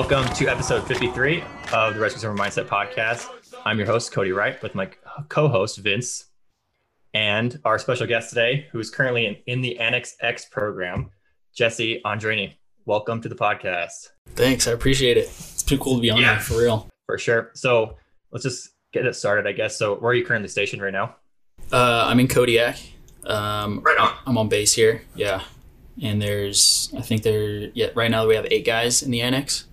[0.00, 1.42] Welcome to episode 53
[1.72, 3.26] of the Rescue Swimmer Mindset Podcast.
[3.66, 4.88] I'm your host, Cody Wright, with my
[5.28, 6.26] co host, Vince,
[7.14, 11.10] and our special guest today, who is currently in, in the Annex X program,
[11.52, 12.54] Jesse Andreini.
[12.86, 14.10] Welcome to the podcast.
[14.36, 14.68] Thanks.
[14.68, 15.24] I appreciate it.
[15.24, 16.34] It's too cool to be on Yeah.
[16.34, 16.88] there for real.
[17.06, 17.50] For sure.
[17.54, 17.96] So
[18.30, 19.76] let's just get it started, I guess.
[19.76, 21.16] So, where are you currently stationed right now?
[21.72, 22.76] Uh, I'm in Kodiak.
[23.24, 24.14] Um, Right on.
[24.26, 25.02] I'm on base here.
[25.16, 25.42] Yeah.
[26.00, 29.64] And there's, I think there, yeah, right now we have eight guys in the annex.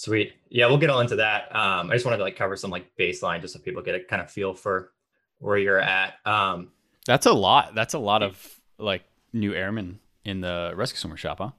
[0.00, 0.32] Sweet.
[0.48, 1.54] Yeah, we'll get all into that.
[1.54, 4.00] Um, I just wanted to like cover some like baseline just so people get a
[4.00, 4.92] kind of feel for
[5.40, 6.14] where you're at.
[6.24, 6.70] Um,
[7.04, 7.74] That's a lot.
[7.74, 9.02] That's a lot of like
[9.34, 11.50] new airmen in the rescue swimmer shop, huh?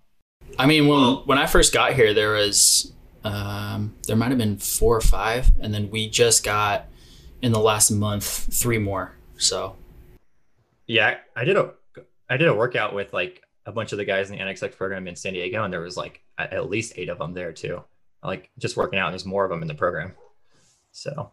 [0.57, 2.91] I mean, when, when I first got here, there was,
[3.23, 5.51] um, there might have been four or five.
[5.61, 6.87] And then we just got
[7.43, 9.13] in the last month, three more.
[9.37, 9.75] So
[10.87, 11.73] Yeah, I did a
[12.27, 14.75] I did a workout with like a bunch of the guys in the Annex X
[14.75, 17.53] program in San Diego, and there was like at at least eight of them there
[17.53, 17.83] too.
[18.23, 20.13] Like just working out, and there's more of them in the program.
[20.91, 21.31] So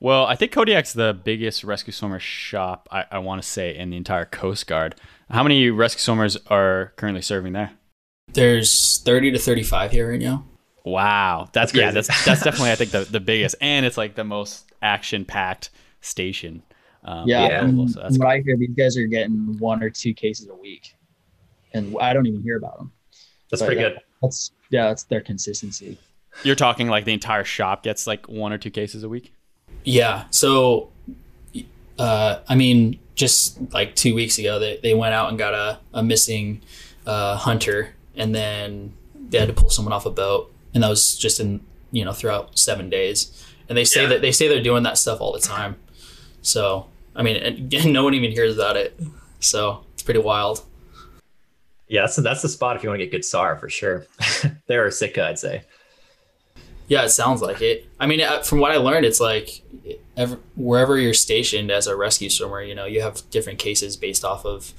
[0.00, 3.90] Well, I think Kodiak's the biggest rescue swimmer shop, I, I want to say, in
[3.90, 4.94] the entire Coast Guard.
[5.30, 7.72] How many rescue swimmers are currently serving there?
[8.32, 10.44] there's 30 to 35 here right now.
[10.84, 11.48] Wow.
[11.52, 13.56] That's, That's yeah, that's that's definitely I think the, the biggest.
[13.60, 16.62] And it's like the most action packed station.
[17.04, 17.86] Um, Yeah, Yeah.
[17.86, 20.54] So that's from what I hear, these guys are getting one or two cases a
[20.54, 20.94] week,
[21.72, 22.92] and I don't even hear about them.
[23.50, 24.00] that's But pretty yeah, good.
[24.22, 25.98] That's yeah, that's their consistency.
[26.44, 29.32] You're talking like the entire shop gets like one or two cases a week?
[29.84, 30.24] Yeah.
[30.30, 30.90] So,
[31.98, 35.78] uh, I mean, just like two weeks ago, they, they went out and got a,
[35.94, 36.60] a missing
[37.06, 38.92] uh, hunter, and then
[39.28, 42.12] they had to pull someone off a boat, and that was just in you know
[42.12, 43.44] throughout seven days.
[43.68, 44.08] And they say Yeah.
[44.10, 45.76] that they say they're doing that stuff all the time.
[46.42, 46.86] So,
[47.16, 48.98] I mean, and no one even hears about it.
[49.40, 50.64] So it's pretty wild.
[51.88, 54.06] Yeah, that's that's the spot if you want to get good SAR for sure.
[54.66, 55.62] They're a Sitka, I'd say.
[56.88, 57.86] Yeah, it sounds like it.
[58.00, 59.62] I mean, uh, from what I learned, it's like
[60.16, 64.24] ever, wherever you're stationed as a rescue swimmer, you know, you have different cases based
[64.24, 64.72] off of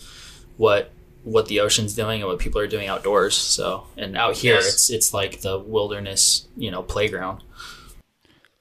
[0.57, 0.91] what
[1.23, 3.35] what the ocean's doing and what people are doing outdoors.
[3.35, 4.67] So, and out here, Yes.
[4.73, 7.43] it's it's like the wilderness, you know, playground.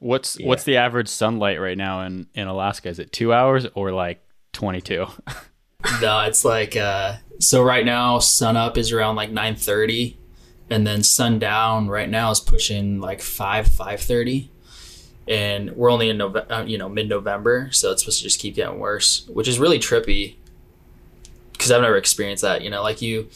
[0.01, 0.47] What's Yeah.
[0.47, 2.89] what's the average sunlight right now in, in Alaska?
[2.89, 4.23] Is it two hours or like
[4.53, 5.07] 22?
[6.03, 10.19] no, it's like uh, so right now, sun up is around like nine thirty,
[10.71, 14.51] and then sundown right now is pushing like five five thirty.
[15.27, 18.41] And we're only in November, uh, you know, mid November, so it's supposed to just
[18.41, 20.37] keep getting worse, which is really trippy.
[21.53, 23.29] Because I've never experienced that, you know, like you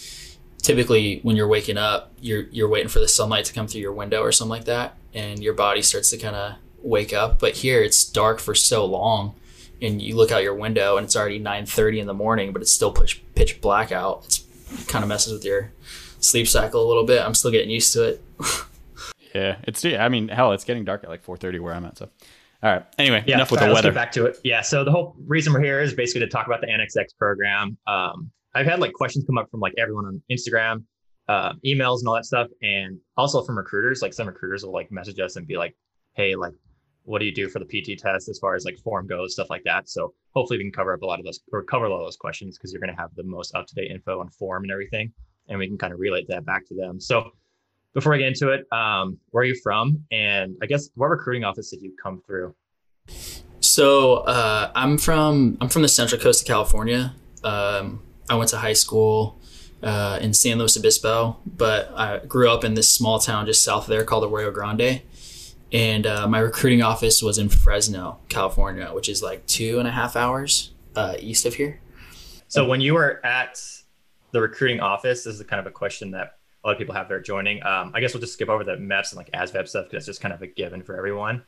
[0.62, 3.92] typically when you're waking up, you're you're waiting for the sunlight to come through your
[3.92, 7.38] window or something like that, and your body starts to kind of wake up.
[7.38, 9.34] But here it's dark for so long,
[9.82, 12.70] and you look out your window and it's already 9:30 in the morning, but it's
[12.70, 14.24] still pitch pitch black out.
[14.24, 14.44] It's
[14.86, 15.72] kind of messes with your
[16.22, 17.20] sleep cycle a little bit.
[17.22, 18.22] I'm still getting used to it.
[19.34, 21.98] yeah, it's I mean, hell, it's getting dark at like 4:30 where I'm at.
[21.98, 22.08] So,
[22.62, 22.84] all right.
[22.98, 23.94] Anyway, Yeah, enough with all the right, let's weather.
[23.94, 24.38] get back to it.
[24.44, 27.12] Yeah, so the whole reason we're here is basically to talk about the Annex X
[27.12, 27.76] program.
[27.86, 30.84] Um, I've had like questions come up from like everyone on Instagram,
[31.28, 34.02] uh, emails, and all that stuff, and also from recruiters.
[34.02, 35.74] Like some recruiters will like message us and be like,
[36.14, 36.52] "Hey, like,
[37.04, 39.48] what do you do for the PT test as far as like form goes, stuff
[39.50, 41.90] like that." So hopefully we can cover up a lot of those or cover a
[41.90, 44.20] lot of those questions because you're going to have the most up to date info
[44.20, 45.12] on form and everything,
[45.48, 47.00] and we can kind of relate that back to them.
[47.00, 47.30] So
[47.94, 50.02] before I get into it, um, where are you from?
[50.10, 52.54] And I guess what recruiting office did you come through?
[53.60, 57.14] So uh, I'm from I'm from the Central Coast of California.
[57.44, 59.40] Um, I went to high school
[59.82, 63.84] uh, in San Luis Obispo, but I grew up in this small town just south
[63.84, 65.02] of there called Arroyo Grande.
[65.72, 69.90] And uh, my recruiting office was in Fresno, California, which is like two and a
[69.90, 71.80] half hours uh, east of here.
[72.48, 73.58] So when you were at
[74.32, 77.08] the recruiting office, this is kind of a question that a lot of people have
[77.08, 77.62] there joining.
[77.64, 80.06] Um, I guess we'll just skip over the MEPS and like ASVAB stuff because it's
[80.06, 81.42] just kind of a given for everyone.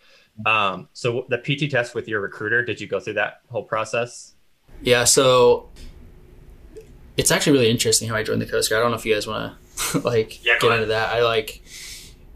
[0.45, 4.35] Um, so the PT test with your recruiter, did you go through that whole process?
[4.83, 5.69] Yeah, so
[7.17, 8.81] it's actually really interesting how I joined the Coast Guard.
[8.81, 9.55] I don't know if you guys want
[9.93, 10.81] to like Yeah, get ahead.
[10.81, 11.13] into that.
[11.15, 11.63] I like.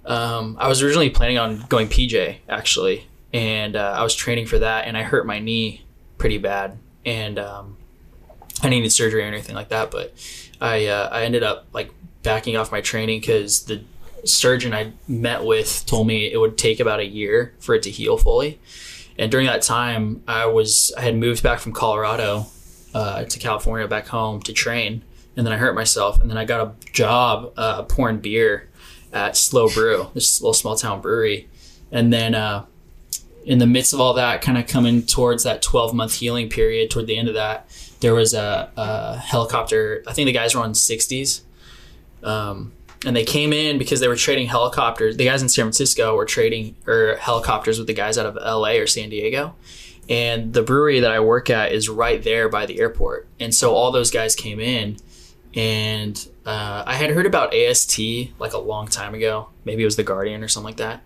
[0.05, 4.59] Um, I was originally planning on going PJ actually, and uh, I was training for
[4.61, 5.83] that, and I hurt my knee
[6.17, 7.77] pretty bad, and um,
[8.63, 9.91] I needed surgery or anything like that.
[9.91, 10.15] But
[10.61, 11.91] I uh, I ended up like
[12.23, 13.83] backing off my training because the
[14.25, 17.91] surgeon I met with told me it would take about a year for it to
[17.91, 18.59] heal fully.
[19.19, 22.47] And during that time, I was I had moved back from Colorado
[22.95, 25.03] uh, to California back home to train,
[25.37, 28.69] and then I hurt myself, and then I got a job uh, pouring beer
[29.13, 31.49] at SLO Brew, this little small town brewery,
[31.91, 32.67] and then uh,
[33.45, 36.91] in the midst of all that, kind of coming towards that 12 month healing period,
[36.91, 37.67] toward the end of that,
[38.01, 40.03] there was a, a helicopter.
[40.07, 41.43] I think the guys were on 60s.
[42.23, 42.73] Um,
[43.07, 45.17] and they came in because they were trading helicopters.
[45.17, 48.73] The guys in San Francisco were trading or helicopters with the guys out of LA
[48.73, 49.55] or San Diego.
[50.09, 53.29] And the brewery that I work at is right there by the airport.
[53.39, 54.97] And so all those guys came in,
[55.55, 57.99] and uh, I had heard about AST
[58.39, 59.49] like a long time ago.
[59.65, 61.03] Maybe it was the Guardian or something like that.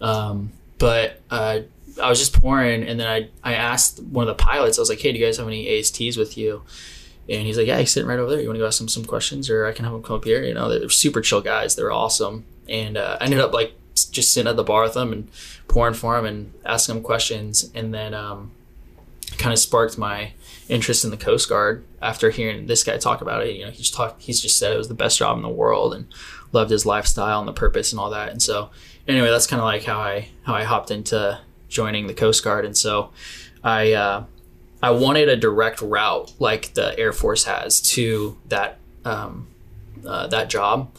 [0.00, 1.60] Um, but uh,
[2.00, 4.78] I was just pouring, and then I I asked one of the pilots.
[4.78, 6.62] I was like, "Hey, do you guys have any ASTs with you?"
[7.28, 8.40] And he's like, "Yeah, he's sitting right over there.
[8.40, 10.24] You want to go ask him some questions, or I can have him come up
[10.24, 11.76] here." You know, they're super chill guys.
[11.76, 12.44] They're awesome.
[12.68, 13.74] And uh, I ended up like
[14.10, 15.28] just sitting at the bar with them and
[15.68, 18.52] pouring for him and asking him questions, and then um,
[19.38, 20.32] kind of sparked my
[20.68, 23.56] interest in the Coast Guard after hearing this guy talk about it.
[23.56, 24.22] You know, he just talked.
[24.22, 26.06] He's just said it was the best job in the world and
[26.52, 28.30] loved his lifestyle and the purpose and all that.
[28.30, 28.70] And so,
[29.06, 32.66] anyway, that's kind of like how I how I hopped into joining the Coast Guard.
[32.66, 33.10] And so,
[33.64, 34.24] I uh,
[34.82, 39.48] I wanted a direct route like the Air Force has to that um,
[40.06, 40.94] uh, that job.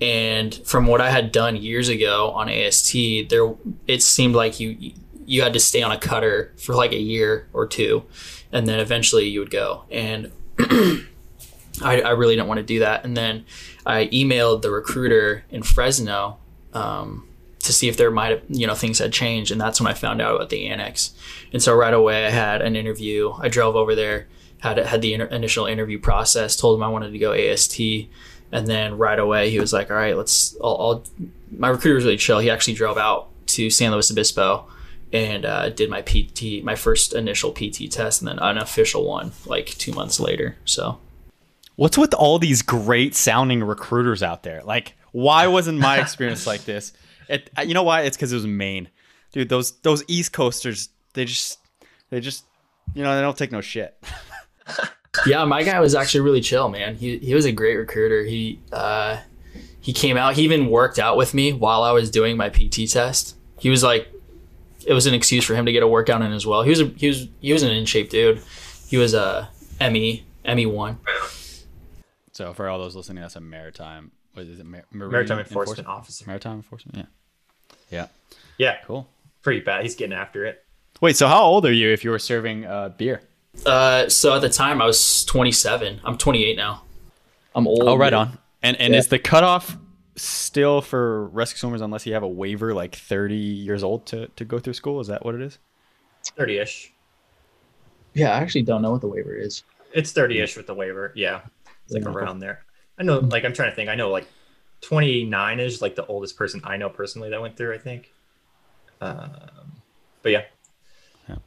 [0.00, 2.94] And from what I had done years ago on AST,
[3.28, 3.54] there
[3.86, 4.92] it seemed like you
[5.26, 8.04] you had to stay on a cutter for like a year or two,
[8.50, 9.84] and then eventually you would go.
[9.90, 10.32] And
[11.82, 13.04] I, I, really didn't want to do that.
[13.04, 13.46] And then
[13.86, 16.36] I emailed the recruiter in Fresno
[16.74, 17.28] um,
[17.60, 19.52] to see if there might have, you know, things had changed.
[19.52, 21.12] And that's when I found out about the annex.
[21.52, 23.32] And so right away I had an interview.
[23.38, 24.26] I drove over there,
[24.58, 27.78] had had the inter- initial interview process, told him I wanted to go AST.
[28.52, 31.04] And then right away he was like, all right, let's, I'll, I'll
[31.50, 32.38] my recruiter was really chill.
[32.38, 34.66] He actually drove out to San Luis Obispo
[35.12, 39.32] and uh, did my PT, my first initial PT test, and then an official one
[39.46, 40.56] like two months later.
[40.64, 40.98] So,
[41.76, 44.62] what's with all these great sounding recruiters out there?
[44.62, 46.92] Like, why wasn't my experience like this?
[47.30, 48.02] It, uh, you know why?
[48.02, 48.88] It's because it was Maine,
[49.32, 49.48] dude.
[49.48, 51.58] Those those East Coasters, they just
[52.10, 52.44] they just
[52.94, 53.96] you know they don't take no shit.
[55.26, 56.96] yeah, my guy was actually really chill, man.
[56.96, 58.24] He he was a great recruiter.
[58.24, 59.18] He uh,
[59.80, 60.34] he came out.
[60.34, 63.36] He even worked out with me while I was doing my PT test.
[63.58, 64.08] He was like
[64.86, 66.62] it was an excuse for him to get a workout in as well.
[66.62, 68.42] He was a, he was he was an in shape dude.
[68.88, 69.48] He was a
[69.80, 70.98] ME ME one.
[72.32, 74.10] So for all those listening, that's a maritime.
[74.32, 74.66] What is it?
[74.66, 76.24] Mar- maritime enforcement, enforcement, officer.
[76.26, 76.96] Maritime enforcement.
[76.98, 77.04] Yeah.
[77.90, 78.08] Yeah.
[78.58, 78.76] Yeah.
[78.84, 79.08] Cool.
[79.42, 79.82] Pretty bad.
[79.82, 80.64] He's getting after it.
[81.00, 81.16] Wait.
[81.16, 83.22] So how old are you if you were serving uh, beer?
[83.66, 86.00] Uh, so at the time I was 27.
[86.04, 86.82] I'm 28 now.
[87.54, 87.82] I'm old.
[87.82, 88.38] Oh, right on.
[88.62, 88.98] And and yeah.
[88.98, 89.76] is the cutoff
[90.16, 94.44] still for rescue swimmers unless you have a waiver like 30 years old to, to
[94.44, 95.00] go through school?
[95.00, 95.58] Is that what it is?
[96.36, 96.92] 30 ish.
[98.14, 99.62] Yeah, I actually don't know what the waiver is.
[99.92, 101.12] It's 30 ish with the waiver.
[101.14, 101.40] Yeah.
[101.84, 102.64] It's like yeah, around there.
[102.98, 103.88] I know, like, I'm trying to think.
[103.88, 104.26] I know, like,
[104.82, 108.12] 29 is like the oldest person I know personally that went through, I think.
[109.00, 109.30] Um,
[110.22, 110.44] but yeah,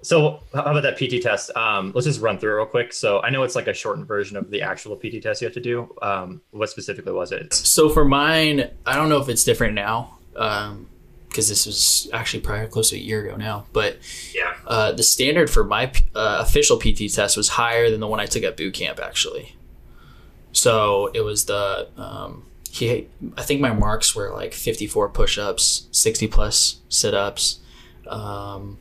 [0.02, 1.56] so how about that PT test?
[1.56, 2.94] Um, let's just run through it real quick.
[2.94, 5.54] So I know it's like a shortened version of the actual PT test you have
[5.54, 5.94] to do.
[6.02, 7.54] Um, what specifically was it?
[7.54, 10.88] So for mine, I don't know if it's different now because um,
[11.34, 13.66] this was actually probably close to a year ago now.
[13.74, 13.98] But
[14.34, 18.20] yeah, uh, the standard for my uh, official PT test was higher than the one
[18.20, 19.56] I took at boot camp actually.
[20.52, 23.08] So it was the um, he.
[23.38, 27.60] I think my marks were like 54 push-ups, 60 plus sit-ups.
[28.08, 28.80] Um,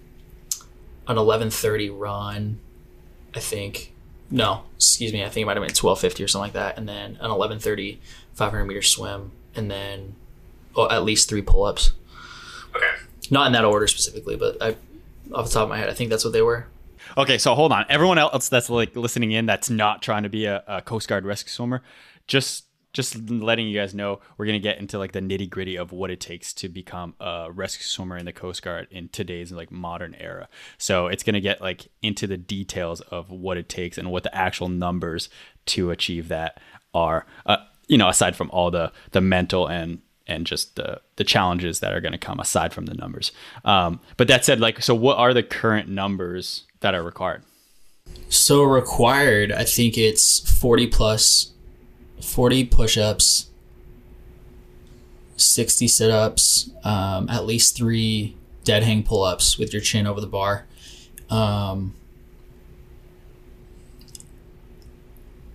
[1.06, 2.58] an 11:30 run,
[3.34, 3.92] I think.
[4.30, 5.22] No, excuse me.
[5.22, 7.98] I think it might have been 12:50 or something like that, and then an 11:30
[8.32, 10.16] 500 meter swim, and then
[10.74, 11.92] oh, at least three pull-ups.
[12.74, 12.86] Okay.
[13.30, 14.76] Not in that order specifically, but I,
[15.34, 16.66] off the top of my head, I think that's what they were.
[17.18, 17.84] Okay, so hold on.
[17.90, 21.26] Everyone else that's like listening in, that's not trying to be a, a Coast Guard
[21.26, 21.82] rescue swimmer,
[22.26, 25.92] just just letting you guys know we're gonna get into like the nitty gritty of
[25.92, 29.70] what it takes to become a rescue swimmer in the Coast Guard in today's like
[29.70, 30.48] modern era.
[30.78, 34.34] So it's gonna get like into the details of what it takes and what the
[34.34, 35.28] actual numbers
[35.66, 36.60] to achieve that
[36.94, 37.26] are.
[37.46, 37.58] Uh,
[37.88, 41.92] you know, aside from all the the mental and and just the the challenges that
[41.92, 43.32] are going to come aside from the numbers.
[43.64, 47.42] Um, but that said, like, so what are the current numbers that are required?
[48.28, 51.51] So required, I think it's forty plus
[52.22, 53.50] 40 push ups,
[55.36, 60.20] 60 sit ups, um, at least three dead hang pull ups with your chin over
[60.20, 60.66] the bar.
[61.28, 61.94] Um,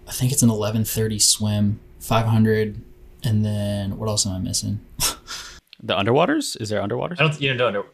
[0.08, 2.82] I think it's an 1130 swim, 500,
[3.24, 4.80] and then what else am I missing?
[5.82, 6.60] the underwaters?
[6.62, 7.20] Is there underwaters?
[7.20, 7.42] I don't.
[7.42, 7.86] You don't know.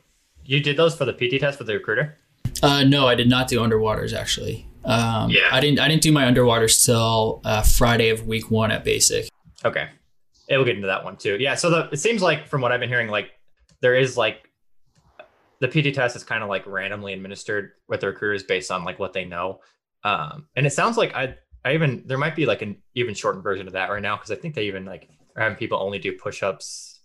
[0.45, 2.17] You did those for the PT test for the recruiter?
[2.61, 4.67] Uh, no, I did not do underwaters actually.
[4.85, 5.49] Um, yeah.
[5.51, 9.29] I didn't I didn't do my underwater till uh, Friday of week one at basic.
[9.63, 9.87] Okay.
[10.49, 11.37] Yeah, we'll get into that one too.
[11.39, 11.55] Yeah.
[11.55, 13.31] So the, it seems like from what I've been hearing, like
[13.81, 14.49] there is like
[15.59, 18.99] the PT test is kind of like randomly administered with the recruiters based on like
[18.99, 19.61] what they know.
[20.03, 23.43] Um, and it sounds like I I even there might be like an even shortened
[23.43, 25.99] version of that right now because I think they even like or having people only
[25.99, 26.99] do push-ups,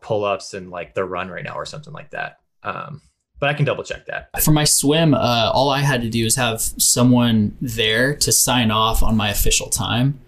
[0.00, 2.38] pull-ups, and like the run right now or something like that.
[2.62, 3.00] Um,
[3.38, 4.30] but I can double check that.
[4.42, 8.70] For my swim, uh, all I had to do is have someone there to sign
[8.70, 10.20] off on my official time,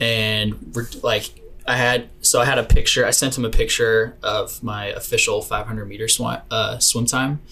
[0.00, 1.42] and we're like.
[1.66, 3.04] I had so I had a picture.
[3.04, 7.42] I sent him a picture of my official 500 meter swim, uh, swim time,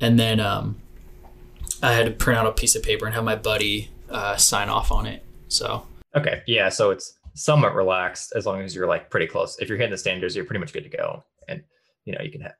[0.00, 0.76] and then um,
[1.82, 4.70] I had to print out a piece of paper and have my buddy uh, sign
[4.70, 5.22] off on it.
[5.48, 5.84] So
[6.16, 9.58] Okay, yeah, so it's somewhat relaxed as long as you're like pretty close.
[9.60, 11.62] If you're hitting the standards, you're pretty much good to go, and
[12.04, 12.54] you know you can have.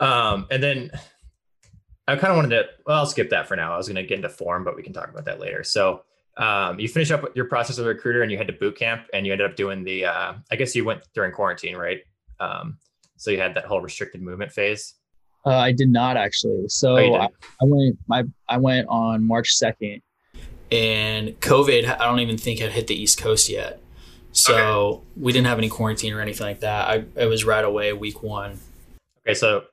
[0.00, 0.90] Um, and then
[2.08, 2.64] I kind of wanted to.
[2.86, 3.72] Well, I'll skip that for now.
[3.74, 5.64] I was going to get into form, but we can talk about that later.
[5.64, 6.02] So
[6.36, 9.02] um, you finish up your process as a recruiter, and you head to boot camp,
[9.12, 10.04] and you ended up doing the.
[10.06, 12.00] Uh, I guess you went during quarantine, right?
[12.38, 12.78] Um,
[13.16, 14.94] so you had that whole restricted movement phase.
[15.46, 16.68] Uh, I did not actually.
[16.68, 17.34] So Oh, I, didn't?
[17.62, 20.02] I went my I went on March second.
[20.72, 23.80] and COVID, I don't even think had hit the East Coast yet.
[24.32, 26.88] So we didn't have any quarantine or anything like that.
[26.88, 28.58] I it was right away week one.
[29.26, 29.64] Okay, so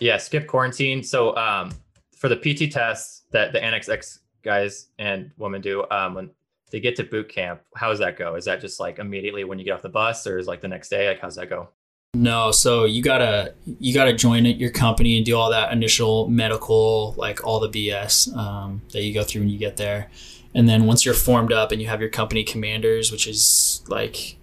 [0.00, 1.02] yeah, skip quarantine.
[1.02, 1.72] So um,
[2.16, 6.30] for the PT tests that the Annex X guys and women do, um, when
[6.70, 8.34] they get to boot camp, how does that go?
[8.34, 10.68] Is that just like immediately when you get off the bus, or is like the
[10.68, 11.08] next day?
[11.08, 11.68] Like, how's that go?
[12.14, 17.14] No, so you gotta you gotta join your company and do all that initial medical,
[17.16, 20.10] like all the BS um, that you go through when you get there,
[20.54, 24.36] and then once you're formed up and you have your company commanders, which is like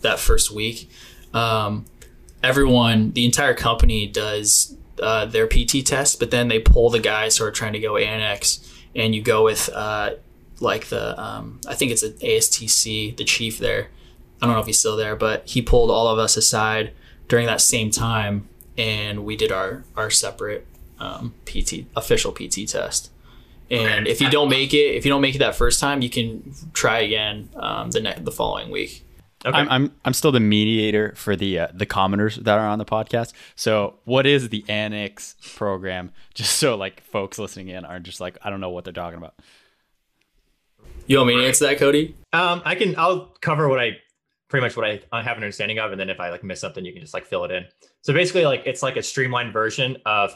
[0.00, 0.90] that first week,
[1.34, 1.84] um,
[2.42, 7.36] everyone, the entire company does uh, their PT test, but then they pull the guys
[7.36, 8.60] who are trying to go annex,
[8.94, 10.12] and you go with uh,
[10.60, 13.88] like the um, I think it's an ASTC, the chief there.
[14.40, 16.92] I don't know if he's still there, but he pulled all of us aside
[17.28, 20.66] during that same time, and we did our our separate
[20.98, 23.10] um, PT official PT test.
[23.68, 26.08] And if you don't make it, if you don't make it that first time, you
[26.08, 29.02] can try again um, the the following week.
[29.46, 29.56] Okay.
[29.56, 32.84] I'm, I'm I'm still the mediator for the uh, the commoners that are on the
[32.84, 33.32] podcast.
[33.54, 36.10] So, what is the Annex program?
[36.34, 39.18] Just so like folks listening in aren't just like I don't know what they're talking
[39.18, 39.34] about.
[41.06, 42.16] You want me to answer that, Cody?
[42.32, 42.94] Um, I can.
[42.98, 43.98] I'll cover what I
[44.48, 46.60] pretty much what I, I have an understanding of, and then if I like miss
[46.60, 47.64] something, you can just like fill it in.
[48.02, 50.34] So basically, like it's like a streamlined version of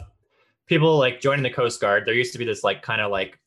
[0.67, 2.05] people like joining the Coast Guard.
[2.05, 3.37] There used to be this like kind of like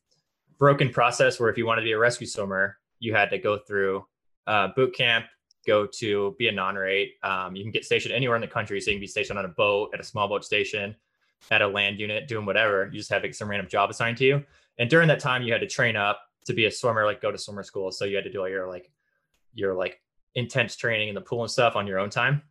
[0.57, 3.57] broken process where if you wanted to be a rescue swimmer, you had to go
[3.57, 4.05] through
[4.47, 5.25] uh, boot camp,
[5.65, 7.15] go to be a non-rate.
[7.23, 9.45] Um, you can get stationed anywhere in the country, so you can be stationed on
[9.45, 10.95] a boat, at a small boat station,
[11.51, 12.85] at a land unit, doing whatever.
[12.85, 14.43] You just have like, some random job assigned to you,
[14.77, 17.31] and during that time, you had to train up to be a swimmer, like go
[17.31, 17.91] to swimmer school.
[17.91, 18.91] So you had to do all your like
[19.53, 20.01] your like
[20.35, 22.43] intense training in the pool and stuff on your own time.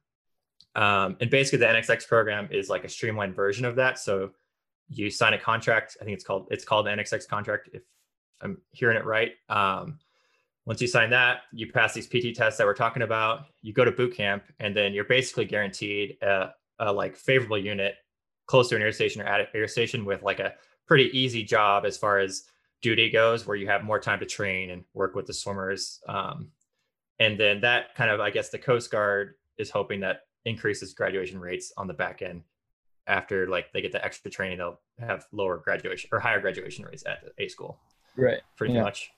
[0.75, 3.99] Um, and basically, the Annex X program is like a streamlined version of that.
[3.99, 4.30] So
[4.88, 5.97] you sign a contract.
[6.00, 7.71] I think it's called it's called the Annex X contract.
[7.73, 7.83] If
[8.40, 9.33] I'm hearing it right.
[9.49, 9.99] Um,
[10.66, 13.47] once you sign that, you pass these PT tests that we're talking about.
[13.62, 17.94] You go to boot camp, and then you're basically guaranteed a, a like favorable unit
[18.47, 20.54] close to an air station or at an air station with like a
[20.87, 22.44] pretty easy job as far as
[22.83, 26.00] duty goes, where you have more time to train and work with the swimmers.
[26.09, 26.49] Um,
[27.18, 31.38] and then that kind of, I guess, the Coast Guard is hoping that increases graduation
[31.38, 32.42] rates on the back end.
[33.06, 37.04] After like they get the extra training, they'll have lower graduation or higher graduation rates
[37.06, 37.78] at A school.
[38.16, 38.40] Right.
[38.56, 38.83] Pretty Yeah.
[38.83, 39.11] much.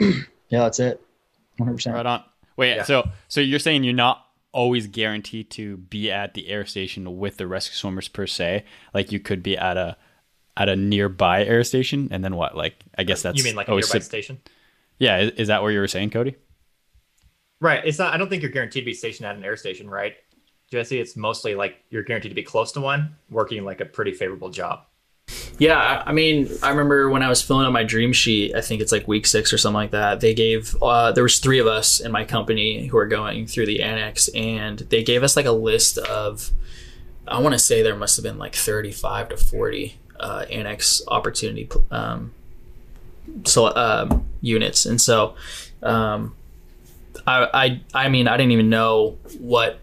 [0.50, 1.00] Yeah, that's it.
[1.56, 1.96] One hundred percent.
[1.96, 2.22] Right on.
[2.56, 2.82] Wait, Yeah.
[2.84, 7.38] so so you're saying you're not always guaranteed to be at the air station with
[7.38, 8.64] the rescue swimmers per se?
[8.92, 9.96] Like you could be at a
[10.56, 12.56] at a nearby air station, and then what?
[12.56, 14.40] Like I guess that's you mean like a nearby sub- station?
[14.98, 15.18] yeah.
[15.18, 16.36] Is, is that what you were saying, Cody?
[17.60, 17.82] Right.
[17.84, 18.12] It's not.
[18.12, 20.14] I don't think you're guaranteed to be stationed at an air station, right?
[20.70, 24.12] Jesse, it's mostly like you're guaranteed to be close to one, working like a pretty
[24.12, 24.84] favorable job.
[25.58, 28.54] Yeah, I mean, I remember when I was filling out my dream sheet.
[28.54, 30.20] I think it's like week six or something like that.
[30.20, 33.66] They gave uh, there was three of us in my company who were going through
[33.66, 36.50] the annex, and they gave us like a list of.
[37.26, 41.68] I want to say there must have been like thirty-five to forty uh, annex opportunity
[41.90, 42.32] um,
[43.44, 45.34] so um, units, and so
[45.82, 46.34] um,
[47.26, 49.78] I, I I mean I didn't even know what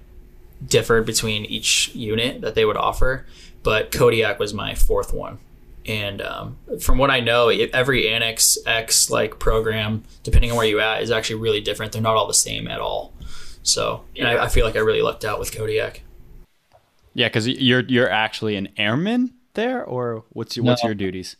[0.65, 3.25] differed between each unit that they would offer,
[3.63, 5.39] but Kodiak was my fourth one.
[5.85, 10.79] And um, from what I know, every Annex X like program, depending on where you
[10.79, 11.91] at, is actually really different.
[11.91, 13.13] They're not all the same at all.
[13.63, 16.03] So, and I, I feel like I really lucked out with Kodiak.
[17.13, 21.35] Yeah, because you're you're actually an airman there, or what's your, what's your duties?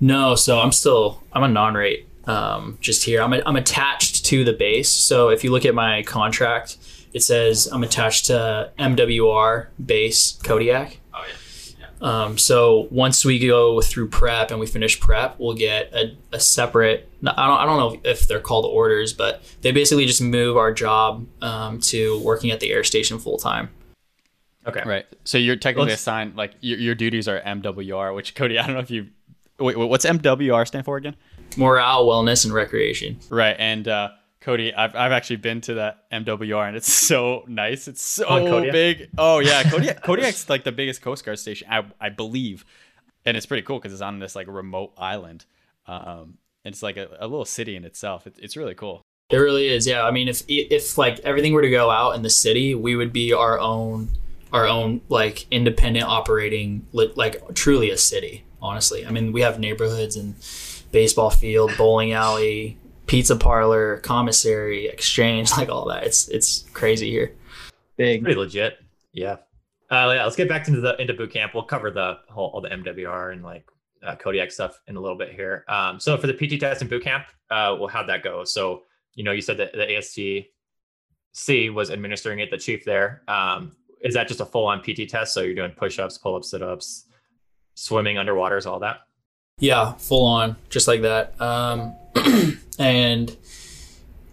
[0.00, 3.22] No, so I'm still I'm a non-rate um, just here.
[3.22, 4.88] I'm a, I'm attached to the base.
[4.88, 6.76] So if you look at my contract,
[7.12, 10.98] it says I'm attached to MWR base Kodiak.
[12.04, 16.38] Um, so once we go through prep and we finish prep, we'll get a, a
[16.38, 17.08] separate.
[17.26, 20.70] I don't, I don't know if they're called orders, but they basically just move our
[20.70, 23.70] job um, to working at the air station full time.
[24.66, 24.82] Okay.
[24.84, 25.06] Right.
[25.24, 28.74] So you're technically Let's- assigned like your, your duties are MWR, which Cody, I don't
[28.74, 29.08] know if you
[29.58, 31.16] wait, wait, what's MWR stand for again?
[31.56, 33.18] Morale, wellness, and recreation.
[33.30, 33.56] Right.
[33.58, 34.10] And uh,
[34.44, 37.88] Cody, I've, I've actually been to that MWR and it's so nice.
[37.88, 39.08] It's so Oh, big.
[39.16, 42.64] Oh yeah, Kodiak, Kodiak's like the biggest Coast Guard station, I, I believe,
[43.24, 45.46] and it's pretty cool because it's on this like remote island.
[45.86, 48.26] Um, it's like a, a little city in itself.
[48.26, 49.02] It, it's really cool.
[49.30, 49.86] It really is.
[49.86, 50.04] Yeah.
[50.04, 53.12] I mean, if if like everything were to go out in the city, we would
[53.12, 54.10] be our own
[54.52, 58.44] our own like independent operating like truly a city.
[58.60, 60.34] Honestly, I mean, we have neighborhoods and
[60.92, 66.04] baseball field, bowling alley, pizza parlor, commissary, exchange, like all that.
[66.04, 67.34] It's it's crazy here.
[67.96, 68.22] Big.
[68.22, 68.78] Pretty legit.
[69.12, 69.36] Yeah.
[69.90, 70.24] Uh, yeah.
[70.24, 71.54] Let's get back into the into boot camp.
[71.54, 73.66] We'll cover the whole all the MWR and like
[74.04, 75.64] uh, Kodiak stuff in a little bit here.
[75.68, 78.44] Um, so for the PT test and boot camp, uh, well, how'd that go?
[78.44, 78.82] So
[79.14, 79.86] you know, you said that the
[81.38, 83.22] ASTC was administering it, the chief there.
[83.28, 85.32] Um, is that just a full on PT test?
[85.32, 87.06] So you're doing push ups, pull ups, sit ups,
[87.74, 88.98] swimming underwaters, all that.
[89.58, 91.40] Yeah, full on, just like that.
[91.40, 91.94] Um,
[92.78, 93.36] and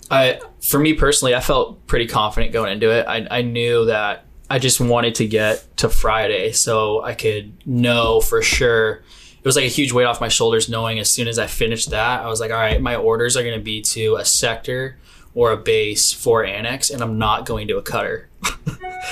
[0.09, 3.05] I, for me personally, I felt pretty confident going into it.
[3.07, 8.19] I, I knew that I just wanted to get to Friday so I could know
[8.19, 9.03] for sure.
[9.37, 11.89] It was like a huge weight off my shoulders knowing as soon as I finished
[11.91, 14.97] that, I was like, all right, my orders are going to be to a sector
[15.33, 18.29] or a base for annex, and I'm not going to a cutter.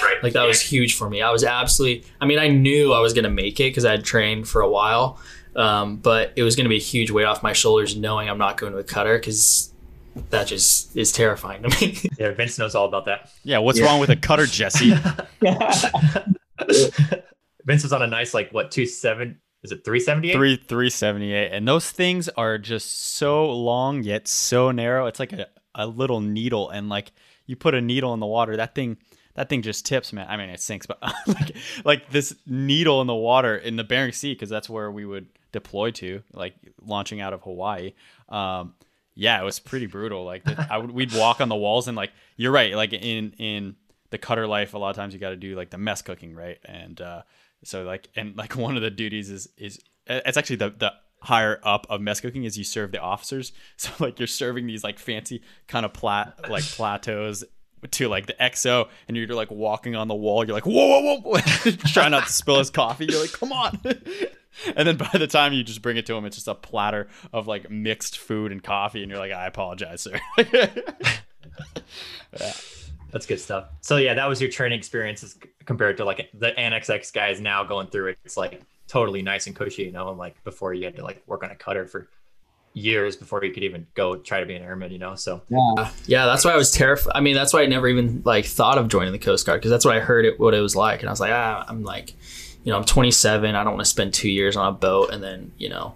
[0.03, 0.21] Right.
[0.21, 1.21] Like that was huge for me.
[1.23, 2.05] I was absolutely.
[2.21, 4.61] I mean, I knew I was going to make it because I had trained for
[4.61, 5.19] a while,
[5.59, 8.37] um, but it was going to be a huge weight off my shoulders knowing I'm
[8.37, 9.71] not going to a cutter because
[10.31, 11.97] that just is terrifying to me.
[12.19, 13.29] Yeah, Vince knows all about that.
[13.43, 13.59] Yeah.
[13.59, 13.85] What's Yeah.
[13.85, 14.93] wrong with a cutter, Jesse?
[17.65, 19.39] Vince was on a nice like what two seven?
[19.63, 20.35] Is it three seventy eight?
[20.35, 25.05] Three three seventy eight, and those things are just so long yet so narrow.
[25.07, 27.11] It's like a, a little needle, and like
[27.45, 28.97] you put a needle in the water, that thing
[29.35, 30.27] that thing just tips, man.
[30.29, 31.55] I mean, it sinks, but like
[31.85, 35.27] like this needle in the water in the Bering Sea, because that's where we would
[35.51, 37.93] deploy to, like launching out of Hawaii.
[38.29, 38.73] Um,
[39.15, 40.23] yeah, it was pretty brutal.
[40.23, 43.33] Like the, I would, we'd walk on the walls, and like you're right, like in
[43.37, 43.75] in
[44.11, 46.33] the cutter life, a lot of times you got to do like the mess cooking,
[46.33, 46.57] right?
[46.65, 47.21] And uh,
[47.63, 51.59] so like and like one of the duties is is it's actually the the higher
[51.63, 53.51] up of mess cooking is you serve the officers.
[53.77, 57.43] So like you're serving these like fancy kind of plat like plateaus
[57.91, 60.45] to like the XO and you're like walking on the wall.
[60.45, 61.39] You're like whoa whoa whoa,
[61.87, 63.05] trying not to spill his coffee.
[63.09, 63.79] You're like come on.
[64.75, 67.07] And then by the time you just bring it to him, it's just a platter
[67.31, 70.19] of like mixed food and coffee, and you're like, "I apologize, sir."
[70.53, 70.67] yeah.
[73.11, 73.69] That's good stuff.
[73.81, 77.41] So yeah, that was your training experiences c- compared to like the Annex X guys
[77.41, 78.19] now going through it.
[78.23, 81.23] It's like totally nice and cushy, you know, and like before you had to like
[81.25, 82.07] work on a cutter for
[82.73, 85.15] years before you could even go try to be an airman, you know.
[85.15, 85.89] So Yeah.
[86.05, 87.13] yeah, that's why I was terrified.
[87.15, 89.71] I mean, that's why I never even like thought of joining the Coast Guard because
[89.71, 91.83] that's what I heard it what it was like, and I was like, ah, I'm
[91.83, 92.13] like,
[92.63, 93.55] you know, I'm 27.
[93.55, 95.95] I don't want to spend two years on a boat, and then you know,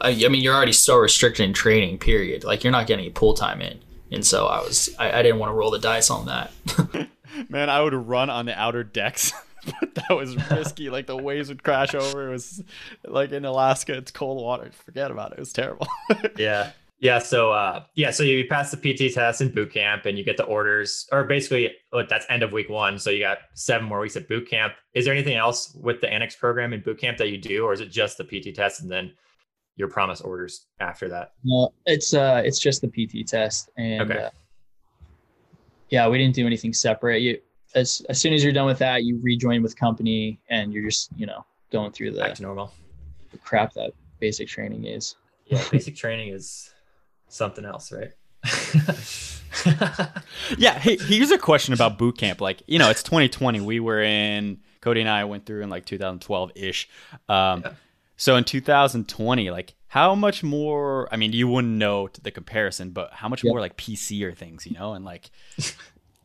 [0.00, 1.98] I, I mean, you're already so restricted in training.
[1.98, 2.44] Period.
[2.44, 5.38] Like you're not getting any pool time in, and so I was, I, I didn't
[5.38, 6.50] want to roll the dice on that.
[7.48, 9.32] Man, I would run on the outer decks,
[9.80, 10.90] but that was risky.
[10.90, 12.28] like the waves would crash over.
[12.28, 12.62] It was
[13.04, 14.70] like in Alaska, it's cold water.
[14.84, 15.38] Forget about it.
[15.38, 15.86] It was terrible.
[16.36, 16.72] yeah.
[17.00, 17.18] Yeah.
[17.20, 20.36] So uh yeah, so you pass the PT test in boot camp and you get
[20.36, 21.72] the orders, or basically
[22.08, 22.98] that's end of week one.
[22.98, 24.72] So you got seven more weeks at boot camp.
[24.94, 27.72] Is there anything else with the annex program in boot camp that you do, or
[27.72, 29.12] is it just the PT test and then
[29.76, 31.34] your promise orders after that?
[31.44, 34.24] No, it's uh, it's just the PT test, and Okay.
[34.24, 34.30] uh,
[35.90, 37.22] yeah, we didn't do anything separate.
[37.22, 37.38] You
[37.74, 41.10] as as soon as you're done with that, you rejoin with company, and you're just
[41.16, 42.72] you know going through the Back the to normal.
[43.44, 45.14] crap that basic training is.
[45.46, 46.70] Yeah, basic training is
[47.28, 48.10] something else, right?
[50.58, 50.78] yeah.
[50.78, 52.40] Hey, here's a question about boot camp.
[52.40, 53.60] Like, you know, it's 2020.
[53.60, 56.88] We were in Cody and I went through in like 2012 ish.
[57.28, 57.72] Um, Yeah.
[58.20, 61.08] So in 2020, like, how much more?
[61.12, 63.50] I mean, you wouldn't know the comparison, but how much Yep.
[63.52, 65.30] more like PC or things, you know, and like,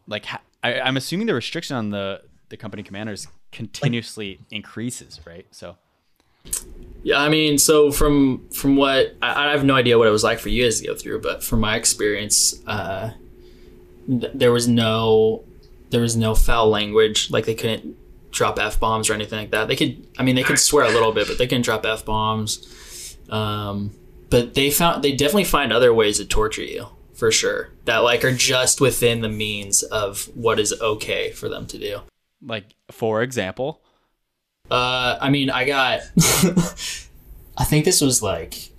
[0.08, 0.26] like
[0.64, 5.46] I, I'm assuming the restriction on the the company commanders continuously increases, right?
[5.52, 5.78] So
[7.04, 10.24] Yeah, I mean, so from from what I, I have no idea what it was
[10.24, 13.12] like for you guys to go through, but from my experience, uh,
[14.08, 15.44] th- there was no
[15.90, 17.30] there was no foul language.
[17.30, 17.98] Like they couldn't
[18.32, 19.68] drop f bombs or anything like that.
[19.68, 22.06] They could, I mean, they could swear a little bit, but they couldn't drop f
[22.06, 23.18] bombs.
[23.30, 23.92] Um,
[24.30, 28.24] but they found they definitely find other ways to torture you for sure that like
[28.26, 32.00] are just within the means of what is okay for them to do.
[32.42, 33.83] like for example,
[34.72, 36.02] Uh, I mean, I got.
[37.56, 38.72] I think this was like,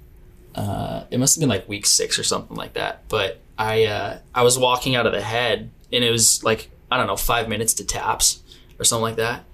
[0.54, 3.08] uh, it must have been like week six or something like that.
[3.08, 6.96] But I, uh, I was walking out of the head, and it was like I
[6.96, 8.42] don't know, five minutes to taps
[8.78, 9.44] or something like that.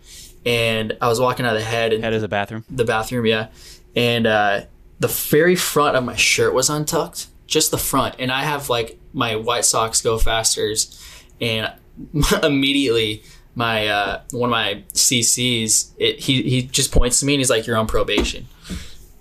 [0.46, 2.64] And I was walking out of the head, and Head is a bathroom.
[2.70, 3.48] the bathroom, yeah.
[3.94, 4.62] And uh,
[4.98, 8.14] the very front of my shirt was untucked, just the front.
[8.18, 11.02] And I have like my white socks Go Fasters,
[11.40, 11.72] and
[12.42, 13.22] immediately
[13.54, 17.50] my uh, one of my CCs, it, he he just points to me and he's
[17.50, 18.48] like, "You're on probation,"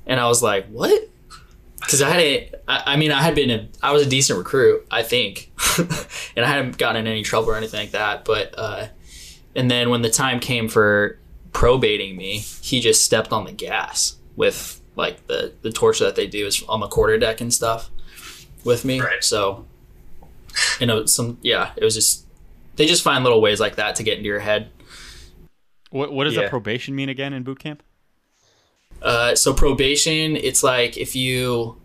[0.06, 1.10] and I was like, "What?"
[1.80, 2.56] Because I hadn't.
[2.68, 3.50] I, I mean, I had been.
[3.50, 5.52] A, I was a decent recruit, I think,
[6.36, 8.26] and I hadn't gotten in any trouble or anything like that.
[8.26, 8.88] But uh,
[9.56, 11.18] and then when the time came for
[11.52, 16.28] probating me, he just stepped on the gas with like the the torture that they
[16.28, 17.90] do is on the quarter deck and stuff
[18.64, 19.00] with me.
[19.02, 19.24] Right.
[19.24, 19.66] So,
[20.80, 22.26] you know, some yeah, it was just
[22.80, 24.70] they just find little ways like that to get into your head.
[25.92, 26.44] What what does Yeah.
[26.44, 27.84] a probation mean again in boot camp?
[29.02, 31.76] Uh, so probation, it's like if you,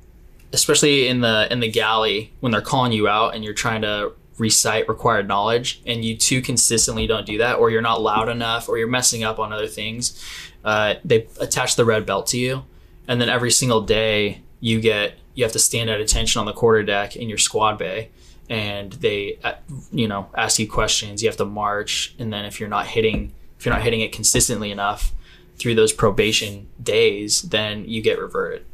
[0.52, 4.12] especially in the in the galley when they're calling you out and you're trying to
[4.38, 8.68] recite required knowledge, and you too consistently don't do that, or you're not loud enough,
[8.68, 10.24] or you're messing up on other things,
[10.64, 12.64] uh, they attach the red belt to you,
[13.08, 16.52] and then every single day you get you have to stand at attention on the
[16.52, 18.10] quarter deck in your squad bay.
[18.50, 19.54] And they, uh,
[19.90, 21.22] you know, ask you questions.
[21.22, 24.12] You have to march, and then if you're not hitting, if you're not hitting it
[24.12, 25.12] consistently enough,
[25.56, 28.64] through those probation days, then you get reverted.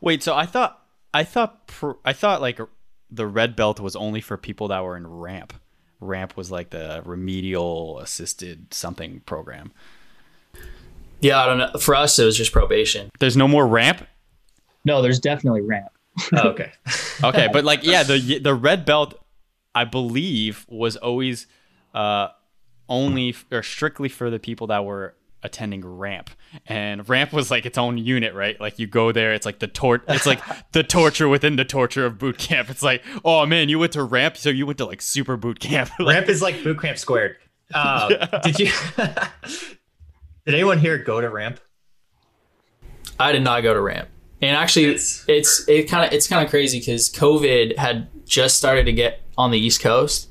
[0.00, 0.82] Wait, so I thought
[1.12, 2.60] I thought pr- I thought like
[3.10, 5.54] the red belt was only for people that were in ramp.
[6.00, 9.72] Ramp was like the remedial assisted something program.
[11.20, 11.78] Yeah, I don't know.
[11.78, 13.10] For us, it was just probation.
[13.18, 14.06] There's no more ramp.
[14.86, 15.90] No, there's definitely ramp.
[16.32, 16.72] Oh, okay.
[17.22, 19.14] Okay, but like yeah, the the red belt,
[19.74, 21.46] I believe, was always
[21.92, 22.28] uh,
[22.88, 26.30] only f- or strictly for the people that were attending ramp,
[26.66, 28.58] and ramp was like its own unit, right?
[28.58, 30.40] Like you go there, it's like the tort it's like
[30.72, 32.70] the torture within the torture of boot camp.
[32.70, 35.60] It's like, oh man, you went to ramp, so you went to like super boot
[35.60, 35.90] camp.
[35.98, 37.36] Like, Ramp is like boot camp squared.
[37.74, 38.08] Uh,
[38.40, 38.72] Did you?
[38.96, 41.60] did anyone here go to ramp?
[43.18, 44.08] I did not go to ramp,
[44.42, 48.56] and actually, It's- it's it kind of it's kind of crazy because COVID had just
[48.56, 50.28] started to get on the East Coast,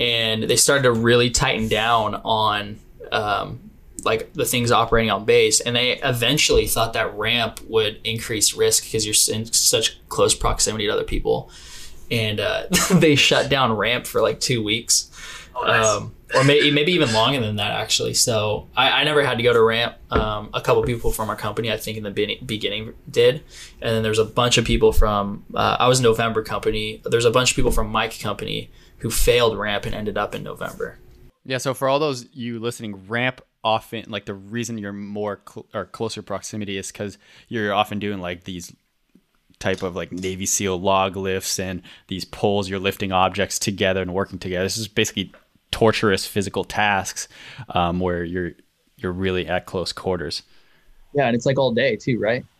[0.00, 2.78] and they started to really tighten down on
[3.10, 3.70] um,
[4.04, 8.84] like the things operating on base, and they eventually thought that ramp would increase risk
[8.84, 11.50] because you're in such close proximity to other people,
[12.10, 15.08] and uh, they shut down ramp for like two weeks.
[15.54, 15.86] Oh, nice.
[15.86, 18.14] um, or maybe maybe even longer than that actually.
[18.14, 19.96] So I, I never had to go to ramp.
[20.10, 23.36] Um, a couple people from our company, I think, in the be- beginning did,
[23.80, 27.02] and then there's a bunch of people from uh, I was November company.
[27.04, 30.42] There's a bunch of people from Mike company who failed ramp and ended up in
[30.42, 30.98] November.
[31.44, 35.66] Yeah, so for all those you listening, ramp often like the reason you're more cl-
[35.74, 37.18] or closer proximity is because
[37.48, 38.74] you're often doing like these
[39.58, 42.68] type of like Navy SEAL log lifts and these pulls.
[42.68, 44.64] You're lifting objects together and working together.
[44.64, 45.32] This is basically
[45.72, 47.26] torturous physical tasks
[47.70, 48.52] um, where you're
[48.96, 50.44] you're really at close quarters.
[51.12, 52.44] Yeah, and it's like all day too, right?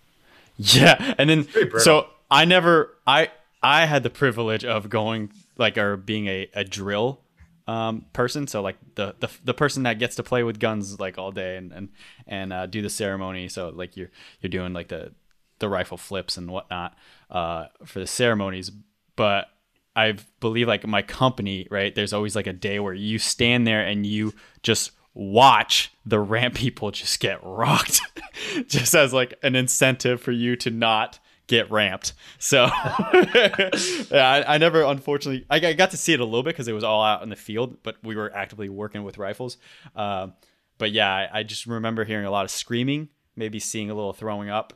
[0.58, 1.48] Yeah, and then
[1.78, 3.30] so I never I
[3.62, 7.20] I had the privilege of going like or being a, a drill
[7.66, 8.46] um, person.
[8.46, 11.56] So like the, the the person that gets to play with guns like all day
[11.56, 11.88] and and
[12.26, 13.48] and uh, do the ceremony.
[13.48, 15.12] So like you're you're doing like the
[15.58, 16.96] the rifle flips and whatnot
[17.30, 18.70] uh, for the ceremonies.
[19.16, 19.48] But
[19.94, 21.94] I believe like my company, right?
[21.94, 26.54] There's always like a day where you stand there and you just watch the ramp
[26.54, 28.00] people just get rocked,
[28.66, 32.14] just as like an incentive for you to not get ramped.
[32.38, 32.64] So
[33.14, 33.70] yeah,
[34.12, 36.72] I, I never, unfortunately, I, I got to see it a little bit because it
[36.72, 39.58] was all out in the field, but we were actively working with rifles.
[39.94, 40.32] Um,
[40.78, 44.12] but yeah, I, I just remember hearing a lot of screaming, maybe seeing a little
[44.12, 44.72] throwing up.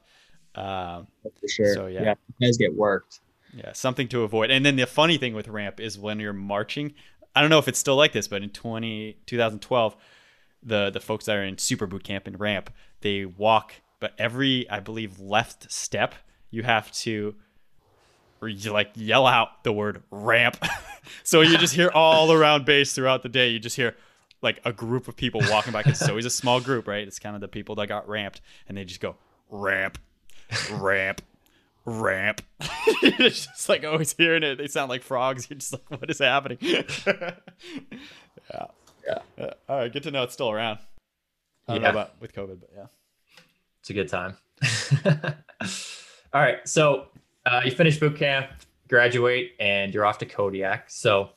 [0.55, 1.75] Um, For sure.
[1.75, 2.15] So, yeah.
[2.39, 3.21] you guys get worked.
[3.57, 4.51] Yeah, something to avoid.
[4.51, 6.95] And then the funny thing with ramp is when you're marching,
[7.35, 9.97] I don't know if it's still like this, but in 20, 2012,
[10.63, 14.69] the the folks that are in super boot camp and ramp, they walk, but every
[14.69, 16.15] I believe left step
[16.51, 17.35] you have to
[18.43, 20.57] you like yell out the word ramp.
[21.25, 23.49] so you just hear all around base throughout the day.
[23.49, 23.97] You just hear
[24.43, 25.83] like a group of people walking by.
[25.83, 27.07] 'cause It's always a small group, right?
[27.07, 29.17] It's kind of the people that got ramped, and they just go
[29.51, 29.99] ramp,
[30.73, 31.23] ramp,
[31.87, 32.43] ramp.
[33.03, 34.57] it's just like always hearing it.
[34.57, 35.49] They sound like frogs.
[35.49, 36.59] You're just like, what is happening?
[36.61, 37.33] yeah.
[38.51, 39.19] Yeah.
[39.39, 39.93] Uh, all right.
[39.93, 40.79] Good to know it's still around.
[41.69, 41.89] I don't Yeah.
[41.93, 42.87] know about with COVID, but yeah.
[43.81, 44.37] It's a good time.
[46.33, 47.07] All right, so
[47.47, 48.49] uh, you finish boot camp,
[48.89, 50.91] graduate, and you're off to Kodiak.
[50.91, 51.31] So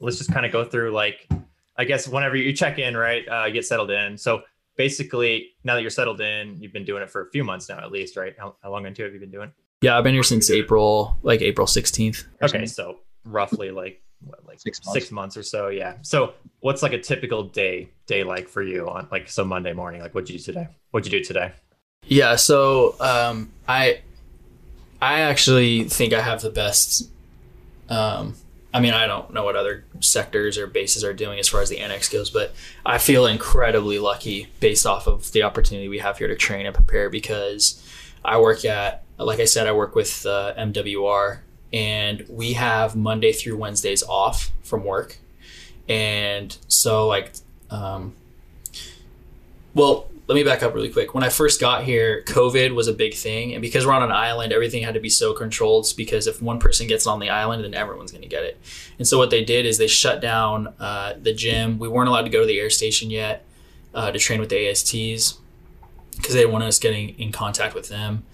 [0.00, 1.28] let's just kind of go through like,
[1.76, 4.18] I guess whenever you check in, right, uh, you get settled in.
[4.18, 4.42] So
[4.76, 7.78] basically, now that you're settled in, you've been doing it for a few months now,
[7.78, 8.34] at least, right?
[8.38, 9.52] How, how long into have you been doing?
[9.80, 12.24] Yeah, I've been here since April, like April 16th.
[12.42, 14.92] Okay, so roughly like what, like Six months.
[15.00, 15.68] six months or so.
[15.68, 15.94] Yeah.
[16.02, 20.00] So what's like a typical day day like for you on like so Monday morning?
[20.00, 20.68] Like what'd you do today?
[20.90, 21.52] What'd you do today?
[22.04, 24.00] Yeah, so um, I
[25.00, 27.10] I actually think I have the best.
[27.88, 28.34] Um,
[28.74, 31.68] I mean, I don't know what other sectors or bases are doing as far as
[31.68, 32.52] the annex goes, but
[32.84, 36.74] I feel incredibly lucky based off of the opportunity we have here to train and
[36.74, 37.82] prepare because
[38.24, 41.40] I work at, like I said, I work with uh, MWR,
[41.72, 45.18] and we have Monday through Wednesdays off from work,
[45.88, 47.32] and so like,
[47.70, 48.14] um,
[49.74, 51.14] well, let me back up really quick.
[51.14, 54.12] When I first got here, COVID was a big thing, and because we're on an
[54.12, 55.92] island, everything had to be so controlled.
[55.96, 58.60] Because if one person gets on the island, then everyone's going to get it.
[58.98, 61.78] And so what they did is they shut down uh, the gym.
[61.78, 63.46] We weren't allowed to go to the air station yet
[63.94, 65.38] uh, to train with the ASTs
[66.16, 68.24] because they didn't want us getting in contact with them.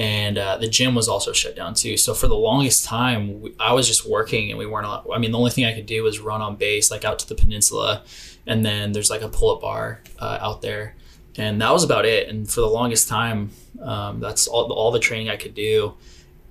[0.00, 1.96] And uh, the gym was also shut down too.
[1.96, 4.86] So for the longest time, we, I was just working, and we weren't.
[4.86, 7.18] Allowed, I mean, the only thing I could do was run on base, like out
[7.18, 8.02] to the peninsula,
[8.46, 10.94] and then there's like a pull-up bar uh, out there
[11.36, 12.28] and that was about it.
[12.28, 15.94] And for the longest time, um, that's all, all the training I could do,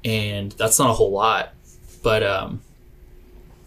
[0.03, 1.53] and that's not a whole lot.
[2.01, 2.61] But um,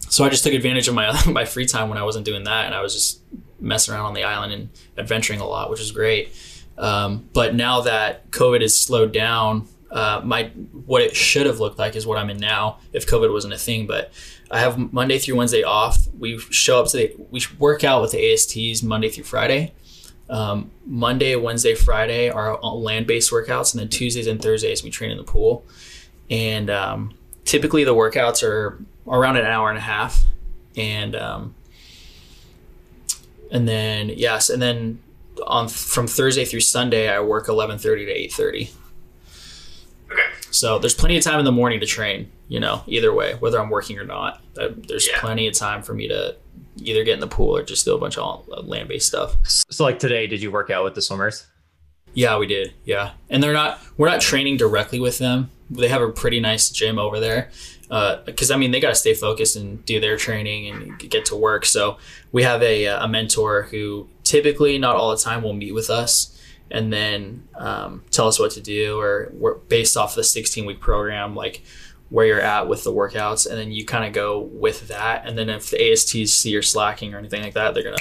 [0.09, 2.65] so I just took advantage of my my free time when I wasn't doing that,
[2.65, 3.21] and I was just
[3.59, 6.33] messing around on the island and adventuring a lot, which was great.
[6.77, 10.45] Um, but now that COVID has slowed down, uh, my
[10.85, 13.57] what it should have looked like is what I'm in now if COVID wasn't a
[13.57, 13.85] thing.
[13.85, 14.11] But
[14.49, 16.07] I have Monday through Wednesday off.
[16.17, 19.71] We show up to the we work out with the ASTs Monday through Friday.
[20.29, 25.11] Um, Monday, Wednesday, Friday are land based workouts, and then Tuesdays and Thursdays we train
[25.11, 25.63] in the pool.
[26.27, 27.13] And um,
[27.45, 30.23] typically the workouts are around an hour and a half,
[30.75, 31.53] and um,
[33.51, 35.03] and then yes, and then
[35.45, 38.71] on from Thursday through Sunday I work eleven thirty to eight thirty.
[40.51, 42.31] So there's plenty of time in the morning to train.
[42.47, 45.19] You know, either way, whether I'm working or not, Uh, there's Yeah.
[45.19, 46.35] plenty of time for me to
[46.77, 49.35] either get in the pool or just do a bunch of land based stuff.
[49.71, 51.47] So like today, did you work out with the swimmers?
[52.13, 52.73] Yeah, we did.
[52.85, 53.79] Yeah, and they're not.
[53.97, 55.49] We're not training directly with them.
[55.71, 57.49] They have a pretty nice gym over there.
[58.25, 61.35] Because I mean, they got to stay focused and do their training and get to
[61.35, 61.65] work.
[61.65, 61.97] So
[62.31, 66.29] we have a a mentor who typically, not all the time, will meet with us
[66.71, 70.79] and then um, tell us what to do, or we're based off the 16 week
[70.79, 71.63] program, like
[72.09, 75.27] where you're at with the workouts, and then you kind of go with that.
[75.27, 77.97] And then if the ASTs see you're slacking or anything like that, they're gonna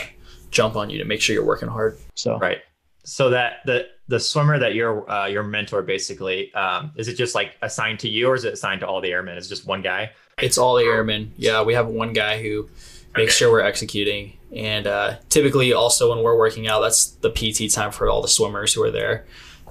[0.51, 1.98] jump on you to make sure you're working hard.
[2.14, 2.59] So Right.
[3.05, 7.35] So that the the swimmer that your uh, your mentor basically um, is it just
[7.35, 9.37] like assigned to you or is it assigned to all the airmen?
[9.38, 10.12] Is it just one guy?
[10.40, 11.33] It's all the airmen.
[11.37, 12.68] Yeah, we have one guy who
[13.16, 14.38] makes sure we're executing.
[14.55, 18.29] And uh, typically, also when we're working out, that's the PT time for all the
[18.29, 19.25] swimmers who are there,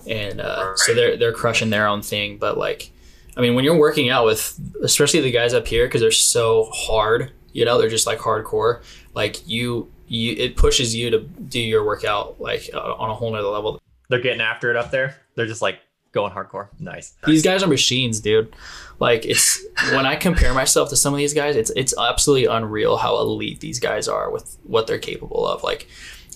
[0.08, 2.38] and uh, so they're they're crushing their own thing.
[2.38, 2.92] But like,
[3.38, 6.70] I mean, when you're working out with, especially the guys up here, because they're so
[6.74, 8.82] hard, you know, they're just like hardcore.
[9.14, 13.32] Like you, you, it pushes you to do your workout like uh, on a whole
[13.32, 13.80] nother level.
[14.10, 15.18] They're getting after it up there.
[15.36, 15.80] They're just like
[16.12, 16.70] going hardcore.
[16.80, 17.16] Nice.
[17.26, 18.54] These guys are machines, dude.
[19.00, 22.98] Like it's when I compare myself to some of these guys, it's it's absolutely unreal
[22.98, 25.64] how elite these guys are with what they're capable of.
[25.64, 25.88] Like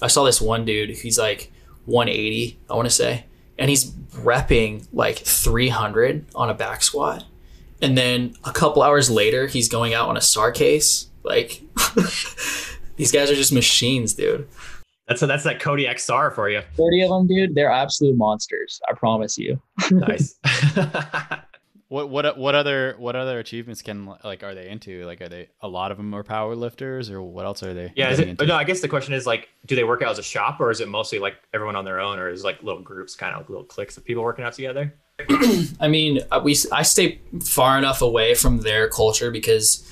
[0.01, 1.51] I saw this one dude, he's like
[1.85, 3.25] 180, I want to say,
[3.57, 7.25] and he's repping like 300 on a back squat.
[7.81, 11.07] And then a couple hours later, he's going out on a SAR case.
[11.23, 11.61] Like
[12.95, 14.47] these guys are just machines, dude.
[15.07, 16.61] That's that's that Cody XR for you.
[16.75, 18.81] 30 of them, dude, they're absolute monsters.
[18.89, 19.61] I promise you.
[19.91, 20.39] Nice.
[21.87, 25.05] What what what other what other achievements can like are they into?
[25.05, 27.93] Like are they a lot of them are power lifters or what else are they?
[27.95, 28.09] yeah.
[28.09, 28.45] Is it, into?
[28.47, 30.71] no, I guess the question is like, do they work out as a shop or
[30.71, 33.35] is it mostly like everyone on their own or is it like little groups, kind
[33.35, 34.95] of like little cliques of people working out together?
[35.79, 39.89] I mean, uh, we I stay far enough away from their culture because,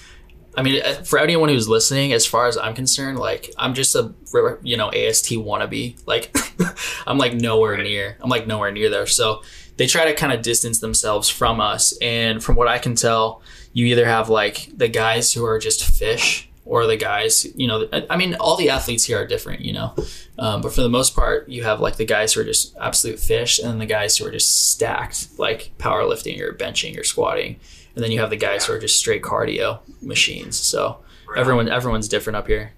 [0.56, 3.96] I mean, uh, for anyone who's listening, as far as I'm concerned, like I'm just
[3.96, 4.14] a
[4.62, 6.02] you know AST wannabe.
[6.06, 6.36] Like
[7.08, 8.18] I'm like nowhere near.
[8.22, 9.08] I'm like nowhere near there.
[9.08, 9.42] So
[9.78, 11.98] they try to kind of distance themselves from us.
[12.02, 13.42] And from what I can tell,
[13.74, 16.50] you either have like the guys who are just fish.
[16.66, 19.74] Or the guys, you know, I- I mean, all the athletes here are different, you
[19.74, 19.94] know,
[20.40, 23.20] um, but for the most part, you have like the guys who are just absolute
[23.20, 27.60] fish, and then the guys who are just stacked, like powerlifting or benching or squatting,
[27.96, 30.58] and then you have the guys who are just straight cardio machines.
[30.58, 31.00] So
[31.36, 32.72] everyone, everyone's different up here.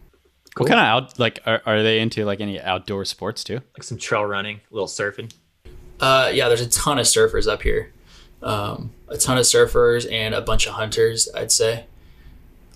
[0.58, 3.56] What kind of out like are, are they into like any outdoor sports too?
[3.73, 5.34] Like some trail running, a little surfing.
[5.99, 7.91] Uh, yeah, there's a ton of surfers up here,
[8.41, 11.30] um, a ton of surfers and a bunch of hunters.
[11.36, 11.86] I'd say.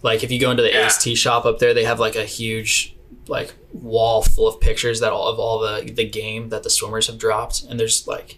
[0.02, 2.96] Like if you go into the AST shop up there, they have like a huge
[3.28, 7.08] like wall full of pictures that all of all the the game that the swimmers
[7.08, 8.38] have dropped, and there's like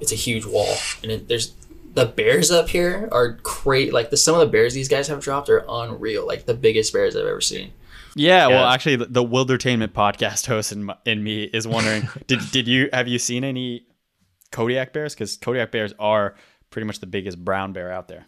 [0.00, 1.54] it's a huge wall, and it, there's
[1.96, 3.92] the bears up here are great.
[3.92, 6.26] Like the some of the bears these guys have dropped are unreal.
[6.26, 7.72] Like the biggest bears I've ever seen.
[8.14, 12.40] Yeah, well, actually, the, the Wildertainment podcast host in, my- in me is wondering did
[12.52, 13.86] did you have you seen any
[14.52, 15.14] Kodiak bears?
[15.14, 16.34] Because Kodiak bears are
[16.68, 18.26] pretty much the biggest brown bear out there.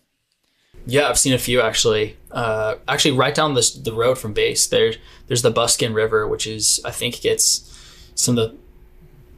[0.87, 2.17] Yeah, I've seen a few actually.
[2.31, 6.47] Uh, actually, right down this the road from base, there's there's the Buskin River, which
[6.47, 7.71] is I think gets
[8.15, 8.57] some of the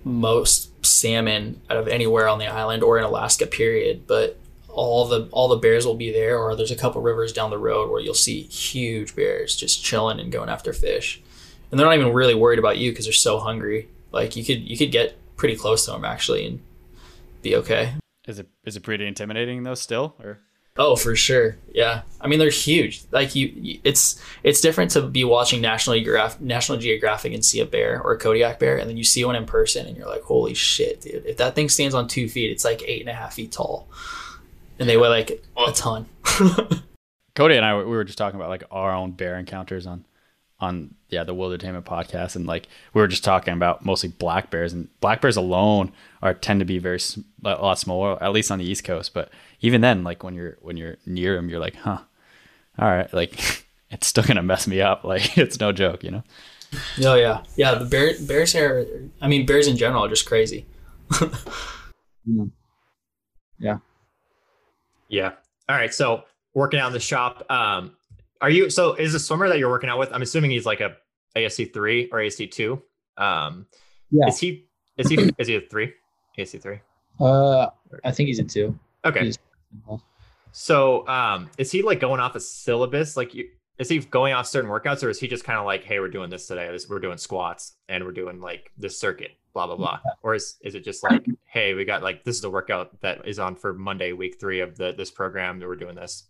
[0.05, 3.47] most salmon out of anywhere on the island or in Alaska.
[3.47, 4.07] Period.
[4.07, 4.39] But
[4.69, 7.59] all the all the bears will be there, or there's a couple rivers down the
[7.59, 11.21] road where you'll see huge bears just chilling and going after fish,
[11.71, 13.89] and they're not even really worried about you because they're so hungry.
[14.13, 16.61] Like you could you could get pretty close to them actually and
[17.43, 17.95] be okay.
[18.27, 19.75] Is it is it pretty intimidating though?
[19.75, 20.41] Still, or
[20.83, 21.57] Oh, for sure.
[21.75, 22.03] Yeah.
[22.23, 23.03] I mean, they're huge.
[23.13, 27.61] Like you, you- it's it's different to be watching National Geographic, National Geographic and see
[27.61, 30.09] a bear or a Kodiak bear, and then you see one in person, and you're
[30.09, 31.27] like, "Holy shit, dude!
[31.27, 33.89] If that thing stands on two feet, it's like eight and a half feet tall,
[34.79, 36.07] and they weigh like a ton."
[37.35, 40.05] Cody and I we were just talking about like our own bear encounters on
[40.61, 44.73] on yeah the Wildertainment podcast, and like we were just talking about mostly black bears,
[44.73, 48.51] and black bears alone are tend to be very s- a lot smaller, at least
[48.51, 49.15] on the East Coast.
[49.15, 51.99] But even then, like when you're when you're near him, you're like, huh,
[52.79, 55.05] all right, like it's still gonna mess me up.
[55.11, 56.23] Like it's no joke, you know.
[57.05, 57.75] oh yeah, yeah.
[57.75, 58.87] The bear bears are.
[59.21, 60.67] I mean, bears in general are just crazy.
[63.59, 63.79] Yeah.
[65.09, 65.33] Yeah.
[65.69, 65.93] All right.
[65.93, 66.23] So
[66.55, 67.45] working out in the shop.
[67.51, 67.97] Um,
[68.41, 70.11] are you so is the swimmer that you're working out with?
[70.13, 70.97] I'm assuming he's like a
[71.37, 72.83] AST three or AST two.
[73.19, 73.67] Um,
[74.11, 74.29] Yeah.
[74.29, 74.67] Is he?
[74.97, 75.31] Is he?
[75.39, 75.93] is he a three?
[76.39, 76.81] AST three.
[77.21, 77.67] Uh,
[78.05, 78.79] I think he's a two.
[79.05, 79.25] Okay.
[79.25, 79.39] He's-
[80.53, 83.17] So, um, is he like going off a syllabus?
[83.17, 85.85] Like, you, is he going off certain workouts, or is he just kind of like,
[85.85, 86.71] hey, we're doing this today.
[86.71, 90.01] This, we're doing squats, and we're doing like this circuit, blah blah blah.
[90.23, 93.27] Or is is it just like, hey, we got like this is the workout that
[93.27, 96.29] is on for Monday, week three of the this program that we're doing this.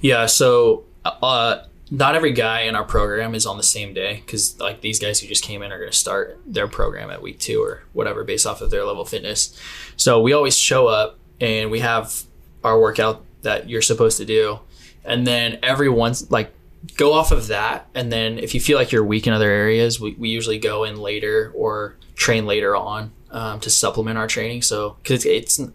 [0.00, 4.58] Yeah, so uh, not every guy in our program is on the same day because
[4.60, 7.38] like these guys who just came in are going to start their program at week
[7.40, 9.58] two or whatever based off of their level of fitness.
[9.96, 12.24] So we always show up and we have
[12.64, 14.60] our workout that you're supposed to do,
[15.04, 16.52] and then every once, like
[16.96, 20.00] go off of that, and then if you feel like you're weak in other areas,
[20.00, 24.62] we, we usually go in later or train later on um, to supplement our training.
[24.62, 25.70] So because it's, it's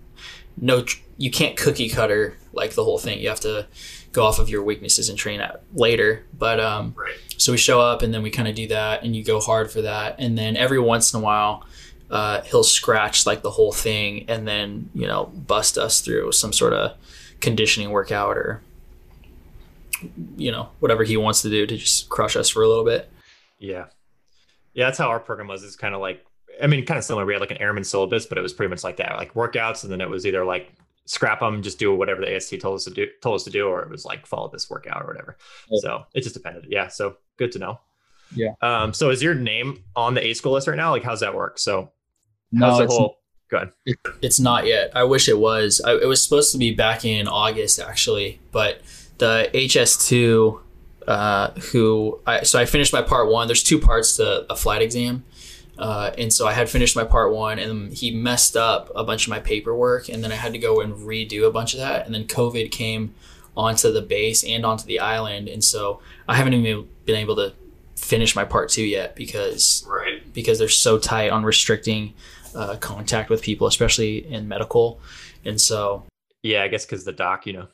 [0.60, 0.84] no
[1.18, 3.20] you can't cookie cutter like the whole thing.
[3.20, 3.68] You have to
[4.12, 6.26] go off of your weaknesses and train out later.
[6.38, 7.16] But um, Right.
[7.38, 9.72] so we show up and then we kind of do that, and you go hard
[9.72, 11.64] for that, and then every once in a while.
[12.16, 16.54] Uh, he'll scratch like the whole thing and then you know bust us through some
[16.54, 16.96] sort of
[17.42, 18.62] conditioning workout or
[20.38, 23.10] you know whatever he wants to do to just crush us for a little bit
[23.60, 23.86] Yeah,
[24.76, 25.64] yeah, that's how our program was.
[25.64, 26.26] It's kind of like,
[26.62, 27.26] I mean, kind of similar.
[27.26, 29.84] We had like an airman syllabus, but it was pretty much like that, like workouts,
[29.84, 30.74] and then it was either like
[31.06, 33.68] scrap them, just do whatever the AST told us to do, told us to do,
[33.68, 35.38] or it was like follow this workout or whatever.
[35.70, 35.80] Yeah.
[35.82, 36.66] So it just depended.
[36.70, 37.80] Yeah, so good to know.
[38.36, 38.54] Yeah.
[38.62, 38.94] Um.
[38.94, 40.92] So is your name on the A school list right now?
[40.92, 41.58] Like, how's that work?
[41.58, 41.92] So
[42.60, 43.18] No, how's the it's, whole?
[43.50, 43.72] Good.
[44.22, 44.92] It's not yet.
[44.96, 45.80] I wish it was.
[45.86, 48.82] I, it was supposed to be back in August actually, but
[49.20, 50.60] the HS2,
[51.08, 53.48] uh, who I so I finished my part one.
[53.48, 55.24] There's two parts to a flight exam,
[55.78, 59.28] uh, and so I had finished my part one, and he messed up a bunch
[59.28, 62.06] of my paperwork, and then I had to go and redo a bunch of that,
[62.06, 63.14] and then COVID came
[63.56, 67.54] onto the base and onto the island, and so I haven't even been able to
[67.96, 70.22] finish my part two yet because Right.
[70.34, 72.14] because they're so tight on restricting
[72.56, 75.00] uh, contact with people, especially in medical.
[75.44, 76.04] And so,
[76.44, 77.68] Yeah, I guess because the doc, you know,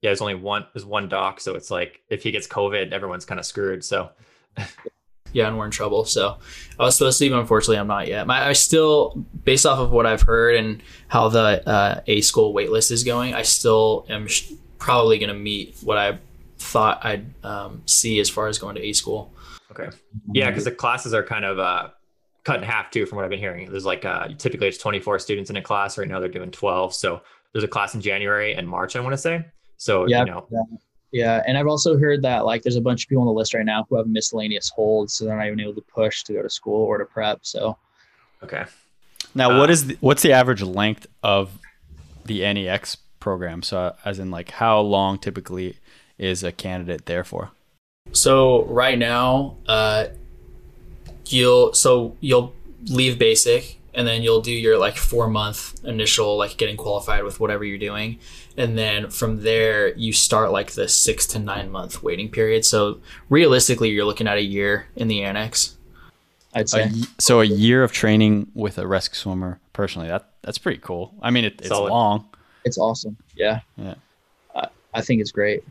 [0.00, 0.66] yeah, there's only one.
[0.74, 3.84] There's one doc, so it's like if he gets COVID, everyone's kind of screwed.
[3.84, 4.10] So
[5.32, 6.04] yeah, and we're in trouble.
[6.04, 6.36] So
[6.78, 8.26] I was supposed to, but unfortunately, I'm not yet.
[8.26, 12.54] My, I still, based off of what I've heard and how the uh, A school
[12.54, 16.18] waitlist is going, I still am sh- probably going to meet what I
[16.58, 19.32] thought I'd um, see as far as going to A school.
[19.70, 19.88] okay.
[20.32, 21.88] Yeah, because the classes are kind of uh,
[22.44, 23.70] cut in half too, from what I've been hearing.
[23.70, 25.98] There's like uh, typically it's 24 students in a class.
[25.98, 26.94] Right now they're doing 12.
[26.94, 27.22] So
[27.52, 29.44] there's a class in January and March, I want to say.
[29.76, 30.20] So Yeah.
[30.20, 30.62] you know, yeah.
[31.12, 33.54] Yeah, and I've also heard that like there's a bunch of people on the list
[33.54, 36.42] right now who have miscellaneous holds, so they're not even able to push to go
[36.42, 37.38] to school or to prep.
[37.42, 37.78] So
[38.42, 38.64] okay.
[39.32, 41.58] Now, what Uh, is the, what's the average length of
[42.24, 43.62] the annex program?
[43.62, 45.78] So, as in, like, how long typically
[46.18, 47.50] is a candidate there for?
[48.12, 50.06] So right now, uh,
[51.32, 52.54] you'll so you'll
[52.86, 57.38] leave basic and then you'll do your like four month initial like getting qualified with
[57.40, 58.18] whatever you're doing,
[58.56, 62.64] and then from there you start like the six to nine month waiting period.
[62.64, 65.76] So realistically, you're looking at a year in the annex.
[66.54, 66.86] I'd say.
[66.92, 69.60] y- so a year of training with a rescue swimmer.
[69.72, 71.14] Personally, that that's pretty cool.
[71.22, 71.90] I mean, it, it's Solid.
[71.90, 72.28] long.
[72.64, 73.16] It's awesome.
[73.36, 73.60] Yeah.
[73.76, 73.94] Yeah.
[74.54, 75.62] I, I think it's great.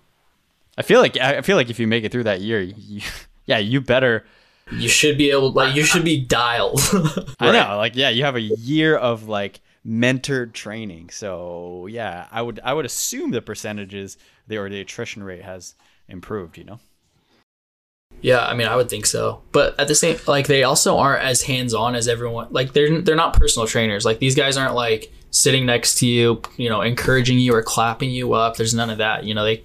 [0.77, 3.01] I feel like I feel like if you make it through that year, you,
[3.45, 4.25] yeah, you better.
[4.71, 6.79] You should be able like you should be dialed.
[7.39, 11.09] I know, like yeah, you have a year of like mentored training.
[11.09, 15.75] So yeah, I would I would assume the percentages the or the attrition rate has
[16.07, 16.57] improved.
[16.57, 16.79] You know.
[18.21, 19.41] Yeah, I mean, I would think so.
[19.51, 22.47] But at the same, like, they also aren't as hands on as everyone.
[22.51, 24.05] Like, they're they're not personal trainers.
[24.05, 28.11] Like, these guys aren't like sitting next to you, you know, encouraging you or clapping
[28.11, 28.55] you up.
[28.55, 29.25] There's none of that.
[29.25, 29.63] You know, they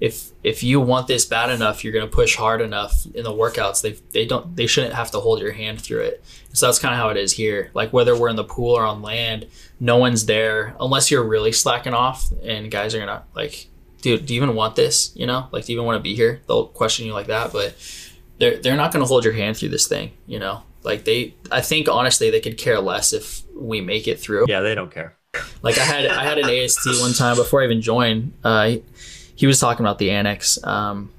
[0.00, 3.82] if if you want this bad enough, you're gonna push hard enough in the workouts.
[3.82, 6.24] They they don't they shouldn't have to hold your hand through it.
[6.52, 7.70] So that's kind of how it is here.
[7.74, 9.46] Like whether we're in the pool or on land,
[9.78, 13.68] no one's there unless you're really slacking off, and guys are gonna like,
[14.02, 15.12] dude, do you even want this?
[15.14, 16.40] You know, like, do you even want to be here?
[16.48, 17.74] They'll question you like that, but
[18.38, 21.34] they're they're not going to hold your hand through this thing you know like they
[21.52, 24.90] i think honestly they could care less if we make it through Yeah, they don't
[24.90, 25.14] care.
[25.62, 28.76] like i had i had an ast one time before i even joined uh
[29.40, 31.10] he, was talking about the annex um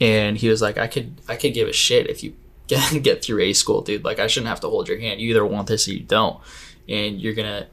[0.00, 2.34] and he was like i could i could give a shit if you
[2.68, 4.04] get get through a school dude.
[4.04, 5.20] Like i shouldn't have to hold your hand.
[5.20, 6.38] You either want this or you don't.
[6.88, 7.66] And you're gonna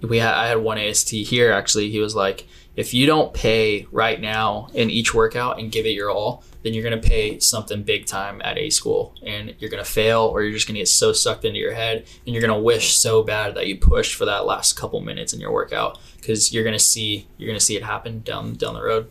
[0.00, 1.90] we had i had one ast here actually.
[1.90, 5.90] He was like if you don't pay right now in each workout and give it
[5.90, 9.14] your all then you're going to pay something big time at a school.
[9.24, 11.72] And you're going to fail or you're just going to get so sucked into your
[11.72, 15.00] head and you're going to wish so bad that you pushed for that last couple
[15.00, 18.20] minutes in your workout because you're going to see you're going to see it happen
[18.20, 19.08] down down the road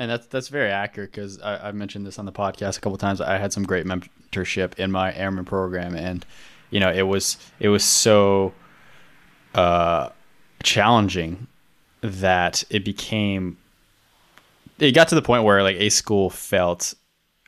[0.00, 3.20] And that's that's very accurate because I've mentioned this on the podcast a couple times.
[3.20, 6.24] I had some great mentorship in my airman program, and
[6.70, 8.54] you know it was it was so
[9.54, 10.10] uh,
[10.62, 11.48] challenging
[12.00, 13.56] that it became
[14.78, 16.94] it got to the point where like a school felt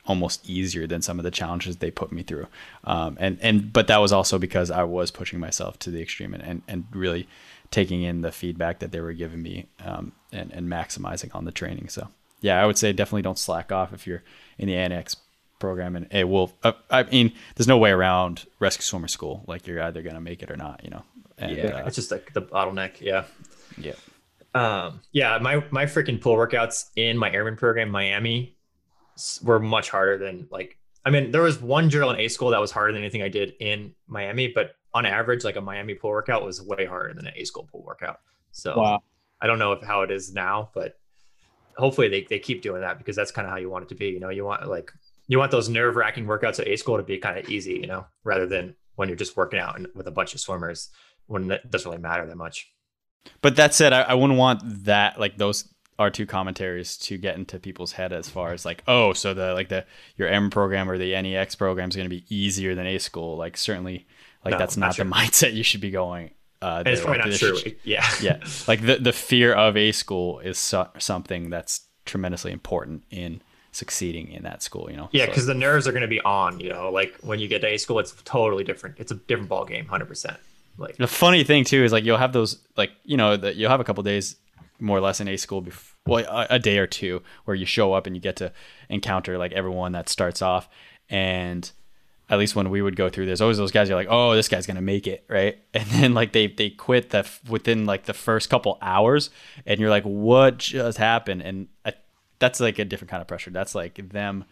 [0.05, 2.47] almost easier than some of the challenges they put me through
[2.83, 6.33] um, and and but that was also because i was pushing myself to the extreme
[6.33, 7.27] and, and, and really
[7.71, 11.51] taking in the feedback that they were giving me um, and, and maximizing on the
[11.51, 12.07] training so
[12.41, 14.23] yeah i would say definitely don't slack off if you're
[14.57, 15.15] in the annex
[15.59, 19.67] program and it will uh, i mean there's no way around rescue swimmer school like
[19.67, 21.03] you're either going to make it or not you know
[21.41, 23.01] and yeah, uh, it's just like the bottleneck.
[23.01, 23.25] Yeah.
[23.77, 23.93] yeah
[24.53, 28.55] Um, yeah, my my freaking pool workouts in my airman program, in Miami,
[29.43, 30.77] were much harder than like.
[31.03, 33.29] I mean, there was one drill in A school that was harder than anything I
[33.29, 37.27] did in Miami, but on average, like a Miami pool workout was way harder than
[37.27, 38.19] an A school pool workout.
[38.51, 39.03] So Wow.
[39.41, 40.99] I don't know if how it is now, but
[41.77, 43.95] hopefully they, they keep doing that because that's kind of how you want it to
[43.95, 44.07] be.
[44.09, 44.91] You know, you want like
[45.27, 47.87] you want those nerve wracking workouts at A school to be kind of easy, you
[47.87, 50.89] know, rather than when you're just working out and with a bunch of swimmers
[51.27, 52.71] when it doesn't really matter that much.
[53.41, 57.59] But that said, I, I wouldn't want that like those R2 commentaries to get into
[57.59, 59.85] people's head as far as like, oh, so the like the
[60.19, 63.37] airman program or the annex program is going to be easier than A school.
[63.37, 64.07] Like certainly,
[64.45, 65.11] like No, that's not not, the true.
[65.11, 66.31] mindset you should be going.
[66.61, 67.57] Uh, it's probably not true.
[67.57, 68.07] should- Yeah.
[68.21, 68.37] yeah,
[68.67, 74.31] like the the fear of A school is so, something that's tremendously important in succeeding
[74.31, 74.89] in that school.
[74.91, 75.09] You know.
[75.11, 76.59] Yeah, So- because the nerves are going to be on.
[76.59, 78.99] You know, like when you get to A school, it's totally different.
[78.99, 80.37] It's a different ball game, hundred percent.
[80.77, 83.69] Like The funny thing too is like you'll have those like you know that you'll
[83.71, 84.35] have a couple days
[84.79, 87.65] more or less in a school before well a, a day or two where you
[87.65, 88.51] show up and you get to
[88.89, 90.67] encounter like everyone that starts off
[91.09, 91.71] and
[92.31, 94.47] at least when we would go through there's always those guys you're like oh this
[94.47, 95.59] guy's gonna make it right?
[95.73, 99.29] And then like they they quit the within like the first couple hours
[99.65, 101.41] and you're like what just happened?
[101.41, 101.93] And I,
[102.39, 103.51] that's like a different kind of pressure.
[103.51, 104.45] That's like them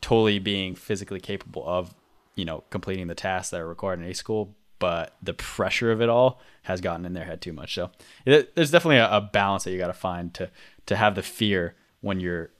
[0.00, 1.94] totally being physically capable of
[2.36, 6.00] you know completing the tasks that are required in a school but the pressure of
[6.00, 7.74] it all has gotten in their head too much.
[7.74, 7.90] So
[8.24, 10.50] it, there's definitely a, a balance that you got to find to
[10.86, 12.50] to have the fear when you're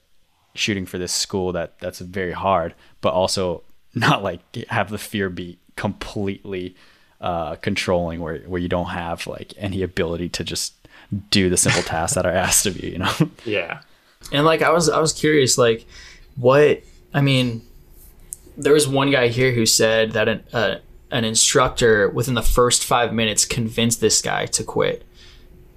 [0.53, 3.63] shooting for this school that that's very hard but also
[3.93, 6.75] not like have the fear be completely
[7.21, 10.73] uh, controlling where, where you don't have like any ability to just
[11.31, 13.13] do the simple tasks that are asked of you you know
[13.45, 13.81] yeah,
[14.31, 15.85] And like I was I was curious like
[16.35, 16.83] what
[17.13, 17.61] I mean
[18.57, 20.75] there was one guy here who said that an uh,
[21.11, 25.03] an instructor within the first 5 minutes convinced this guy to quit.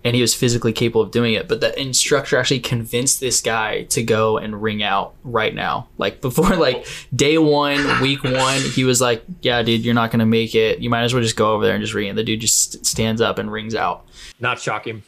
[0.04, 3.84] And he was physically capable of doing it, but the instructor actually convinced this guy
[3.84, 5.88] to go and ring out right now.
[5.96, 10.18] Like before like day 1, week 1, he was like, "Yeah, dude, you're not going
[10.20, 10.80] to make it.
[10.80, 12.84] You might as well just go over there and just ring." And the dude just
[12.84, 14.04] stands up and rings out.
[14.40, 15.02] not shocking.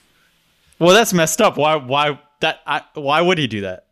[0.78, 3.86] well that's messed up why why that I, why would he do that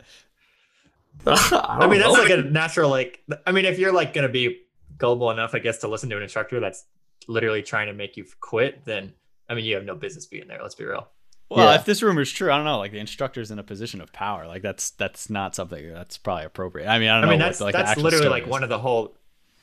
[1.27, 3.23] I mean, that's like a natural like.
[3.47, 4.63] I mean, if you're like going to be
[4.99, 6.85] gullible enough, I guess, to listen to an instructor, that's
[7.29, 9.13] literally trying to make you quit, then
[9.53, 10.59] I mean, you have no business being there.
[10.63, 11.09] Let's be real.
[11.51, 11.75] Well, Yeah.
[11.79, 12.79] if this rumor is true, I don't know.
[12.79, 14.47] Like the instructor's in a position of power.
[14.47, 16.89] Like that's that's not something that's probably appropriate.
[16.89, 18.49] I mean, I don't I mean, know that's what like that's literally like is.
[18.49, 19.15] one of the whole,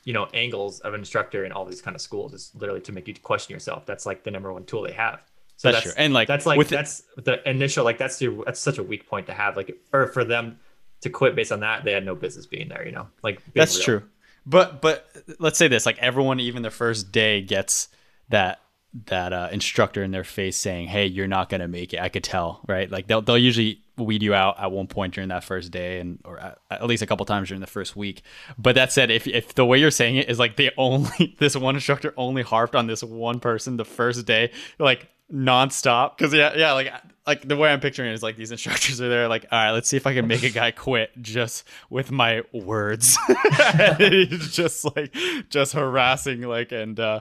[0.04, 2.92] you know, angles of an instructor in all these kind of schools is literally to
[2.92, 3.84] make you question yourself.
[3.86, 5.20] That's like the number one tool they have.
[5.56, 5.92] So That's true.
[5.98, 9.06] And, like, that's like with- that's the initial like that's your that's such a weak
[9.08, 9.56] point to have.
[9.56, 10.58] Like or for them
[11.02, 12.86] to quit based on that, they had no business being there.
[12.86, 13.84] You know, like being That's real.
[13.84, 14.02] true.
[14.46, 15.06] But but
[15.38, 17.88] let's say this: like everyone, even the first day, gets
[18.30, 18.60] that
[19.06, 22.24] that uh, instructor in their face saying, "Hey, you're not gonna make it." I could
[22.24, 22.90] tell, right?
[22.90, 26.18] Like they'll they'll usually weed you out at one point during that first day, and
[26.24, 28.22] or at, at least a couple times during the first week.
[28.58, 31.56] But that said, if if the way you're saying it is like they only this
[31.56, 36.54] one instructor only harped on this one person the first day, like nonstop, because yeah
[36.56, 36.92] yeah like.
[37.26, 39.70] Like the way I'm picturing it is like these instructors are there, like, all right,
[39.70, 43.16] let's see if I can make a guy quit just with my words.
[43.98, 45.14] just like
[45.48, 47.20] just harassing like and uh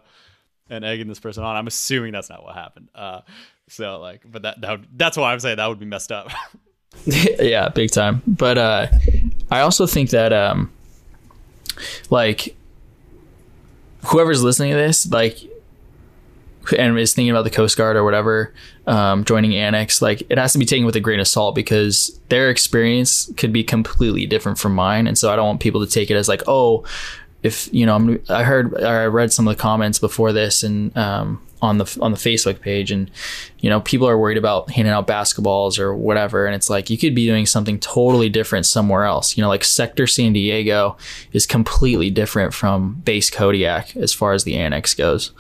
[0.70, 1.55] and egging this person on.
[1.55, 2.89] I'm assuming that's not what happened.
[2.95, 3.22] Uh
[3.67, 6.30] so like but that, that that's why I'm saying that would be messed up.
[7.05, 8.22] yeah, big time.
[8.28, 8.88] But uh,
[9.51, 10.72] I also think that um,
[12.09, 12.55] like
[14.05, 15.39] whoever's listening to this, like,
[16.78, 18.53] and is thinking about the Coast Guard or whatever,
[18.86, 22.20] um, joining Annex, like it has to be taken with a grain of salt because
[22.30, 25.91] their experience could be completely different from mine, and so I don't want people to
[25.91, 26.84] take it as like, oh,
[27.44, 30.64] if you know, I'm, I heard, or I read some of the comments before this,
[30.64, 33.10] and um, on the on the Facebook page, and
[33.60, 36.98] you know, people are worried about handing out basketballs or whatever, and it's like you
[36.98, 39.38] could be doing something totally different somewhere else.
[39.38, 40.98] You know, like Sector San Diego
[41.32, 45.32] is completely different from Base Kodiak as far as the annex goes.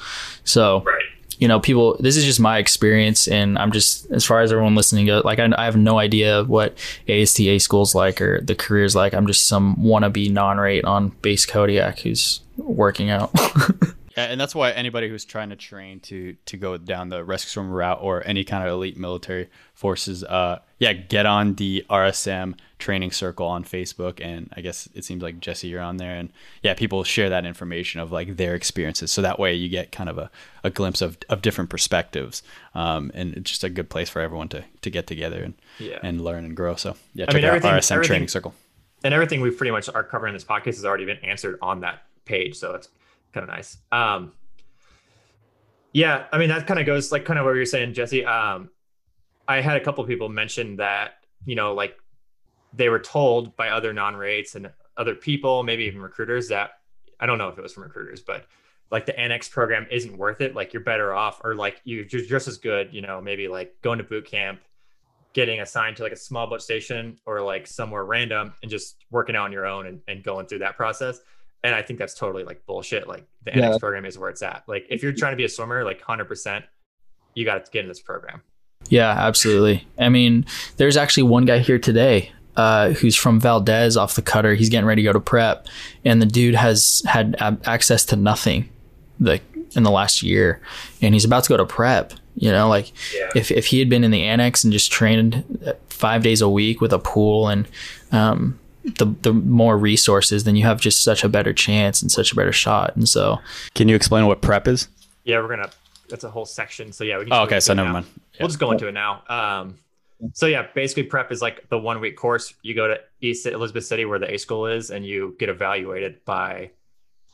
[0.43, 1.03] So, Right.
[1.39, 4.75] You know, people, this is just my experience, and I'm just as far as everyone
[4.75, 6.77] listening goes, like I, I have no idea what
[7.07, 9.13] AST A school's like or the career's like.
[9.13, 13.31] I'm just some wannabe non-rate on Base Kodiak who's working out.
[14.23, 17.75] And that's why anybody who's trying to train to to go down the rescue swimmer
[17.75, 23.11] route or any kind of elite military forces, uh, yeah, get on the RSM training
[23.11, 26.31] circle on Facebook, and I guess it seems like Jesse, you're on there, and
[26.63, 30.09] yeah, people share that information of like their experiences, so that way you get kind
[30.09, 30.31] of a,
[30.63, 32.41] a glimpse of, of different perspectives,
[32.75, 35.99] um, and it's just a good place for everyone to to get together and Yeah.
[36.01, 36.75] and learn and grow.
[36.75, 38.53] So yeah, I check mean, out RSM everything- training circle.
[39.03, 41.81] and everything we pretty much are covering in this podcast has already been answered on
[41.81, 42.89] that page so it's
[43.33, 43.77] kind of nice.
[43.91, 44.33] Um
[45.91, 48.25] yeah i mean that kind of goes like kind of what you're saying jesse.
[48.25, 48.69] Um
[49.47, 51.13] i had a couple people mention that
[51.45, 51.97] you know like
[52.73, 56.73] they were told by other non-rates and other people maybe even recruiters that
[57.19, 58.45] i don't know if it was from recruiters but
[58.91, 60.55] like the annex program isn't worth it.
[60.55, 63.97] Like you're better off or like you're just as good you know maybe like going
[63.97, 64.59] to boot camp
[65.33, 69.35] getting assigned to like a small boat station or like somewhere random and just working
[69.35, 71.19] out on your own and, and going through that process.
[71.63, 73.07] And I think that's totally like bullshit.
[73.07, 73.65] Like the Yeah.
[73.65, 74.63] annex program is where it's at.
[74.67, 76.63] Like if you're trying to be a swimmer, like 100%,
[77.35, 78.41] you got to get in this program.
[78.87, 79.85] Yeah, absolutely.
[79.99, 80.45] I mean,
[80.77, 84.55] there's actually one guy here today uh, who's from Valdez off the cutter.
[84.55, 85.67] He's getting ready to go to prep,
[86.05, 88.69] and the dude has had ab- access to nothing,
[89.19, 89.43] like
[89.75, 90.61] in the last year,
[91.01, 92.13] and he's about to go to prep.
[92.35, 93.29] You know, like Yeah.
[93.35, 96.49] if if he had been in the annex and just trained uh, five days a
[96.49, 97.67] week with a pool and
[98.13, 102.31] um, the the more resources, then you have just such a better chance and such
[102.31, 102.95] a better shot.
[102.95, 103.39] And so,
[103.75, 104.87] Can you explain what prep is?
[105.23, 105.69] Yeah, we're gonna.
[106.09, 106.91] That's a whole section.
[106.91, 107.33] So yeah, we can.
[107.33, 107.93] Oh, okay, so it never now.
[107.93, 108.07] mind.
[108.39, 109.23] We'll just go into it now.
[109.27, 109.75] Um,
[110.33, 112.53] so yeah, basically prep is like the one week course.
[112.61, 116.23] You go to East Elizabeth City where the A school is, and you get evaluated
[116.25, 116.71] by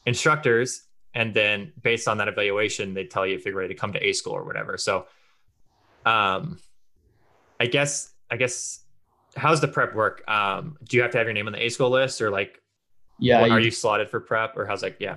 [0.05, 0.83] instructors,
[1.13, 4.05] and then based on that evaluation, they tell you if you're ready to come to
[4.05, 4.77] A school or whatever.
[4.77, 5.05] So,
[6.05, 6.59] um,
[7.59, 8.81] I guess I guess
[9.36, 10.23] how's the prep work?
[10.29, 12.61] Um, do you have to have your name on the A school list, or like,
[13.19, 15.15] yeah, what- you- are you slotted for prep, or how's like, yeah,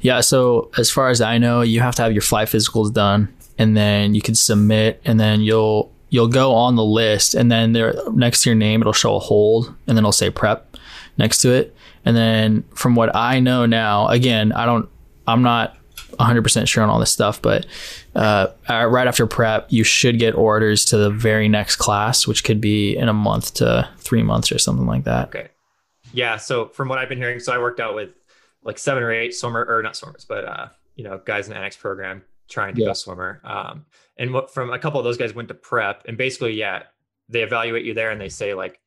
[0.00, 3.28] Yeah, so as far as I know, you have to have your flight physicals done
[3.58, 7.72] and then you can submit and then you'll you'll go on the list and then
[7.72, 10.76] there next to your name it'll show a hold and then it'll say prep
[11.18, 11.74] next to it.
[12.04, 14.88] And then from what I know now, again, I don't
[15.28, 15.76] I'm not
[16.18, 17.66] 100% sure on all this stuff, but
[18.14, 22.44] uh, uh, right after prep, you should get orders to the very next class, which
[22.44, 25.28] could be in a month to three months or something like that.
[25.28, 25.48] Okay.
[26.12, 26.36] Yeah.
[26.36, 28.10] So from what I've been hearing, so I worked out with
[28.62, 31.58] like seven or eight swimmer or not swimmers, but uh, you know, guys in the
[31.58, 32.88] annex program trying to Yeah.
[32.88, 33.40] go swimmer.
[33.44, 33.86] Um,
[34.18, 36.82] and what from a couple of those guys went to prep and basically, yeah,
[37.28, 38.80] they evaluate you there and they say like,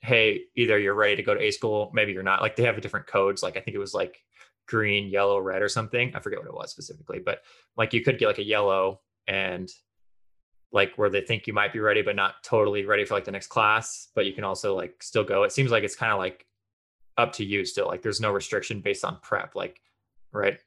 [0.00, 2.40] hey, either you're ready to go to A school, maybe you're not.
[2.40, 3.42] Like they have different codes.
[3.42, 4.22] Like I think it was like
[4.70, 6.12] green, yellow, red, or something.
[6.14, 7.42] I forget what it was specifically, but
[7.76, 9.70] like you could get like a yellow and
[10.72, 13.32] like where they think you might be ready, but not totally ready for like the
[13.32, 15.42] next class, but you can also like still go.
[15.42, 16.46] It seems like it's kind of like
[17.18, 17.88] up to you still.
[17.88, 19.80] Like there's no restriction based on prep, like
[20.32, 20.58] right.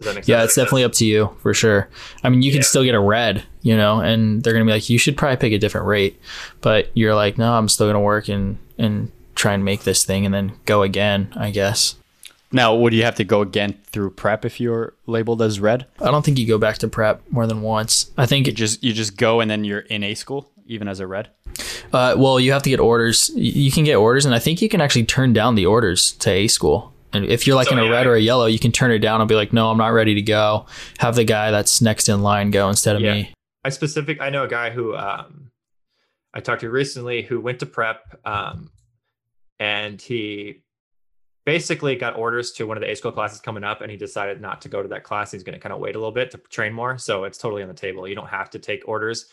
[0.00, 1.88] Does that make Yeah, it's definitely up to you for sure.
[2.24, 2.64] I mean, you can Yeah.
[2.64, 5.52] still get a red, you know, and they're gonna be like, you should probably pick
[5.52, 6.20] a different rate,
[6.60, 10.24] but you're like, no, I'm still gonna work and and try and make this thing
[10.26, 11.32] and then go again.
[11.36, 11.94] I guess.
[12.54, 15.86] Now, would you have to go again through prep if you're labeled as red?
[16.00, 18.10] I don't think you go back to prep more than once.
[18.16, 21.00] I think You just you just go and then you're in A school even as
[21.00, 21.28] a red.
[21.92, 23.30] Uh, well, you have to get orders.
[23.34, 26.30] You can get orders, and I think you can actually turn down the orders to
[26.30, 26.92] A school.
[27.12, 28.90] And if you're like So, in a yeah, red or a yellow, you can turn
[28.90, 30.66] it down and be like, "No, I'm not ready to go."
[30.98, 33.14] Have the guy that's next in line go instead of Yeah.
[33.14, 33.34] me.
[33.64, 34.20] I specific.
[34.20, 35.50] I know a guy who um,
[36.32, 38.70] I talked to recently who went to prep, um,
[39.60, 40.62] and he
[41.44, 44.40] basically got orders to one of the A school classes coming up, and he decided
[44.40, 45.30] not to go to that class.
[45.32, 46.98] He's going to kind of wait a little bit to train more.
[46.98, 48.08] So it's totally on the table.
[48.08, 49.26] You don't have to take orders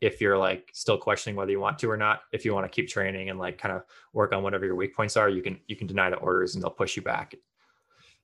[0.00, 2.22] if you're like still questioning whether you want to or not.
[2.32, 3.82] If you want to keep training and like kind of
[4.12, 6.62] work on whatever your weak points are, you can you can deny the orders and
[6.62, 7.34] they'll push you back.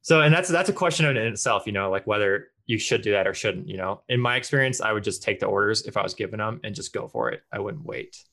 [0.02, 3.12] So and that's that's a question in itself, you know, like whether you should do
[3.12, 3.68] that or shouldn't.
[3.68, 6.38] You know, in my experience, I would just take the orders if I was given
[6.38, 7.42] them and just go for it.
[7.52, 8.24] I wouldn't wait.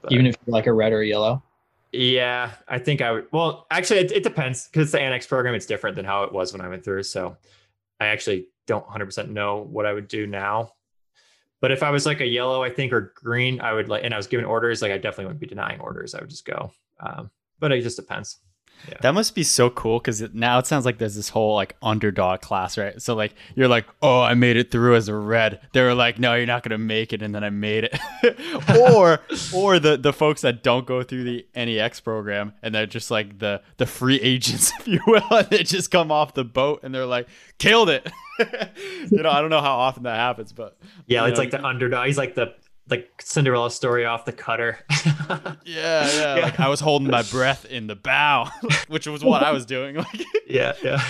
[0.00, 1.42] But- Even if you're like a red or a yellow.
[1.94, 3.26] Yeah, I think I would.
[3.32, 5.54] Well, actually, it, it depends because it's the annex program.
[5.54, 7.04] It's different than how it was when I went through.
[7.04, 7.36] So
[8.00, 10.72] I actually don't 100% know what I would do now.
[11.60, 14.12] But if I was like a yellow, I think, or green, I would like, and
[14.12, 16.14] I was given orders, like I definitely wouldn't be denying orders.
[16.14, 16.70] I would just go.
[17.00, 18.38] Um, but it just depends.
[19.00, 22.40] That must be so cool because now it sounds like there's this whole like underdog
[22.40, 23.00] class, right?
[23.00, 25.60] So like you're like, oh, I made it through as a red.
[25.72, 27.98] They were like, no, you're not gonna make it, and then I made it.
[28.80, 29.20] or
[29.54, 33.38] or the the folks that don't go through the annex program and they're just like
[33.38, 36.94] the the free agents, if you will, and they just come off the boat and
[36.94, 37.28] they're like,
[37.58, 38.10] killed it.
[39.10, 40.76] you know, I don't know how often that happens, but
[41.06, 42.06] Yeah, you it's like the underdog.
[42.06, 42.54] He's like the
[42.88, 44.78] like Cinderella story off the cutter.
[44.90, 46.42] yeah, yeah, Yeah.
[46.42, 48.48] Like I was holding my breath in the bow,
[48.88, 49.96] which was what I was doing.
[50.04, 50.24] Like.
[50.46, 51.02] yeah, yeah.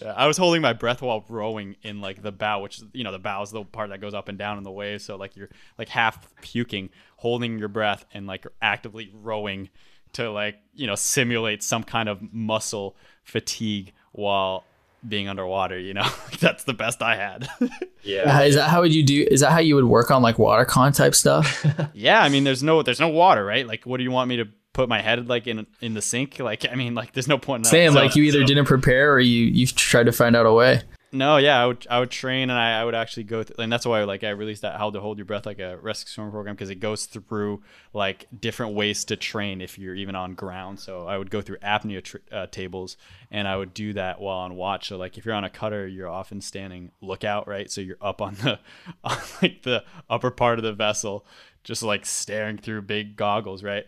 [0.00, 3.12] Yeah, I was holding my breath while rowing in like the bow, which you know
[3.12, 5.02] the bow is the part that goes up and down in the wave.
[5.02, 9.68] So like you're like half puking, holding your breath, and like actively rowing
[10.14, 14.64] to like you know simulate some kind of muscle fatigue while
[15.06, 15.78] being underwater.
[15.78, 16.08] You know,
[16.40, 17.48] that's the best I had.
[18.04, 18.36] Yeah.
[18.38, 19.24] Uh, Is that how would you do?
[19.30, 21.64] Is that how you would work on like water con type stuff?
[21.94, 23.64] yeah, I mean, there's no there's no water, right?
[23.64, 26.40] Like, what do you want me to put my head like in in the sink?
[26.40, 27.60] Like, I mean, like there's no point.
[27.60, 27.68] In that.
[27.68, 30.52] Same, So- like you either didn't prepare or you you tried to find out a
[30.52, 30.82] way.
[31.14, 33.70] No, yeah, I would I would train and I, I would actually go through, and
[33.70, 36.30] that's why like I released that how to hold your breath like a rescue swim
[36.30, 40.80] program because it goes through like different ways to train if you're even on ground.
[40.80, 42.96] So I would go through apnea tr- uh, tables
[43.30, 44.88] and I would do that while on watch.
[44.88, 47.70] So like if you're on a cutter, you're often standing lookout, right?
[47.70, 48.58] So you're up on the
[49.04, 51.26] on like the upper part of the vessel,
[51.62, 53.84] just like staring through big goggles, right?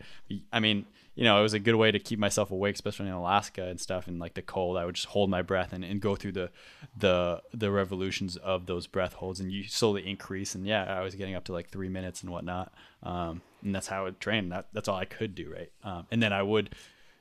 [0.53, 0.85] I mean,
[1.15, 3.79] you know, it was a good way to keep myself awake, especially in Alaska and
[3.79, 4.77] stuff and like the cold.
[4.77, 6.51] I would just hold my breath and, and go through the
[6.97, 11.15] the the revolutions of those breath holds and you slowly increase and yeah, I was
[11.15, 12.73] getting up to like three minutes and whatnot.
[13.01, 14.49] Um, and that's how I would train.
[14.49, 15.71] That that's all I could do, right?
[15.83, 16.75] Um, and then I would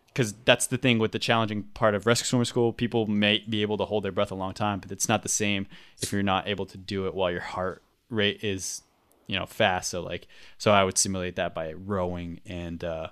[0.09, 2.73] because that's the thing with the challenging part of rescue swimmer school.
[2.73, 5.29] People may be able to hold their breath a long time, but it's not the
[5.29, 5.67] same
[6.01, 8.83] if you're not able to do it while your heart rate is,
[9.27, 9.91] you know, fast.
[9.91, 13.09] So like, so I would simulate that by rowing and, uh,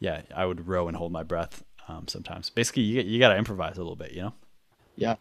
[0.00, 2.50] yeah, I would row and hold my breath um, sometimes.
[2.50, 4.34] Basically, you you got to improvise a little bit, you know.
[4.96, 5.16] Yeah,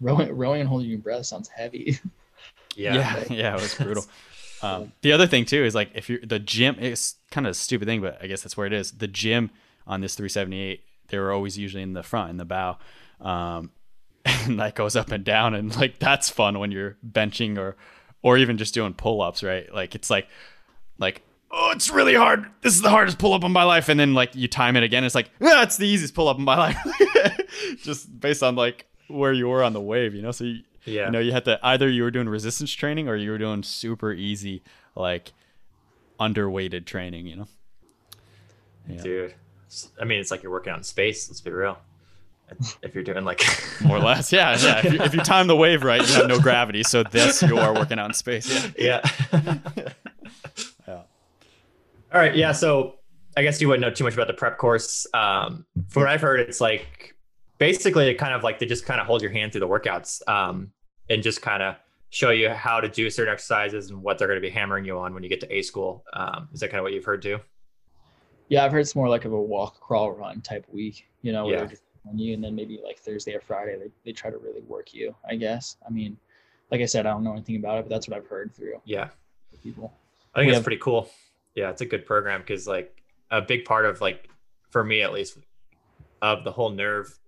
[0.00, 1.98] rowing, rowing and holding your breath sounds heavy.
[2.76, 2.94] Yeah.
[2.94, 4.04] yeah, yeah, it was brutal.
[4.62, 7.54] Um, the other thing too is like if you're the gym, it's kind of a
[7.54, 8.92] stupid thing, but I guess that's where it is.
[8.92, 9.50] The gym
[9.86, 12.76] on this 378, they were always usually in the front in the bow,
[13.22, 13.70] um,
[14.26, 17.76] and that goes up and down, and like that's fun when you're benching or
[18.22, 19.72] or even just doing pull ups, right?
[19.72, 20.28] Like it's like
[20.98, 22.46] like oh, it's really hard.
[22.62, 24.82] This is the hardest pull up in my life, and then like you time it
[24.82, 26.78] again, it's like yeah, it's the easiest pull up in my life,
[27.82, 30.30] just based on like where you were on the wave, you know.
[30.32, 31.06] So you, Yeah.
[31.06, 33.62] you know, you had to either you were doing resistance training or you were doing
[33.64, 34.62] super easy,
[34.94, 35.32] like
[36.20, 37.48] underweighted training, you know?
[38.88, 39.02] Yeah.
[39.02, 39.34] Dude.
[40.00, 41.28] I mean, it's like you're working out in space.
[41.28, 41.78] Let's be real.
[42.82, 43.42] If you're doing like
[43.80, 44.32] More or less.
[44.32, 44.56] Yeah.
[44.60, 44.78] Yeah.
[44.84, 46.82] If you, if you time the wave right, you have no gravity.
[46.82, 48.48] So this, you are working out in space.
[48.78, 49.00] Yeah.
[49.32, 49.58] yeah.
[49.76, 49.88] Yeah.
[52.12, 52.34] All right.
[52.34, 52.52] Yeah.
[52.52, 52.96] So
[53.36, 55.06] I guess you wouldn't know too much about the prep course.
[55.14, 57.14] Um, from what I've heard, it's like
[57.58, 60.26] basically it kind of like they just kind of hold your hand through the workouts
[60.28, 60.72] um,
[61.08, 61.76] and just kind of
[62.10, 64.98] show you how to do certain exercises and what they're going to be hammering you
[64.98, 66.04] on when you get to A school.
[66.12, 67.38] Um, is that kind of what you've heard too?
[68.48, 71.06] Yeah, I've heard it's more like of a walk, crawl, run type week.
[71.22, 71.58] You know, where Yeah.
[71.60, 74.38] they're just on you, and then maybe like Thursday or Friday, they, they try to
[74.38, 75.14] really work you.
[75.28, 75.76] I guess.
[75.86, 76.16] I mean,
[76.72, 78.80] like I said, I don't know anything about it, but that's what I've heard through
[78.84, 79.10] Yeah.
[79.62, 79.92] people.
[80.34, 81.08] I think We that's have- pretty cool.
[81.54, 84.28] Yeah, it's a good program because like a big part of like
[84.70, 85.38] for me at least
[86.22, 87.18] of the whole nerve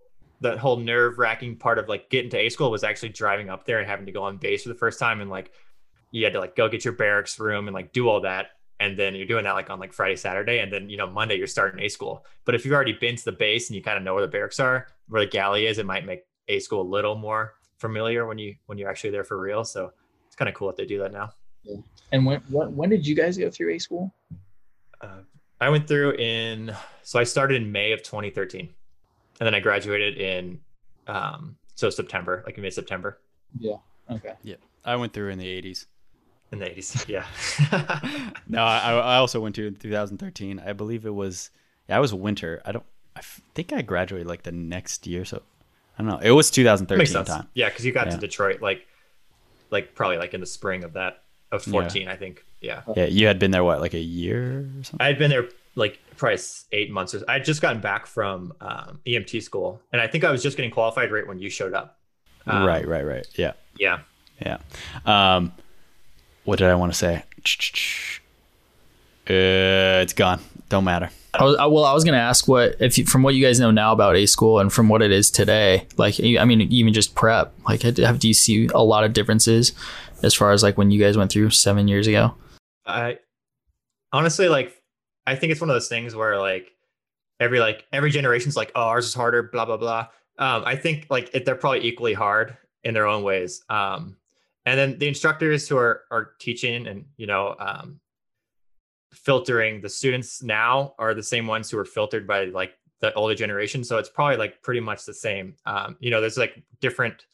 [0.41, 3.65] the whole nerve wracking part of like getting to A school was actually driving up
[3.65, 5.53] there and having to go on base for the first time and like
[6.11, 8.49] you had to like go get your barracks room and like do all that
[8.83, 11.37] and then you're doing that like on like Friday, Saturday, and then you know Monday
[11.37, 12.27] you're starting A school.
[12.45, 14.29] But if you've already been to the base and you kind of know where the
[14.29, 18.27] barracks are, where the galley is, it might make A school a little more familiar
[18.27, 19.65] when you when you're actually there for real.
[19.65, 19.93] So
[20.27, 21.31] it's kind of cool that they do that now.
[22.13, 24.15] And when when, when did you guys go through A school?
[25.01, 25.21] Uh,
[25.61, 28.61] I went through in so I started in May of 2013,
[29.41, 30.61] and then I graduated in
[31.07, 33.19] um so September, like mid September.
[33.59, 33.77] Yeah.
[34.11, 34.35] Okay.
[34.43, 35.87] Yeah, I went through in the '80s.
[36.53, 37.25] In the 80s, yeah.
[38.49, 40.61] no, I, I also went to in 2013.
[40.65, 41.51] I believe it was
[41.89, 42.61] yeah, it was winter.
[42.67, 42.85] I don't.
[43.17, 45.43] I f- think I graduated like the next year, so
[45.99, 46.19] I don't know.
[46.19, 47.29] It was 2013 Makes sense.
[47.29, 47.49] time.
[47.55, 48.15] Yeah, because you got Yeah.
[48.15, 48.87] to Detroit like
[49.71, 51.23] like probably like in the spring of that
[51.53, 52.45] of 14, I think.
[52.61, 52.83] Yeah.
[52.97, 54.97] Yeah, you had been there what like a year or something.
[55.01, 56.39] I had been there like probably
[56.73, 57.15] eight months.
[57.15, 60.43] Or, I had just gotten back from um, EMT school, and I think I was
[60.43, 61.99] just getting qualified right when you showed up.
[62.47, 63.27] Um, right, right, right.
[63.35, 64.01] Yeah, Yeah.
[64.41, 64.59] yeah.
[65.07, 65.53] Um,
[66.45, 67.23] what did I want to say?
[69.29, 70.41] Uh, it's gone.
[70.69, 71.11] Don't matter.
[71.35, 73.45] I was, I, well, I was going to ask what, if you, from what you
[73.45, 76.61] guys know now about A school and from what it is today, like, I mean,
[76.63, 79.73] even just prep, like, have, do you see a lot of differences
[80.23, 82.35] as far as like when you guys went through seven years ago?
[82.87, 83.19] I
[84.13, 84.77] honestly like.
[85.25, 86.73] I think it's one of those things where like
[87.39, 90.09] every like every generation's like, oh, ours is harder, blah blah blah.
[90.39, 93.63] Um, I think like it, they're probably equally hard in their own ways.
[93.69, 94.17] Um,
[94.67, 98.01] and then the instructors who are are teaching and you know um,
[99.13, 103.35] filtering the students now are the same ones who were filtered by like the older
[103.35, 103.85] generation.
[103.85, 105.55] So it's probably like pretty much the same.
[105.67, 107.27] Um, you know, there's like different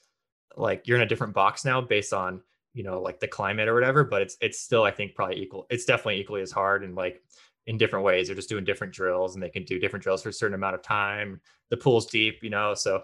[0.57, 2.41] like you're in a different box now based on
[2.75, 5.67] you know like the climate or whatever but it's it's still i think probably equal
[5.71, 7.23] it's definitely equally as hard and like
[7.67, 10.29] in different ways they're just doing different drills and they can do different drills for
[10.29, 11.41] a certain amount of time
[11.71, 13.03] the pool's deep you know so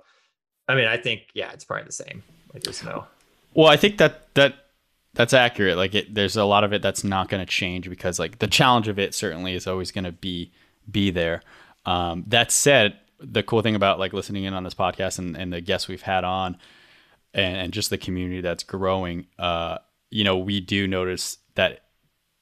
[0.68, 3.06] i mean i think yeah it's probably the same like there's no
[3.54, 4.54] Well, I think that that
[5.14, 5.76] that's accurate.
[5.76, 8.48] Like, it, there's a lot of it that's not going to change because like the
[8.48, 10.52] challenge of it certainly is always going to be
[10.90, 11.42] be there.
[11.86, 15.52] Um, that said, the cool thing about like listening in on this podcast and, and
[15.52, 16.58] the guests we've had on,
[17.34, 19.78] and, and just the community that's growing, uh,
[20.10, 21.80] you know, we do notice that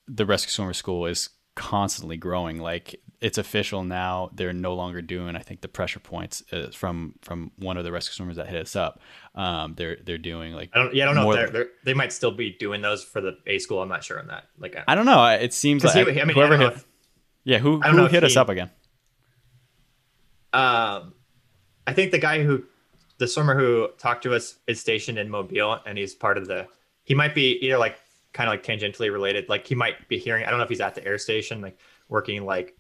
[0.07, 2.59] the rescue swimmer school is constantly growing.
[2.59, 4.31] Like it's official now.
[4.35, 7.93] They're no longer doing, I think, the pressure points uh, from from one of the
[7.93, 9.01] rescue swimmers that hit us up.
[9.35, 11.95] Um, they're they're doing like i don't yeah i don't know if they're, they're, they
[11.95, 14.77] might still be doing those for the a school i'm not sure on that like
[14.77, 15.25] I, I don't know.
[15.27, 16.87] It seems like he- I mean, whoever don't hit, if-
[17.45, 18.71] yeah, who I who hit us up again?
[20.53, 21.15] Um,
[21.87, 22.65] I think the guy who,
[23.19, 26.67] the swimmer who talked to us is stationed in Mobile, and he's part of the.
[27.05, 27.99] He might be either like
[28.33, 29.49] kind of like tangentially related.
[29.49, 30.45] Like he might be hearing.
[30.45, 32.77] I don't know if he's at the air station, like working like.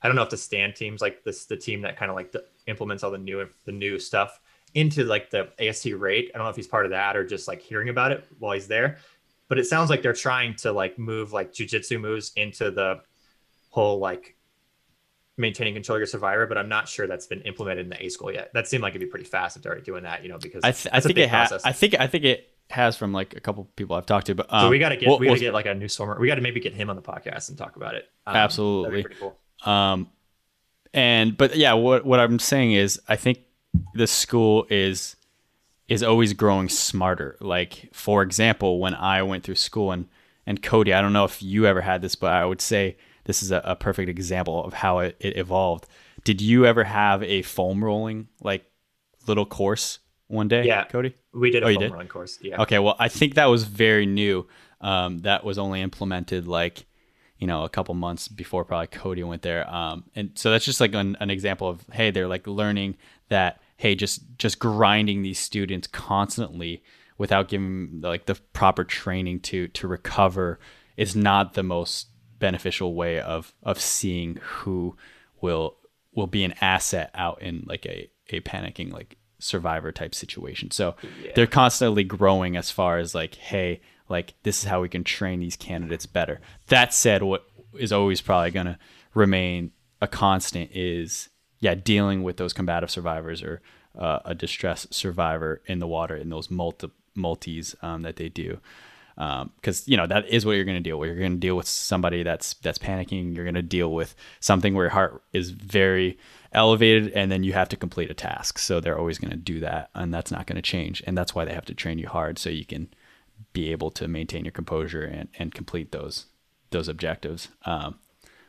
[0.00, 2.30] I don't know if the Stan teams like this the team that kind of like
[2.30, 4.40] the, implements all the new the new stuff
[4.74, 6.30] into like the AST rate.
[6.32, 8.52] I don't know if he's part of that or just like hearing about it while
[8.52, 8.98] he's there.
[9.48, 13.00] But it sounds like they're trying to like move like jujitsu moves into the
[13.70, 14.36] whole like
[15.38, 18.08] maintaining control of your survivor, but I'm not sure that's been implemented in the A
[18.08, 18.50] school yet.
[18.54, 20.62] That seemed like it'd be pretty fast if they're already doing that, you know, because
[20.64, 21.52] I, th- I think it has.
[21.64, 24.34] I think I think it has from like a couple people I've talked to.
[24.34, 25.74] But um, so we got to get we'll- we got to we'll- get like a
[25.74, 26.18] new swimmer.
[26.20, 28.08] We got to maybe get him on the podcast and talk about it.
[28.26, 29.04] Um, Absolutely.
[29.18, 29.36] cool.
[29.64, 30.10] Um,
[30.92, 33.40] and but yeah, what what I'm saying is, I think
[33.94, 35.16] the school is
[35.88, 37.36] is always growing smarter.
[37.40, 40.06] Like for example, when I went through school and
[40.46, 42.96] and Cody, I don't know if you ever had this, but I would say
[43.28, 45.86] this is a, a perfect example of how it, it evolved.
[46.24, 48.64] Did you ever have a foam rolling like
[49.26, 49.98] little course
[50.28, 50.64] one day?
[50.64, 50.84] Yeah.
[50.84, 51.14] Cody.
[51.34, 51.92] We did a Oh, foam did?
[51.92, 52.38] run course.
[52.40, 52.62] Yeah.
[52.62, 54.48] Okay, well, I think that was very new.
[54.80, 56.86] Um, that was only implemented like,
[57.38, 59.68] you know, a couple months before probably Cody went there.
[59.72, 62.96] Um, and so that's just like an, an example of hey, they're like learning
[63.28, 66.82] that hey, just just grinding these students constantly
[67.18, 70.58] without giving them like the proper training to to recover
[70.96, 72.08] is not the most
[72.38, 74.96] beneficial way of of seeing who
[75.40, 75.76] will
[76.12, 80.70] will be an asset out in like a a panicking like survivor type situation.
[80.70, 80.96] So
[81.34, 85.40] they're constantly growing as far as like, hey, like this is how we can train
[85.40, 86.40] these candidates better.
[86.68, 87.46] That said, what
[87.78, 88.78] is always probably gonna
[89.14, 91.28] remain a constant is
[91.60, 93.60] yeah, dealing with those combative survivors or
[93.98, 98.60] uh, a distress survivor in the water in those multi multis um, that they do
[99.18, 101.08] because you know that is what you're going to deal with.
[101.08, 103.34] You're going to deal with somebody that's that's panicking.
[103.34, 106.18] You're going to deal with something where your heart is very
[106.52, 108.58] elevated, and then you have to complete a task.
[108.58, 111.02] So they're always going to do that, and that's not going to change.
[111.06, 112.88] And that's why they have to train you hard so you can
[113.52, 116.26] be able to maintain your composure and, and complete those
[116.70, 117.48] those objectives.
[117.64, 117.98] Um,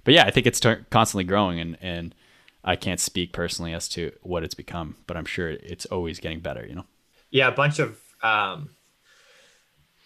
[0.03, 0.61] but yeah, I think it's
[0.91, 2.13] constantly growing, and and
[2.63, 6.41] I can't speak personally as to what it's become, but I'm sure it's always getting
[6.41, 6.63] better.
[6.67, 6.85] You know.
[7.31, 8.69] Yeah, a bunch of um,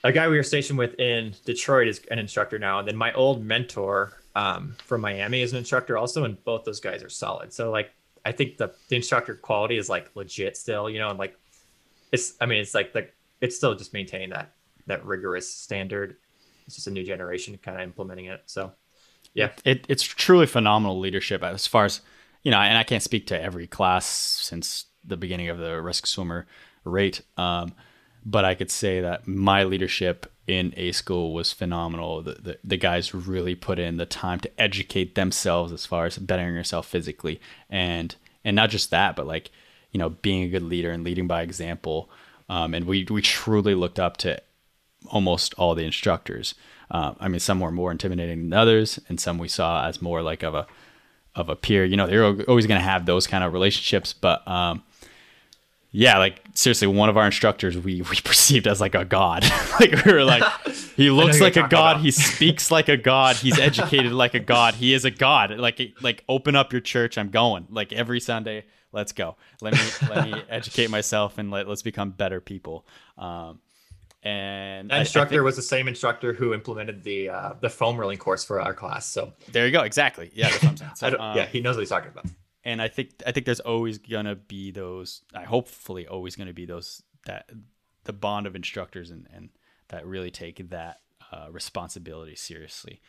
[0.03, 3.13] a guy we were stationed with in Detroit is an instructor now, and then my
[3.13, 7.53] old mentor um, from Miami is an instructor also, and both those guys are solid.
[7.53, 7.91] So like,
[8.25, 11.37] I think the the instructor quality is like legit still, you know, and like,
[12.11, 13.07] it's I mean it's like the
[13.41, 14.53] it's still just maintaining that
[14.87, 16.17] that rigorous standard.
[16.65, 18.43] It's just a new generation kind of implementing it.
[18.45, 18.73] So
[19.33, 22.01] yeah, it, it's truly phenomenal leadership as far as
[22.43, 26.07] you know, and I can't speak to every class since the beginning of the risk
[26.07, 26.45] swimmer
[26.83, 27.21] rate.
[27.37, 27.73] Um,
[28.25, 32.21] but I could say that my leadership in A school was phenomenal.
[32.21, 36.17] The, the, the guys really put in the time to educate themselves as far as
[36.17, 39.51] bettering yourself physically, and and not just that, but like
[39.91, 42.09] you know being a good leader and leading by example.
[42.49, 44.41] Um, and we we truly looked up to
[45.07, 46.55] almost all the instructors.
[46.91, 50.21] Uh, I mean, some were more intimidating than others, and some we saw as more
[50.21, 50.67] like of a
[51.35, 51.85] of a peer.
[51.85, 54.83] You know, they're always going to have those kind of relationships, but um,
[55.95, 59.45] yeah, like seriously, one of our instructors we we perceived as like a god.
[59.79, 60.43] like we were like,
[60.95, 61.91] he looks like a god.
[61.91, 62.01] About.
[62.01, 63.35] He speaks like a god.
[63.35, 64.73] He's educated like a god.
[64.73, 65.51] He is a god.
[65.51, 67.17] Like like open up your church.
[67.19, 67.67] I'm going.
[67.69, 69.37] Like every Sunday, let's go.
[69.61, 72.87] Let me let me educate myself and let let's become better people.
[73.15, 73.59] Um,
[74.23, 78.17] and that instructor think, was the same instructor who implemented the uh, the foam rolling
[78.17, 79.05] course for our class.
[79.05, 79.81] So there you go.
[79.81, 80.31] Exactly.
[80.33, 80.49] Yeah.
[80.95, 82.25] So, um, yeah, he knows what he's talking about
[82.63, 85.21] and I think I think there's always gonna be those.
[85.33, 87.49] I hopefully always gonna be those that
[88.05, 89.49] the bond of instructors and and
[89.89, 91.01] that really take that
[91.31, 93.01] uh, responsibility seriously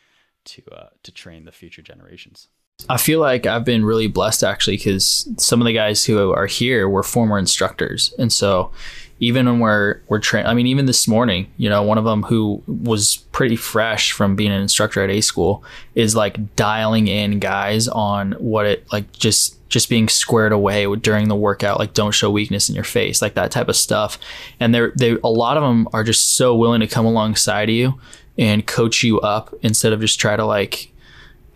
[0.45, 2.49] to uh, to train the future generations.
[2.89, 6.45] I feel like I've been really blessed actually because some of the guys who are
[6.45, 8.71] here were former instructors, and so
[9.19, 12.23] even when we're we're trained, I mean, even this morning, you know, one of them
[12.23, 15.63] who was pretty fresh from being an instructor at A school
[15.95, 21.27] is like dialing in guys on what it like just just being squared away during
[21.27, 24.19] the workout, like don't show weakness in your face, like that type of stuff.
[24.59, 27.99] And they're they a lot of them are just so willing to come alongside you
[28.37, 30.91] and coach you up instead of just try to like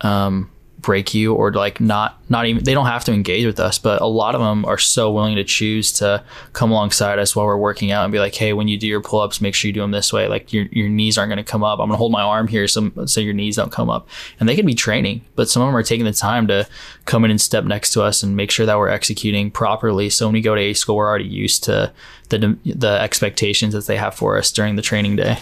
[0.02, 0.50] um
[0.82, 4.02] break you or like not not even they don't have to engage with us but
[4.02, 6.24] a lot of them are so willing to choose to
[6.54, 9.02] come alongside us while we're working out and be like hey when you do your
[9.02, 10.28] pull-ups make sure you do them this way.
[10.28, 11.80] Like your, your knees aren't going to come up.
[11.80, 14.08] I'm going to hold my arm here so, so your knees don't come up.
[14.40, 16.68] And they can be training but some of them are taking the time to
[17.06, 20.10] come in and step next to us and make sure that we're executing properly.
[20.10, 21.92] So when we go to a school we're already used to
[22.30, 25.40] the the expectations that they have for us during the training day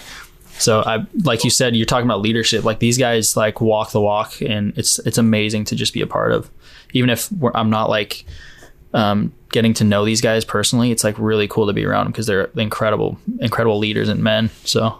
[0.59, 2.63] so I like you said, you're talking about leadership.
[2.63, 6.07] Like these guys like walk the walk, and it's it's amazing to just be a
[6.07, 6.49] part of.
[6.93, 8.25] Even if I'm not like
[8.93, 12.11] um, getting to know these guys personally, it's like really cool to be around them
[12.11, 14.49] because they're incredible, incredible leaders and men.
[14.63, 14.99] So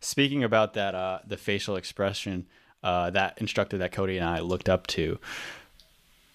[0.00, 2.46] speaking about that, uh, the facial expression,
[2.82, 5.18] uh, that instructor that Cody and I looked up to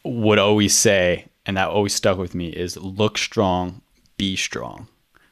[0.03, 3.81] would always say, and that always stuck with me, is look strong,
[4.17, 4.87] be strong.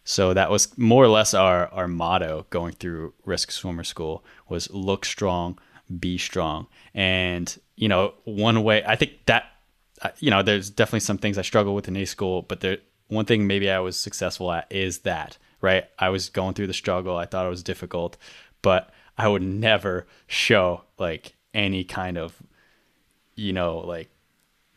[0.10, 4.72] So that was more or less our, our motto going through Risk Swimmer School was
[4.72, 5.60] look strong,
[6.00, 6.68] be strong.
[6.94, 9.52] And, you know, one way, I think that,
[10.20, 12.78] you know, there's definitely some things I struggle with in A school, but there,
[13.10, 15.84] one thing maybe I was successful at is that, right?
[16.00, 17.18] I was going through the struggle.
[17.18, 18.16] I thought it was difficult,
[18.62, 22.42] but I would never show like any kind of,
[23.36, 24.08] you know, like,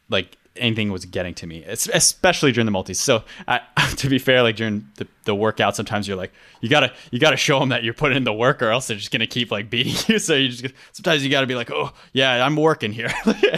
[0.09, 3.01] like anything was getting to me, especially during the multis.
[3.01, 3.61] So I,
[3.97, 7.37] to be fair, like during the, the workout, sometimes you're like, you gotta you gotta
[7.37, 9.71] show them that you're putting in the work, or else they're just gonna keep like
[9.71, 10.19] beating you.
[10.19, 13.13] So you just sometimes you gotta be like, oh yeah, I'm working here.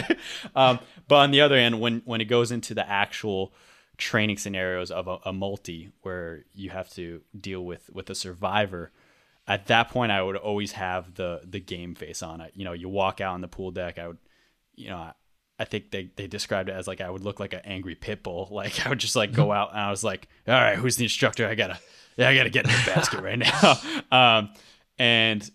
[0.55, 3.53] um, but on the other hand, when when it goes into the actual
[3.97, 8.91] training scenarios of a, a multi where you have to deal with with a survivor
[9.47, 12.73] at that point i would always have the the game face on it you know
[12.73, 14.17] you walk out on the pool deck i would
[14.75, 15.11] you know
[15.63, 18.21] I think they, they described it as like I would look like an angry pit
[18.21, 18.49] bull.
[18.51, 21.05] Like I would just like go out and I was like, all right, who's the
[21.05, 21.47] instructor?
[21.47, 21.79] I gotta,
[22.17, 23.79] yeah, I gotta get in the basket right now.
[24.11, 24.49] Um,
[24.99, 25.49] and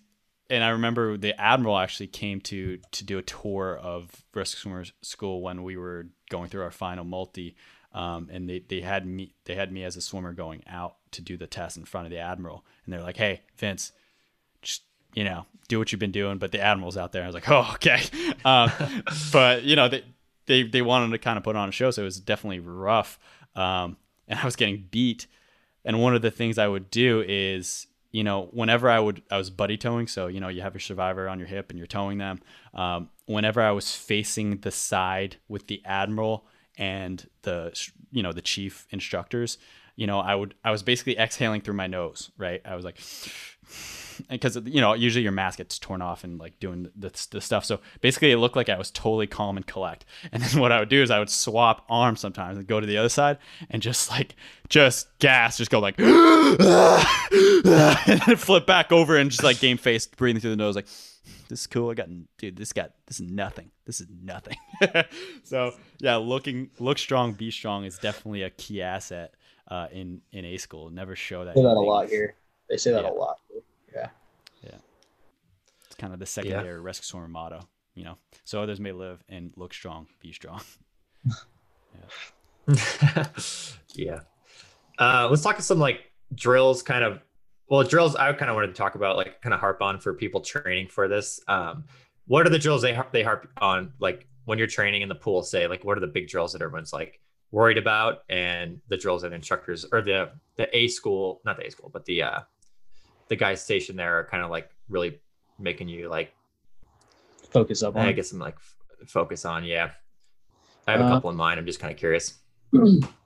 [0.49, 4.85] and I remember the admiral actually came to to do a tour of Risk Swimmer
[5.03, 7.55] School when we were going through our final multi.
[7.91, 11.21] Um, and they, they had me they had me as a swimmer going out to
[11.21, 13.91] do the test in front of the admiral, and they're like, "Hey, Vince,
[15.13, 16.37] you know, do what you've been doing.
[16.37, 17.23] But the admiral's out there.
[17.23, 18.01] I was like, oh, okay.
[18.45, 18.71] Um,
[19.33, 20.03] but you know, they,
[20.45, 23.19] they they wanted to kind of put on a show, so it was definitely rough.
[23.55, 23.97] Um,
[24.27, 25.27] and I was getting beat.
[25.83, 29.37] And one of the things I would do is, you know, whenever I would, I
[29.37, 30.07] was buddy towing.
[30.07, 32.39] So you know, you have your survivor on your hip and you're towing them.
[32.73, 36.45] Um, whenever I was facing the side with the admiral
[36.77, 37.77] and the,
[38.11, 39.57] you know, the chief instructors,
[39.95, 42.61] you know, I would, I was basically exhaling through my nose, right?
[42.63, 42.99] I was like
[44.29, 47.65] because you know usually your mask gets torn off and like doing the, the stuff
[47.65, 50.79] so basically it looked like i was totally calm and collect and then what i
[50.79, 53.37] would do is i would swap arms sometimes and go to the other side
[53.69, 54.35] and just like
[54.67, 56.57] just gas just go like and
[58.21, 60.87] then flip back over and just like game face breathing through the nose like
[61.47, 62.07] this is cool i got
[62.37, 64.57] dude this got this is nothing this is nothing
[65.43, 69.33] so yeah looking look strong be strong is definitely a key asset
[69.69, 72.35] uh, in in a school never show that Say that a lot here.
[72.69, 73.11] They say that Yeah.
[73.11, 73.39] a lot.
[73.93, 74.09] Yeah.
[74.63, 74.77] Yeah.
[75.85, 78.17] It's kind of the secondary rescue swimmer motto, you know.
[78.43, 80.61] So others may live and look strong, be strong.
[83.95, 84.19] yeah.
[84.97, 87.19] Uh, let's talk of some like drills, kind of.
[87.69, 88.15] Well, drills.
[88.15, 90.87] I kind of wanted to talk about, like, kind of harp on for people training
[90.87, 91.39] for this.
[91.47, 91.85] Um,
[92.25, 95.15] what are the drills they har- they harp on, like when you're training in the
[95.15, 95.43] pool?
[95.43, 97.19] Say, like, what are the big drills that everyone's like
[97.51, 101.71] worried about, and the drills that instructors or the the A school, not the A
[101.71, 102.39] school, but the uh,
[103.29, 105.19] the guys stationed there are kind of like really
[105.57, 106.33] making you like
[107.51, 108.05] Focus up on.
[108.05, 109.63] I guess I'm like f- focus on.
[109.63, 109.89] Yeah,
[110.87, 111.59] I have a Uh, couple in mind.
[111.59, 112.33] I'm just kind of curious.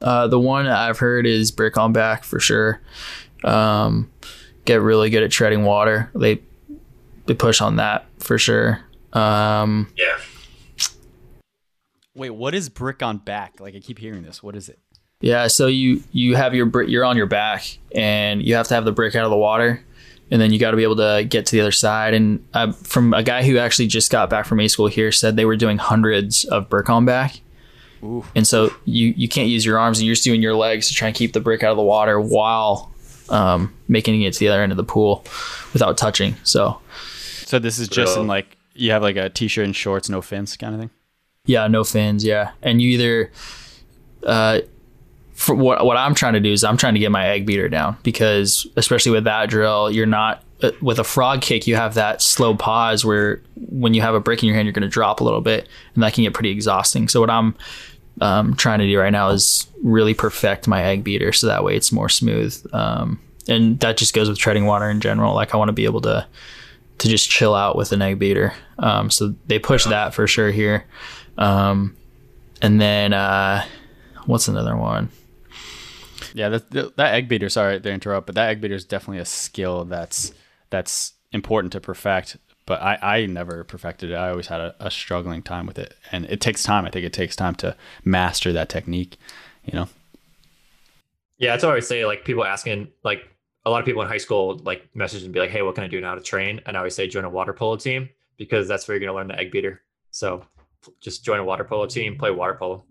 [0.02, 2.82] Uh, the one I've heard is brick on back for sure.
[3.44, 4.10] Um,
[4.66, 6.10] get really good at treading water.
[6.16, 6.42] They
[7.26, 8.82] they push on that for sure.
[9.14, 10.18] Um, Yeah.
[12.16, 13.60] Wait, what is brick on back?
[13.60, 14.44] Like I keep hearing this.
[14.44, 14.80] What is it?
[15.22, 16.90] yeah, so you you have your brick.
[16.90, 19.82] You're on your back, and you have to have the brick out of the water,
[20.32, 22.14] and then you got to be able to get to the other side.
[22.14, 25.36] And uh, from a guy who actually just got back from A school here, said
[25.36, 27.42] they were doing hundreds of brick on back.
[28.04, 28.26] Ooh.
[28.36, 30.94] and so you you can't use your arms and you're just doing your legs to
[30.94, 32.92] try and keep the brick out of the water while
[33.30, 35.24] um, making it to the other end of the pool
[35.72, 36.36] without touching.
[36.44, 36.82] So
[37.46, 40.58] So this is just in like you have like a t-shirt and shorts, no fins
[40.58, 40.90] kind of thing.
[41.46, 42.26] yeah, no fins.
[42.26, 43.32] Yeah, and you either
[44.26, 44.60] uh,
[45.44, 47.68] for what what I'm trying to do is I'm trying to get my egg beater
[47.68, 51.68] down because especially with that drill, you're not uh, with a frog kick.
[51.68, 54.74] You have that slow pause where when you have a brick in your hand, you're
[54.74, 57.10] going to drop a little bit, and that can get pretty exhausting.
[57.10, 57.56] So what I'm
[58.22, 61.76] um, trying to do right now is really perfect my egg beater so that way
[61.76, 62.56] it's more smooth.
[62.72, 63.20] Um,
[63.50, 65.36] and that just goes with treading water in general.
[65.36, 66.26] Like I want to be able to
[67.00, 68.54] to just chill out with an egg beater.
[68.80, 70.86] Um, so they push that for sure here.
[71.38, 71.98] Um,
[72.62, 73.66] and then uh,
[74.26, 75.10] what's another one?
[76.34, 77.50] Yeah, that that egg beater.
[77.50, 80.34] Sorry to interrupt, but that egg beater is definitely a skill that's
[80.70, 82.38] that's important to perfect.
[82.66, 84.16] But I, I never perfected it.
[84.16, 86.86] I always had a, a struggling time with it, and it takes time.
[86.86, 87.76] I think it takes time to
[88.06, 89.18] master that technique.
[89.66, 89.90] You know.
[91.38, 92.06] Yeah, that's what I always say.
[92.06, 93.28] Like people asking, like
[93.66, 95.84] a lot of people in high school, like message and be like, "Hey, what can
[95.84, 98.68] I do now to train?" And I always say, join a water polo team because
[98.68, 99.82] that's where you're gonna learn the egg beater.
[100.12, 100.46] So
[101.02, 102.86] just join a water polo team, play water polo.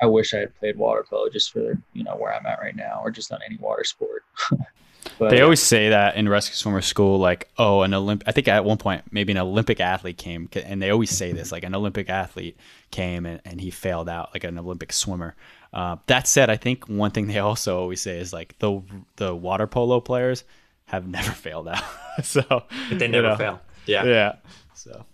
[0.00, 2.76] I wish I had played water polo just for you know where I'm at right
[2.76, 4.24] now, or just on any water sport.
[5.18, 8.22] but They always say that in rescue swimmer school, like, oh, an Olymp.
[8.26, 11.52] I think at one point maybe an Olympic athlete came, and they always say this,
[11.52, 12.56] like an Olympic athlete
[12.90, 15.34] came and, and he failed out, like an Olympic swimmer.
[15.72, 18.82] Uh, that said, I think one thing they also always say is like the
[19.16, 20.44] the water polo players
[20.86, 21.82] have never failed out.
[22.22, 22.42] so
[22.88, 23.60] But they you never know, fail.
[23.86, 24.04] Yeah.
[24.04, 24.36] Yeah.
[24.74, 25.04] So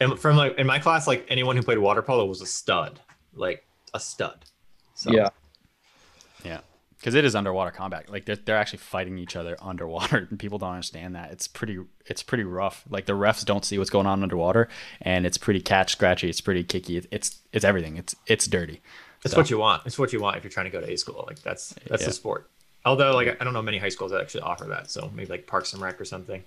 [0.00, 3.00] And from like in my class, like anyone who played water polo was a stud,
[3.34, 4.44] like a stud.
[4.94, 5.30] So yeah,
[6.44, 6.60] yeah.
[6.98, 10.58] Because it is underwater combat, like they're, they're actually fighting each other underwater, and people
[10.58, 11.32] don't understand that.
[11.32, 12.82] It's pretty, it's pretty rough.
[12.88, 14.68] Like the refs don't see what's going on underwater,
[15.02, 16.28] and it's pretty catch scratchy.
[16.30, 16.96] It's pretty kicky.
[16.96, 17.96] It- It's it's everything.
[17.98, 18.80] It's it's dirty.
[19.22, 19.82] That's So- what you want.
[19.86, 21.24] It's what you want if you're trying to go to A school.
[21.26, 22.08] Like that's that's Yeah.
[22.08, 22.48] the sport.
[22.86, 24.90] Although like I don't know many high schools that actually offer that.
[24.90, 26.42] So maybe like Parks and Rec or something.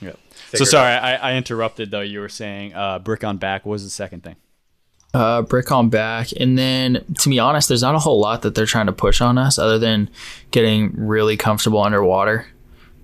[0.00, 0.12] Yeah.
[0.30, 2.00] Figure So sorry, I, I interrupted though.
[2.02, 3.66] You were saying uh, brick on back.
[3.66, 4.36] What was the second thing?
[5.14, 8.54] Uh, brick on back, and then to be honest, there's not a whole lot that
[8.54, 10.10] they're trying to push on us other than
[10.50, 12.46] getting really comfortable underwater,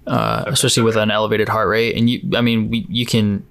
[0.07, 1.97] uh, especially with an elevated heart rate.
[1.97, 3.47] And you, I mean, we, you can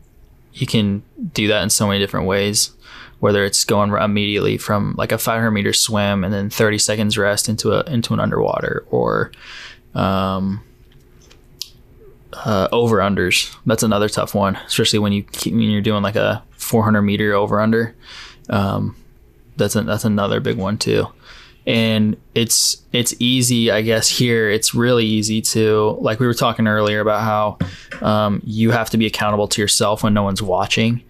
[0.53, 2.71] you can do that in so many different ways.
[3.19, 7.47] Whether it's going immediately from like a 500 meter swim and then 30 seconds rest
[7.47, 9.31] into a into an underwater, or
[9.95, 10.61] um,
[12.33, 13.55] uh, over unders.
[13.65, 17.33] That's another tough one, especially when you keep, when you're doing like a 400 meter
[17.33, 17.95] over under.
[18.49, 18.95] Um,
[19.57, 21.07] that's a, that's another big one too.
[21.65, 24.09] And it's it's easy, I guess.
[24.09, 28.89] Here, it's really easy to like we were talking earlier about how um, you have
[28.89, 31.03] to be accountable to yourself when no one's watching.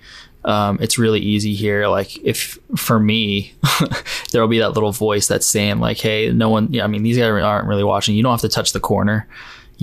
[0.45, 1.87] Um, it's really easy here.
[1.87, 3.53] Like if for me,
[4.31, 6.71] there will be that little voice that's saying like, "Hey, no one.
[6.71, 8.15] Yeah, I mean, these guys aren't really watching.
[8.15, 9.27] You don't have to touch the corner."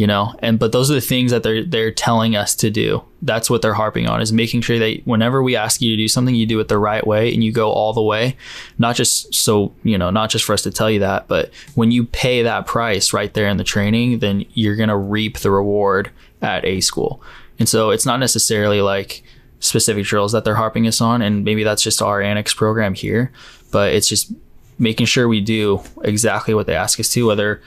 [0.01, 3.03] You know and but those are the things that they're they're telling us to do
[3.23, 6.09] that's what they're harping on is making sure that whenever we ask you to do
[6.09, 8.37] something you do it the right way and you go all the way
[8.79, 11.91] not just so you know not just for us to tell you that but when
[11.91, 15.51] you pay that price right there in the training then you're going to reap the
[15.51, 16.11] reward
[16.43, 17.23] at a school.
[17.59, 19.23] And so it's not necessarily like
[19.61, 21.23] specific drills that they're harping us on.
[21.23, 23.33] And maybe that's just our annex program here,
[23.71, 24.33] but it's just
[24.79, 27.61] making sure we do exactly what they ask us to, whether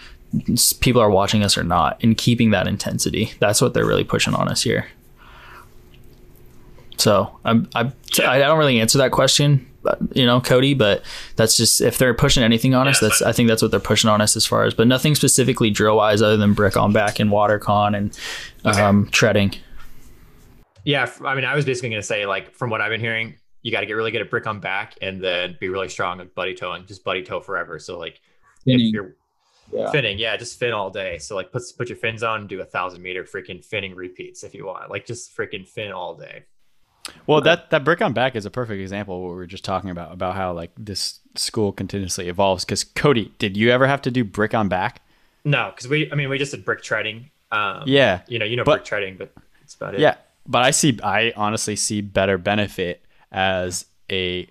[0.80, 3.34] people are watching us or not, and keeping that intensity.
[3.40, 4.88] That's what they're really pushing on us here.
[6.98, 7.92] So I'm, I,
[8.26, 9.68] I don't really answer that question,
[10.14, 11.04] you know, Cody, but
[11.36, 14.10] that's just if they're pushing anything on us, that's I think that's what they're pushing
[14.10, 17.20] on us as far as, but nothing specifically drill wise other than brick on back
[17.20, 18.18] and water con and
[18.64, 19.54] um, treading.
[20.86, 23.36] Yeah, I mean, I was basically going to say like from what I've been hearing,
[23.62, 26.20] you got to get really good at brick on back and then be really strong
[26.22, 27.80] at buddy towing, just buddy tow forever.
[27.80, 28.22] So like
[28.66, 29.16] if you're
[29.74, 29.92] Yeah.
[29.92, 31.18] finning, yeah, just fin all day.
[31.18, 34.44] So like put put your fins on, and do a thousand meter freaking finning repeats
[34.44, 34.90] if you want.
[34.90, 36.44] Like just freaking fin all day.
[37.28, 39.66] Well, that that brick on back is a perfect example of what we were just
[39.66, 42.64] talking about about how like this school continuously evolves.
[42.66, 45.02] Because Cody, did you ever have to do brick on back?
[45.46, 47.30] No, because we, I mean, we just did brick treading.
[47.52, 50.00] Um, Yeah, you know, you know But- brick treading, but that's about it.
[50.00, 50.16] yeah.
[50.48, 53.02] But I see, I honestly see better benefit
[53.32, 54.48] as a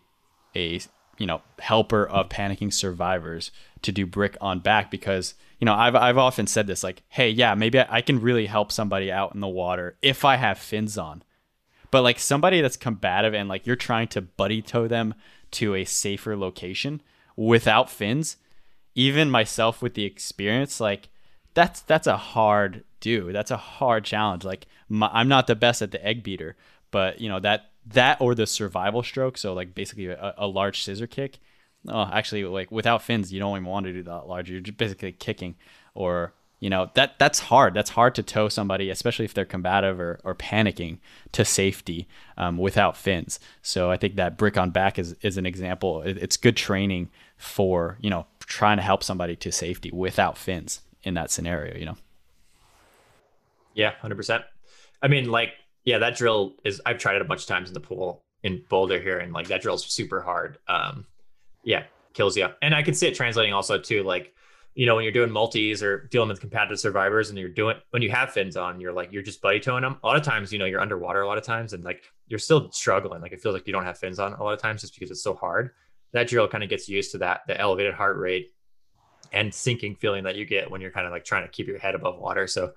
[0.55, 0.81] a
[1.19, 3.51] you know helper of panicking survivors
[3.83, 7.31] to do brick on back because you know I've I've often said this like, hey,
[7.31, 10.59] yeah, maybe I, I can really help somebody out in the water if I have
[10.59, 11.23] fins on.
[11.91, 15.15] But like somebody that's combative and like you're trying to buddy tow them
[15.53, 17.03] to a safer location
[17.37, 18.37] without fins,
[18.95, 21.11] even myself with the experience, like
[21.55, 23.33] that's that's a hard do.
[23.33, 24.45] That's a hard challenge.
[24.45, 26.57] Like my, I'm not the best at the egg beater,
[26.91, 29.37] but you know that that or the survival stroke.
[29.37, 31.39] So like basically a, a large scissor kick.
[31.89, 34.51] Oh, actually, like without fins, you don't even want to do that large.
[34.51, 35.57] You're just basically kicking,
[35.95, 37.75] or you know that that's hard.
[37.75, 40.99] That's hard to tow somebody, especially if they're combative or, or panicking,
[41.33, 42.07] to safety
[42.37, 43.41] um, without fins.
[43.63, 46.03] So I think that brick on back is is an example.
[46.03, 50.83] It, it's good training for you know trying to help somebody to safety without fins
[51.03, 51.77] in that scenario.
[51.77, 51.97] You know.
[53.75, 54.45] Yeah, hundred percent.
[55.03, 55.51] I mean, like,
[55.85, 56.81] yeah, that drill is.
[56.87, 59.49] I've tried it a bunch of times in the pool in Boulder here, and like
[59.49, 60.59] that drill's super hard.
[60.69, 61.07] Um,
[61.65, 61.85] yeah,
[62.15, 62.49] kills you.
[62.61, 64.33] And I can see it translating also to like,
[64.75, 68.01] you know, when you're doing multis or dealing with competitive survivors, and you're doing when
[68.03, 69.99] you have fins on, you're like you're just buddy towing them.
[70.03, 72.39] A lot of times, you know, you're underwater a lot of times, and like you're
[72.39, 73.21] still struggling.
[73.21, 75.11] Like it feels like you don't have fins on a lot of times just because
[75.11, 75.71] it's so hard.
[76.13, 78.53] That drill kind of gets used to that the elevated heart rate
[79.33, 81.79] and sinking feeling that you get when you're kind of like trying to keep your
[81.79, 82.47] head above water.
[82.47, 82.73] So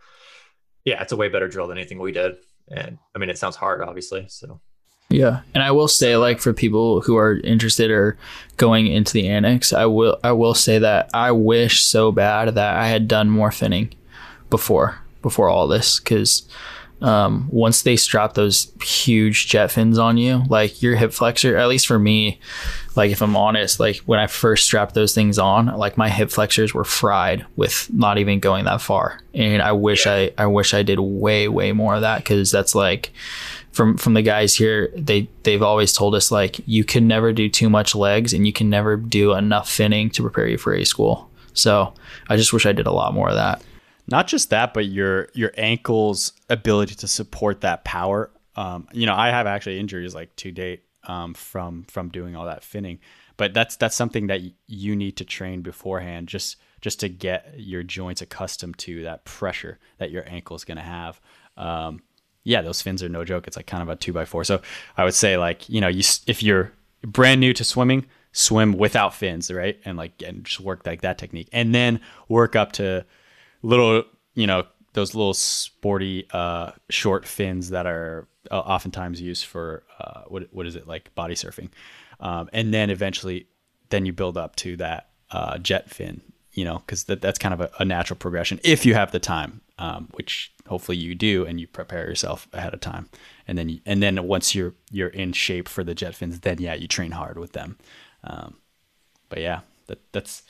[0.86, 2.36] yeah, it's a way better drill than anything we did.
[2.70, 4.28] And I mean, it sounds hard, obviously.
[4.30, 4.62] So
[5.10, 8.18] Yeah, and I will say, like for people who are interested or
[8.58, 12.76] going into the annex, I will I will say that I wish so bad that
[12.76, 13.94] I had done more finning
[14.50, 16.00] before before all this.
[16.00, 16.48] Because
[17.02, 21.68] um, once they strap those huge jet fins on you, like your hip flexor, at
[21.68, 22.40] least for me,
[22.96, 26.32] like if I'm honest, like when I first strapped those things on, like my hip
[26.32, 30.74] flexors were fried with not even going that far, and I wish I I wish
[30.74, 33.12] I did way way more of that because that's like
[33.76, 37.50] from from the guys here they they've always told us like you can never do
[37.50, 40.86] too much legs and you can never do enough finning to prepare you for a
[40.86, 41.94] school so
[42.30, 43.62] i just wish i did a lot more of that
[44.08, 48.32] not just that, but your your ankle's ability to support that power.
[48.56, 52.46] Um, you know, I have actually injuries like to date um, from from doing all
[52.46, 53.00] that finning,
[53.38, 57.82] but that's that's something that you need to train beforehand, just just to get your
[57.82, 61.20] joints accustomed to that pressure that your ankle is going to have.
[61.58, 62.02] Um,
[62.46, 63.48] yeah, those fins are no joke.
[63.48, 64.46] It's like kind of a two by four.
[64.46, 64.62] So
[64.96, 66.72] I would say like you know you if you're
[67.02, 69.78] brand new to swimming, swim without fins, right?
[69.84, 73.06] And like and just work like that technique, and then work up to
[73.64, 74.04] little
[74.36, 80.22] you know those little sporty uh short fins that are uh, oftentimes used for uh
[80.28, 81.70] what what is it like body surfing
[82.22, 83.48] um and then eventually
[83.90, 86.22] then you build up to that uh jet fin
[86.56, 89.20] you know because that, that's kind of a, a natural progression if you have the
[89.20, 93.08] time um which hopefully you do and you prepare yourself ahead of time
[93.48, 96.60] and then you, and then once you're you're in shape for the jet fins then
[96.60, 97.78] yeah you train hard with them
[98.24, 98.56] um
[99.30, 100.44] but yeah that that's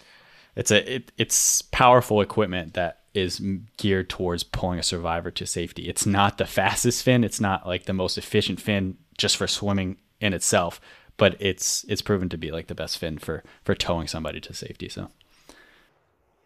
[0.56, 3.42] it's a it, it's powerful equipment that is
[3.78, 5.88] geared towards pulling a survivor to safety.
[5.88, 7.24] It's not the fastest fin.
[7.24, 10.82] It's not like the most efficient fin just for swimming in itself,
[11.18, 14.54] but it's it's proven to be like the best fin for for towing somebody to
[14.54, 14.90] safety.
[14.90, 15.10] So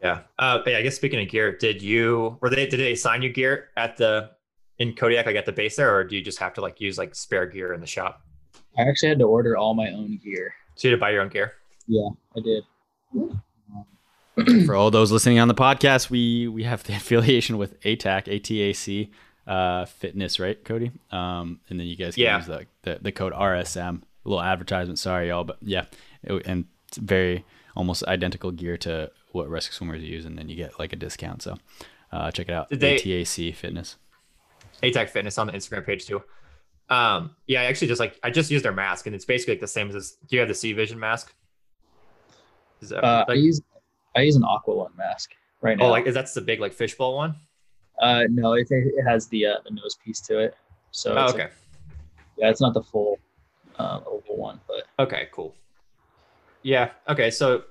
[0.02, 0.22] yeah.
[0.38, 3.30] Uh, yeah, I guess speaking of gear, did you were they did they assign you
[3.32, 4.32] gear at the
[4.78, 6.98] in Kodiak like at the base there, or do you just have to like use
[6.98, 8.22] like spare gear in the shop?
[8.78, 11.22] i actually had to order all my own gear So you had to buy your
[11.22, 11.54] own gear.
[11.88, 12.08] yeah
[12.38, 12.64] i did
[14.66, 19.10] for all those listening on the podcast, we we have the affiliation with ATAC, ATAC
[19.48, 20.92] uh, Fitness, right, Cody?
[21.12, 22.38] Um, and then you guys can Yeah.
[22.38, 24.02] use the, the the code RSM.
[24.26, 25.86] A little advertisement, sorry y'all, but yeah,
[26.24, 27.44] it, and it's very
[27.76, 31.42] almost identical gear to what rescue swimmers use, and then you get like a discount.
[31.42, 31.58] So
[32.12, 33.98] uh, check it out, Did they- ATAC Fitness.
[34.82, 36.22] ATAC Fitness on the Instagram page too.
[36.90, 39.62] Um, yeah, I actually just like I just used their mask, and it's basically like
[39.62, 40.12] the same as this.
[40.28, 41.34] Do you have the Sea Vision mask?
[42.82, 43.62] Is that, Uh, I use
[44.16, 45.32] I use an Aqua One mask
[45.62, 45.86] right now.
[45.86, 47.36] oh, like is that's the big like fishbowl one?
[48.02, 50.56] uh, no, it, it has the uh, the nose piece to it.
[50.92, 51.52] So Oh, okay, like-
[52.38, 53.20] yeah, it's not the full
[53.78, 55.54] uh, oval one, but okay, cool.
[56.64, 57.30] Yeah, okay.
[57.32, 57.64] So,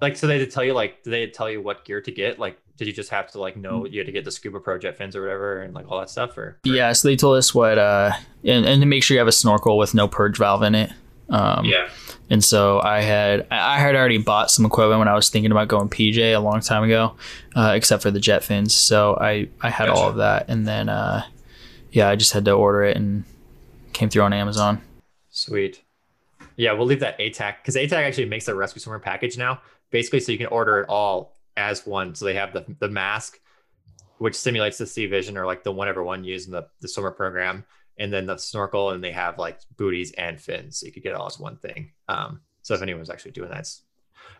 [0.00, 2.38] like, so they did tell you like, did they tell you what gear to get?
[2.38, 4.78] Like, did you just have to like know you had to get the Scuba Pro
[4.78, 6.92] jet fins or whatever, and like all that stuff, or yeah.
[6.92, 8.12] So they told us what uh,
[8.42, 10.90] and, and to make sure you have a snorkel with no purge valve in it.
[11.28, 11.88] Um, yeah,
[12.28, 15.68] And so I had I had already bought some equipment when I was thinking about
[15.68, 17.14] going PJ a long time ago,
[17.54, 18.74] uh, except for the jet fins.
[18.74, 21.22] So I I had all of that, and then uh,
[21.92, 23.24] yeah, I just had to order it and
[23.92, 24.80] came through on Amazon.
[25.28, 25.82] Sweet.
[26.56, 29.60] Yeah, we'll leave that ATAC because ATAC actually makes a rescue swimmer package now,
[29.90, 32.14] basically, so you can order it all as one.
[32.14, 33.38] So they have the the mask,
[34.18, 37.10] which simulates the sea Vision or like the whatever one used in the, the swimmer
[37.10, 37.64] program,
[37.98, 41.10] and then the snorkel, and they have like booties and fins, so you could get
[41.10, 41.92] it all as one thing.
[42.08, 43.82] Um, so if anyone's actually doing that, it's,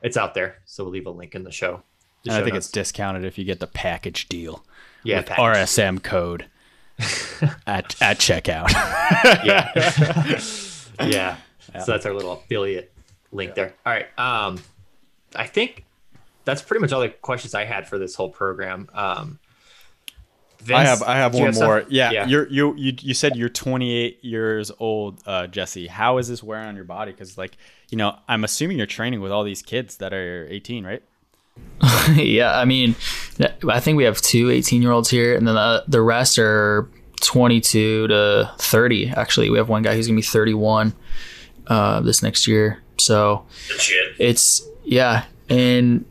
[0.02, 0.56] it's out there.
[0.66, 1.82] So we'll leave a link in the show.
[2.24, 2.66] the And I think notes.
[2.66, 4.64] it's discounted if you get the package deal.
[5.04, 5.44] yeah, with package.
[5.56, 6.46] RSM code
[7.66, 8.70] at at checkout.
[9.44, 9.70] yeah.
[9.74, 10.40] yeah.
[11.00, 11.36] Yeah.
[11.84, 12.92] So that's our little affiliate
[13.32, 13.74] link there.
[13.86, 14.06] All right.
[14.18, 14.60] Um,
[15.34, 15.84] I think
[16.44, 18.88] that's pretty much all the questions I had for this whole program.
[18.94, 19.38] Um,
[20.58, 21.64] Vince, I have I have one stuff?
[21.66, 21.84] more.
[21.88, 22.26] Yeah, Yeah.
[22.26, 25.86] you're you you you said you're 28 years old, uh, Jesse.
[25.86, 27.12] How is this wearing on your body?
[27.12, 27.56] Because like
[27.88, 31.02] you know, I'm assuming you're training with all these kids that are 18, right?
[32.14, 32.94] yeah, I mean,
[33.68, 36.88] I think we have two 18 year olds here, and then the, the rest are
[37.22, 39.10] 22 to 30.
[39.10, 40.94] Actually, we have one guy who's gonna be 31
[41.66, 42.82] uh, this next year.
[42.98, 43.46] So
[44.18, 46.04] it's yeah, and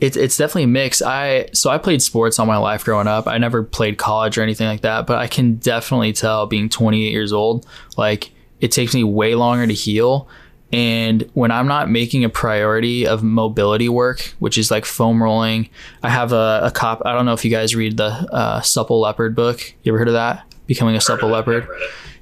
[0.00, 1.02] it's it's definitely a mix.
[1.02, 3.26] I so I played sports all my life growing up.
[3.26, 7.10] I never played college or anything like that, but I can definitely tell being 28
[7.10, 7.66] years old,
[7.96, 8.30] like
[8.60, 10.28] it takes me way longer to heal.
[10.72, 15.68] And when I'm not making a priority of mobility work, which is like foam rolling,
[16.02, 17.02] I have a, a cop.
[17.04, 19.72] I don't know if you guys read the uh, Supple Leopard book.
[19.84, 20.44] You ever heard of that?
[20.66, 21.68] Becoming a Supple Leopard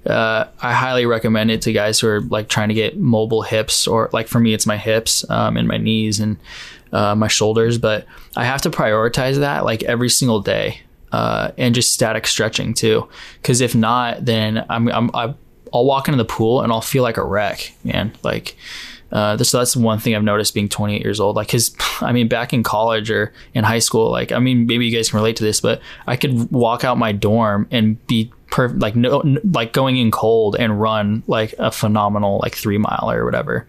[0.07, 3.87] uh, I highly recommend it to guys who are like trying to get mobile hips,
[3.87, 6.37] or like for me, it's my hips um, and my knees and
[6.93, 7.79] uh, my shoulders.
[7.79, 8.07] But
[8.37, 10.81] I have to prioritize that like every single day,
[11.13, 13.09] uh, and just static stretching too.
[13.41, 15.35] Because if not, then I'm, I'm I-
[15.75, 18.13] I'll walk into the pool and I'll feel like a wreck, man.
[18.23, 18.57] Like.
[19.11, 21.37] Uh, so that's one thing I've noticed being 28 years old.
[21.37, 24.87] Like, cause I mean, back in college or in high school, like, I mean, maybe
[24.87, 28.33] you guys can relate to this, but I could walk out my dorm and be
[28.53, 32.79] per like no, n- like going in cold and run like a phenomenal like three
[32.79, 33.67] mile or whatever.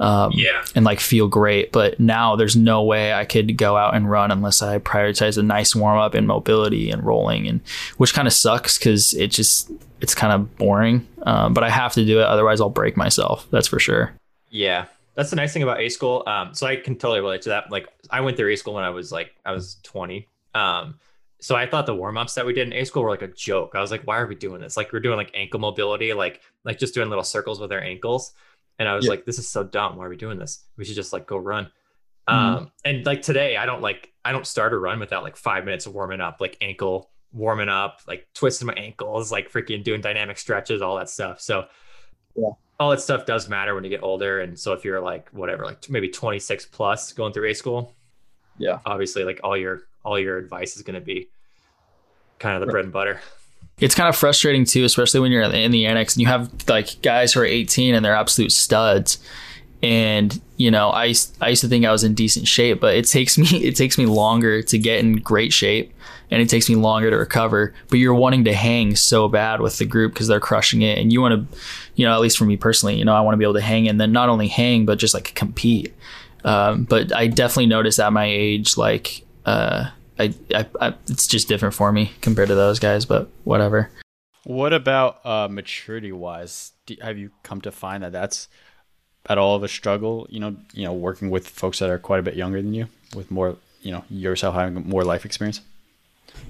[0.00, 0.64] Um, Yeah.
[0.74, 1.70] and like feel great.
[1.70, 5.42] But now there's no way I could go out and run unless I prioritize a
[5.42, 7.60] nice warm up and mobility and rolling, and
[7.96, 9.70] which kind of sucks because it just
[10.00, 11.06] it's kind of boring.
[11.22, 13.46] Um, but I have to do it, otherwise I'll break myself.
[13.50, 14.12] That's for sure.
[14.50, 14.86] Yeah.
[15.14, 16.24] That's the nice thing about A school.
[16.26, 17.70] Um, so I can totally relate to that.
[17.70, 20.26] Like I went through A school when I was like I was 20.
[20.56, 20.98] Um,
[21.44, 23.28] so I thought the warm ups that we did in A school were like a
[23.28, 23.72] joke.
[23.74, 24.78] I was like, why are we doing this?
[24.78, 28.32] Like we're doing like ankle mobility, like like just doing little circles with our ankles.
[28.78, 29.10] And I was Yeah.
[29.10, 29.96] like, this is so dumb.
[29.96, 30.64] Why are we doing this?
[30.78, 31.70] We should just like go run.
[32.28, 32.32] Mhm.
[32.32, 35.66] Um, and like today, I don't like I don't start a run without like five
[35.66, 40.00] minutes of warming up, like ankle warming up, like twisting my ankles, like freaking doing
[40.00, 41.42] dynamic stretches, all that stuff.
[41.42, 41.66] So
[42.36, 42.52] Yeah.
[42.80, 44.40] all that stuff does matter when you get older.
[44.40, 47.94] And so if you're like whatever, like maybe 26 plus going through A school,
[48.56, 48.78] Yeah.
[48.86, 51.30] obviously like all your all your advice is going to be
[52.44, 53.20] kind of the bread and butter.
[53.80, 57.00] It's kind of frustrating too, especially when you're in the annex and you have like
[57.02, 59.18] guys who are 18 and they're absolute studs.
[59.82, 62.94] And you know, I used- I used to think I was in decent shape, but
[62.94, 65.92] it takes me it takes me longer to get in great shape,
[66.30, 67.74] and it takes me longer to recover.
[67.88, 71.12] But you're wanting to hang so bad with the group because they're crushing it, and
[71.12, 71.58] you want to,
[71.96, 73.60] you know, at least for me personally, you know, I want to be able to
[73.60, 75.92] hang and then not only hang but just like compete.
[76.44, 81.48] Um, but I definitely noticed at my age, like, uh, I, I, I, it's just
[81.48, 83.04] different for me compared to those guys.
[83.04, 83.90] But whatever.
[84.44, 86.72] What about uh, maturity wise?
[86.86, 88.48] Do, have you come to find that that's
[89.26, 90.26] at all of a struggle?
[90.30, 92.88] You know, you know, working with folks that are quite a bit younger than you,
[93.16, 95.60] with more, you know, yourself having more life experience.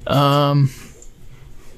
[0.07, 0.71] Um,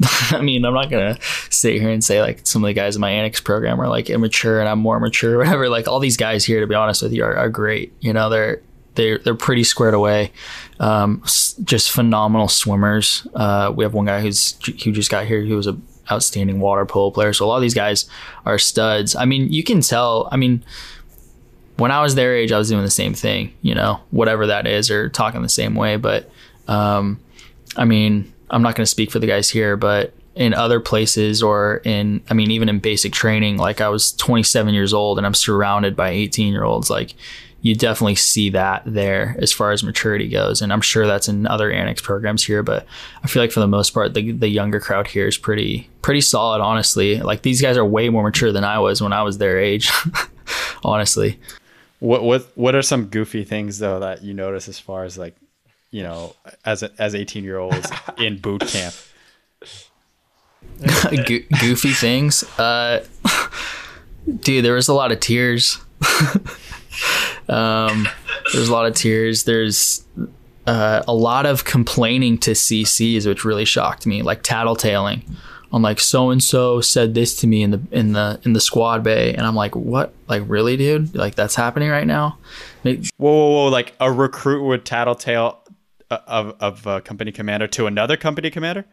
[0.30, 1.18] I mean, I'm not gonna
[1.50, 4.10] sit here and say like some of the guys in my annex program are like
[4.10, 5.68] immature and I'm more mature or whatever.
[5.68, 7.92] Like all these guys here, to be honest with you, are, are great.
[8.00, 8.62] You know, they're
[8.96, 10.32] they're they're pretty squared away.
[10.80, 11.22] Um,
[11.64, 13.26] just phenomenal swimmers.
[13.34, 15.42] Uh, we have one guy who's who just got here.
[15.42, 15.76] who was a
[16.10, 17.32] outstanding water polo player.
[17.32, 18.08] So a lot of these guys
[18.44, 19.16] are studs.
[19.16, 20.28] I mean, you can tell.
[20.30, 20.64] I mean,
[21.76, 23.54] when I was their age, I was doing the same thing.
[23.62, 25.96] You know, whatever that is, or talking the same way.
[25.96, 26.30] But
[26.68, 27.20] um,
[27.76, 31.42] I mean, I'm not going to speak for the guys here, but in other places
[31.42, 35.26] or in I mean even in basic training like I was 27 years old and
[35.26, 37.14] I'm surrounded by 18 year olds like
[37.62, 41.46] you definitely see that there as far as maturity goes and I'm sure that's in
[41.46, 42.86] other annex programs here but
[43.24, 46.20] I feel like for the most part the, the younger crowd here is pretty pretty
[46.20, 49.38] solid honestly like these guys are way more mature than I was when I was
[49.38, 49.90] their age
[50.84, 51.40] honestly
[51.98, 55.34] what what what are some goofy things though that you notice as far as like
[55.90, 58.94] you know as a, as 18 year olds in boot camp
[61.26, 62.42] Go- goofy things.
[62.58, 63.04] Uh,
[64.40, 65.78] dude, there was a lot of tears.
[67.48, 68.08] Um,
[68.52, 69.44] there's a lot of tears.
[69.44, 70.04] There's
[70.66, 75.22] uh, a lot of complaining to CCs, which really shocked me, like tattletaling
[75.72, 78.60] on like so and so said this to me in the in the in the
[78.60, 80.12] squad bay, and I'm like, what?
[80.28, 81.14] Like really, dude?
[81.14, 82.38] Like that's happening right now?
[82.82, 83.68] Whoa, whoa, whoa!
[83.68, 85.62] Like a recruit would tattletale
[86.10, 88.84] of of a company commander to another company commander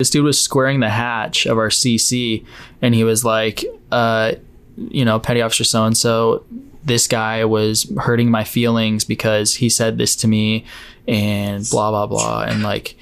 [0.00, 2.46] this dude was squaring the hatch of our CC,
[2.80, 4.32] and he was like, uh,
[4.78, 6.42] you know, petty officer so and so.
[6.84, 10.64] This guy was hurting my feelings because he said this to me,
[11.06, 12.96] and blah blah blah, and like,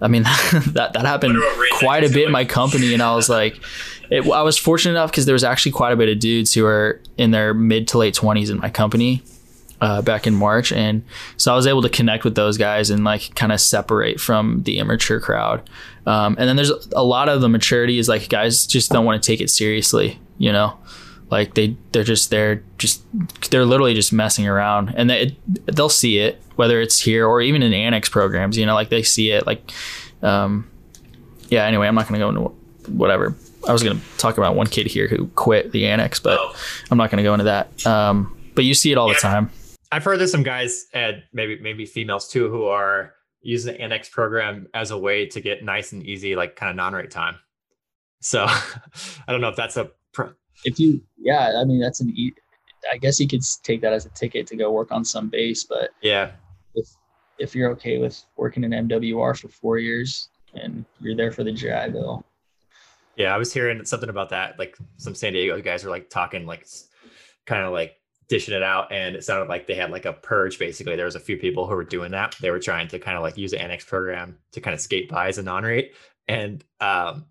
[0.00, 0.22] I mean,
[0.72, 1.42] that that happened
[1.78, 3.58] quite a bit in my company, and I was like,
[4.10, 6.66] it, I was fortunate enough because there was actually quite a bit of dudes who
[6.66, 9.22] are in their mid to late twenties in my company,
[9.80, 11.02] uh, back in March, and
[11.36, 14.62] so I was able to connect with those guys and like kind of separate from
[14.62, 15.68] the immature crowd.
[16.06, 19.22] Um, and then there's a lot of the maturity is like guys just don't want
[19.22, 20.76] to take it seriously, you know,
[21.32, 23.02] like they they're just they're just
[23.50, 25.36] they're literally just messing around, and they
[25.66, 29.02] they'll see it whether it's here or even in annex programs, you know, like they
[29.02, 29.70] see it like,
[30.22, 30.68] um,
[31.48, 31.64] yeah.
[31.64, 32.40] Anyway, I'm not gonna go into
[32.92, 33.34] whatever.
[33.66, 36.54] I was gonna talk about one kid here who quit the annex, but oh.
[36.90, 37.86] I'm not gonna go into that.
[37.86, 39.14] Um, but you see it all yeah.
[39.14, 39.50] the time.
[39.90, 44.08] I've heard there's some guys and maybe maybe females too who are using the annex
[44.08, 47.36] program as a way to get nice and easy like kind of non-rate time.
[48.20, 49.90] So I don't know if that's a
[50.64, 52.34] if you yeah, I mean that's an e-
[52.92, 55.64] I guess you could take that as a ticket to go work on some base,
[55.64, 56.32] but yeah.
[56.74, 56.88] If
[57.38, 61.52] if you're okay with working in MWR for 4 years and you're there for the
[61.52, 62.24] GI Bill.
[63.16, 66.46] Yeah, I was hearing something about that like some San Diego guys were like talking
[66.46, 66.66] like
[67.46, 67.96] kind of like
[68.28, 71.16] dishing it out and it sounded like they had like a purge basically there was
[71.16, 73.50] a few people who were doing that they were trying to kind of like use
[73.50, 75.92] the annex program to kind of skate by as a non-rate
[76.28, 77.26] and um,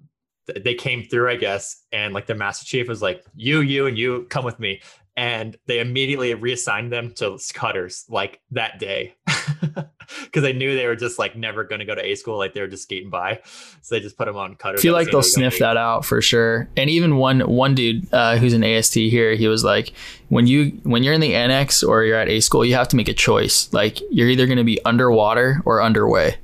[0.63, 3.97] they came through i guess and like the master chief was like you you and
[3.97, 4.81] you come with me.
[5.17, 9.15] And they immediately reassigned them to cutters like that day.
[10.25, 12.53] Because they knew they were just like never going to go to a school like
[12.53, 13.39] they were just skating by.
[13.81, 14.81] So they just put them on cutters.
[14.81, 16.67] I feel like they'll sniff that out for sure.
[16.75, 19.93] And even one one dude uh, who's an AST here he was like
[20.27, 22.97] when you when you're in the annex or you're at a school you have to
[22.97, 23.71] make a choice.
[23.71, 26.37] Like you're either going to be underwater or underway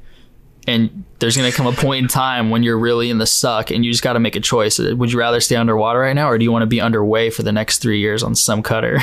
[0.68, 3.72] and there's going to come a point in time when you're really in the suck
[3.72, 4.78] and you just got to make a choice.
[4.78, 7.42] Would you rather stay underwater right now or do you want to be underway for
[7.42, 9.00] the next three years on some cutter?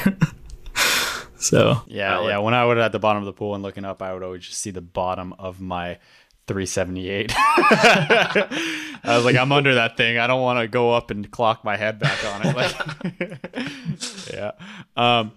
[1.39, 2.39] so, yeah, yeah.
[2.39, 4.45] When I was at the bottom of the pool and looking up, I would always
[4.45, 5.99] just see the bottom of my
[6.47, 7.33] 378.
[7.37, 10.19] I was like, I'm under that thing.
[10.19, 12.55] I don't want to go up and clock my head back on it.
[12.55, 14.53] Like, yeah.
[14.97, 15.33] Um,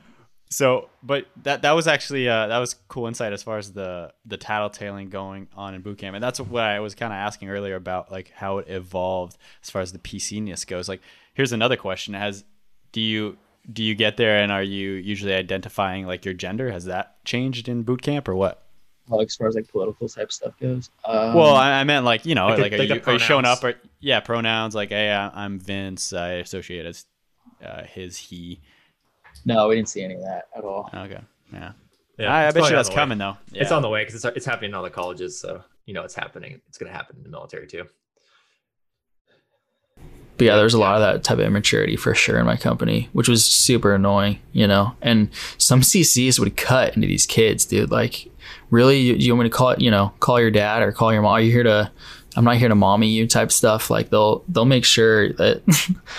[0.49, 4.13] so but that that was actually uh, that was cool insight as far as the
[4.25, 6.15] the tattletaling going on in boot camp.
[6.15, 9.69] And that's what i was kind of asking earlier about like how it evolved as
[9.69, 10.87] far as the pc-ness goes.
[10.87, 11.01] Like
[11.33, 12.13] here's another question.
[12.13, 12.45] Has
[12.91, 13.37] do you
[13.71, 16.71] do you get there and are you usually identifying like your gender?
[16.71, 18.63] Has that changed in boot camp or what?
[19.09, 22.25] Well, as far as like political type stuff goes um, well I, I, meant like
[22.25, 25.09] you know like, like, are, you, are, you, showing up or yeah pronouns like hey
[25.09, 26.11] i'm vince.
[26.11, 27.05] I associate as
[27.65, 28.59] uh, his he
[29.47, 30.89] no, we didn't see any of that at all.
[30.93, 31.21] Okay.
[31.53, 31.71] Yeah.
[32.19, 33.37] Yeah, I, I bet you that's coming though.
[33.51, 33.61] Yeah.
[33.61, 36.03] It's on the way because it's, it's happening in all the colleges, so you know
[36.03, 36.59] it's happening.
[36.67, 37.85] It's going to happen in the military too.
[40.37, 43.09] But yeah, there's a lot of that type of immaturity for sure in my company,
[43.13, 44.95] which was super annoying, you know.
[45.01, 47.91] And some CCs would cut into these kids, dude.
[47.91, 48.29] Like,
[48.69, 51.13] really, you, you want me to call it, you know, call your dad or call
[51.13, 51.33] your mom?
[51.33, 51.91] Are you here to?
[52.35, 53.89] I'm not here to mommy you type stuff.
[53.89, 55.61] Like they'll they'll make sure that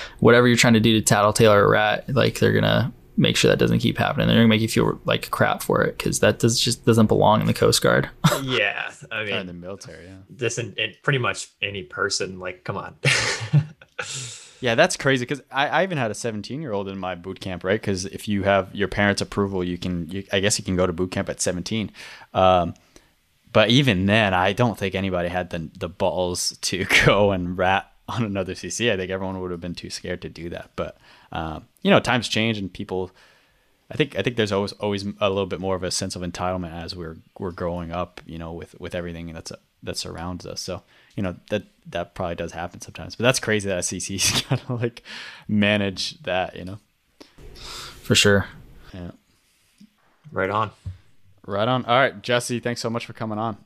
[0.20, 3.58] whatever you're trying to do to tattletale or rat, like they're gonna make sure that
[3.58, 4.28] doesn't keep happening.
[4.28, 7.40] They're gonna make you feel like crap for it because that does just doesn't belong
[7.40, 8.08] in the Coast Guard.
[8.42, 10.06] yeah, I mean, in the military.
[10.06, 12.38] Yeah, this and, pretty much any person.
[12.38, 12.96] Like, come on.
[14.60, 17.40] yeah, that's crazy because I, I even had a 17 year old in my boot
[17.40, 17.80] camp, right?
[17.80, 20.08] Because if you have your parents' approval, you can.
[20.08, 21.90] You, I guess you can go to boot camp at 17.
[22.34, 22.74] Um,
[23.52, 27.90] but even then, I don't think anybody had the the balls to go and rat
[28.08, 28.92] on another CC.
[28.92, 30.70] I think everyone would have been too scared to do that.
[30.76, 30.96] But
[31.32, 33.10] um, you know, times change and people.
[33.90, 36.22] I think I think there's always always a little bit more of a sense of
[36.22, 39.52] entitlement as we're we're growing up, you know, with with everything that's
[39.82, 40.60] that surrounds us.
[40.60, 40.82] So
[41.16, 43.16] you know that that probably does happen sometimes.
[43.16, 45.02] But that's crazy that CC's kind of like
[45.46, 46.56] manage that.
[46.56, 46.78] You know,
[47.54, 48.46] for sure.
[48.92, 49.12] Yeah.
[50.32, 50.70] Right on.
[51.46, 51.86] Right on.
[51.86, 53.56] All right, Jesse, thanks so much for coming on.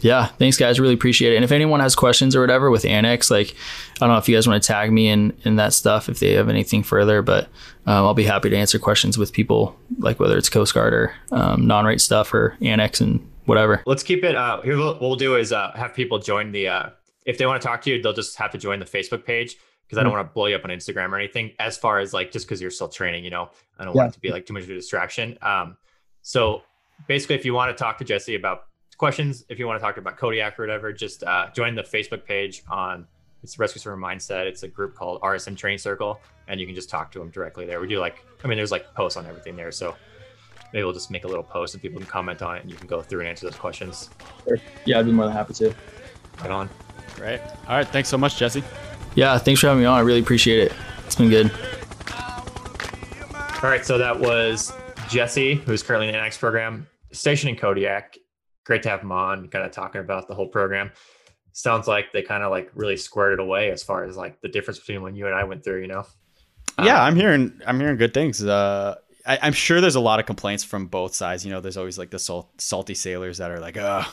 [0.00, 0.78] Yeah, thanks guys.
[0.78, 1.36] Really appreciate it.
[1.36, 3.54] And if anyone has questions or whatever with Annex, like
[3.96, 6.20] I don't know if you guys want to tag me in in that stuff if
[6.20, 7.44] they have anything further, but
[7.86, 11.14] um, I'll be happy to answer questions with people like whether it's Coast Guard or
[11.32, 13.82] um, non-rate stuff or Annex and whatever.
[13.86, 14.34] Let's keep it.
[14.34, 16.68] Uh, here what we'll do is uh, have people join the.
[16.68, 16.90] Uh,
[17.24, 19.56] if they want to talk to you, they'll just have to join the Facebook page
[19.86, 20.18] because I don't mm-hmm.
[20.18, 21.52] want to blow you up on Instagram or anything.
[21.58, 24.02] As far as like just because you're still training, you know, I don't yeah.
[24.02, 25.38] want it to be like too much of a distraction.
[25.40, 25.76] Um,
[26.22, 26.62] so
[27.06, 28.64] basically, if you want to talk to Jesse about
[28.98, 32.24] questions, if you want to talk about Kodiak or whatever, just uh, join the Facebook
[32.24, 33.06] page on
[33.44, 34.46] it's Rescue Swimmer Mindset.
[34.46, 36.18] It's a group called RSM Training Circle,
[36.48, 37.78] and you can just talk to them directly there.
[37.78, 39.94] We do like, I mean, there's like posts on everything there, so
[40.72, 42.76] maybe we'll just make a little post and people can comment on it, and you
[42.76, 44.08] can go through and answer those questions.
[44.48, 44.58] Sure.
[44.86, 45.74] Yeah, I'd be more than happy to.
[46.40, 46.70] Right on.
[47.16, 47.40] Great.
[47.68, 47.86] All right.
[47.86, 48.64] Thanks so much, Jesse.
[49.14, 49.98] Yeah, thanks for having me on.
[49.98, 50.72] I really appreciate it.
[51.06, 51.52] It's been good.
[53.62, 54.72] All right, so that was
[55.08, 58.18] Jesse, who's currently in the Annex program, stationed in Kodiak.
[58.64, 60.90] Great to have him on, kind of talking about the whole program.
[61.52, 64.48] Sounds like they kind of like really squared it away as far as like the
[64.48, 66.04] difference between when you and I went through, you know?
[66.82, 68.42] Yeah, um, I'm hearing I'm hearing good things.
[68.42, 68.96] Uh,
[69.26, 71.44] I, am sure there's a lot of complaints from both sides.
[71.44, 74.04] You know, there's always like the salt, salty sailors that are like, oh,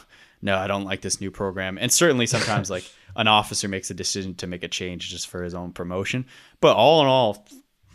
[0.42, 1.78] no, I don't like this new program.
[1.78, 5.44] And certainly sometimes like an officer makes a decision to make a change just for
[5.44, 6.26] his own promotion.
[6.62, 7.46] But all in all,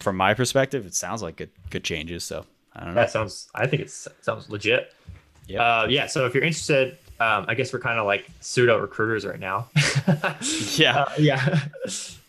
[0.01, 2.24] from my perspective, it sounds like good good changes.
[2.24, 3.01] So I don't know.
[3.01, 3.49] That sounds.
[3.55, 4.93] I think it sounds legit.
[5.47, 5.62] Yeah.
[5.62, 6.06] Uh, yeah.
[6.06, 9.68] So if you're interested, um, I guess we're kind of like pseudo recruiters right now.
[10.77, 11.02] yeah.
[11.02, 11.60] Uh, yeah.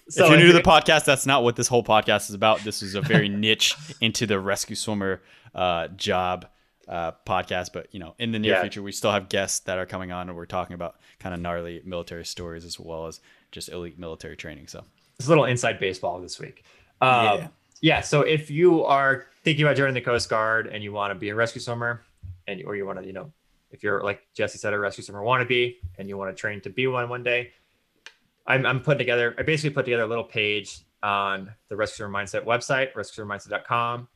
[0.09, 2.61] So if you're new to the podcast, that's not what this whole podcast is about.
[2.61, 5.21] This is a very niche into the rescue swimmer
[5.53, 6.47] uh, job
[6.87, 7.73] uh, podcast.
[7.73, 8.61] But you know, in the near yeah.
[8.61, 11.41] future, we still have guests that are coming on, and we're talking about kind of
[11.41, 13.19] gnarly military stories as well as
[13.51, 14.67] just elite military training.
[14.67, 14.85] So
[15.19, 16.63] it's a little inside baseball this week.
[17.01, 17.47] Um, yeah.
[17.81, 18.01] Yeah.
[18.01, 21.29] So if you are thinking about joining the Coast Guard and you want to be
[21.29, 22.03] a rescue swimmer,
[22.47, 23.31] and or you want to, you know,
[23.71, 26.69] if you're like Jesse said, a rescue swimmer wannabe, and you want to train to
[26.69, 27.51] be one one day,
[28.45, 29.35] I'm, I'm putting together.
[29.37, 34.07] I basically put together a little page on the Rescue Swimmer Mindset website, rescueswimmermindset.com,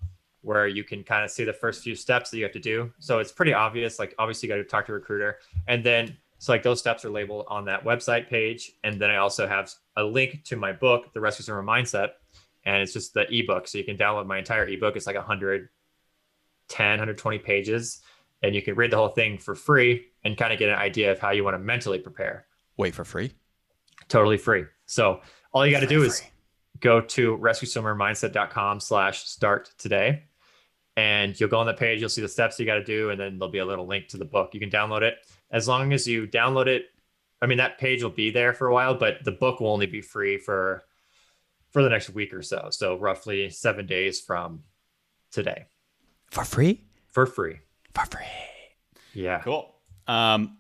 [0.41, 2.91] where you can kind of see the first few steps that you have to do.
[2.99, 3.99] So it's pretty obvious.
[3.99, 7.05] Like obviously, you got to talk to a recruiter, and then so like those steps
[7.05, 8.71] are labeled on that website page.
[8.83, 12.13] And then I also have a link to my book, The Rescue Swimmer Mindset,
[12.65, 13.67] and it's just the ebook.
[13.67, 14.95] So you can download my entire ebook.
[14.95, 18.01] It's like 110, 120 pages,
[18.41, 21.11] and you can read the whole thing for free and kind of get an idea
[21.11, 22.45] of how you want to mentally prepare.
[22.77, 23.31] Wait for free?
[24.07, 24.65] Totally free.
[24.85, 25.21] So
[25.53, 26.07] all you got to do free.
[26.07, 26.23] is
[26.79, 30.23] go to rescueswimmermindset.com slash start today.
[30.97, 33.19] And you'll go on the page, you'll see the steps you got to do, and
[33.19, 34.53] then there'll be a little link to the book.
[34.53, 35.15] You can download it.
[35.49, 36.87] As long as you download it,
[37.41, 39.85] I mean, that page will be there for a while, but the book will only
[39.87, 40.83] be free for
[41.71, 42.67] for the next week or so.
[42.69, 44.63] So roughly seven days from
[45.31, 45.65] today.
[46.29, 46.83] For free?
[47.07, 47.59] For free.
[47.93, 48.25] For free.
[49.13, 49.39] Yeah.
[49.41, 49.73] Cool.
[50.07, 50.57] Um,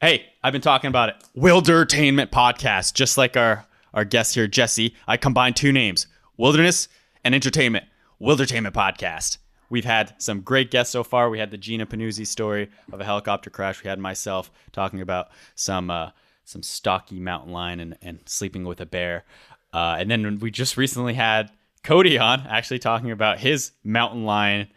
[0.00, 1.16] hey, I've been talking about it.
[1.36, 4.94] Wildertainment podcast, just like our our guest here, Jesse.
[5.06, 6.06] I combined two names:
[6.36, 6.88] wilderness
[7.24, 7.86] and entertainment.
[8.20, 9.38] Wildertainment podcast.
[9.70, 11.30] We've had some great guests so far.
[11.30, 13.82] We had the Gina Panuzzi story of a helicopter crash.
[13.82, 16.10] We had myself talking about some uh,
[16.44, 19.24] some stocky mountain lion and, and sleeping with a bear.
[19.72, 21.50] Uh, and then we just recently had
[21.82, 24.68] Cody on, actually talking about his mountain lion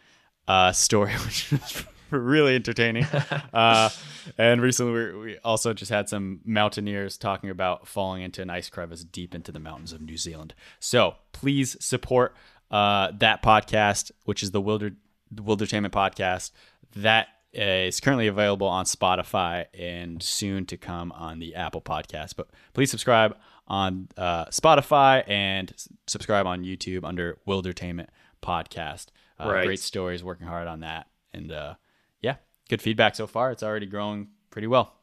[0.48, 1.84] uh, story, which was
[2.16, 3.06] really entertaining.
[3.52, 3.88] Uh,
[4.36, 8.68] and recently we, we, also just had some mountaineers talking about falling into an ice
[8.68, 10.54] crevice deep into the mountains of New Zealand.
[10.78, 12.36] So please support
[12.70, 14.92] uh, that podcast, which is the Wilder
[15.30, 16.50] the Wildertainment podcast.
[16.94, 22.34] That is currently available on Spotify and soon to come on the Apple Podcast.
[22.36, 23.36] But please subscribe
[23.66, 25.72] on uh, Spotify and
[26.06, 28.08] subscribe on YouTube under Wildertainment
[28.42, 29.06] Podcast.
[29.40, 29.66] Uh, right.
[29.66, 31.74] Great stories, working hard on that, and uh,
[32.22, 32.36] yeah,
[32.68, 33.50] good feedback so far.
[33.50, 34.94] It's already growing pretty well.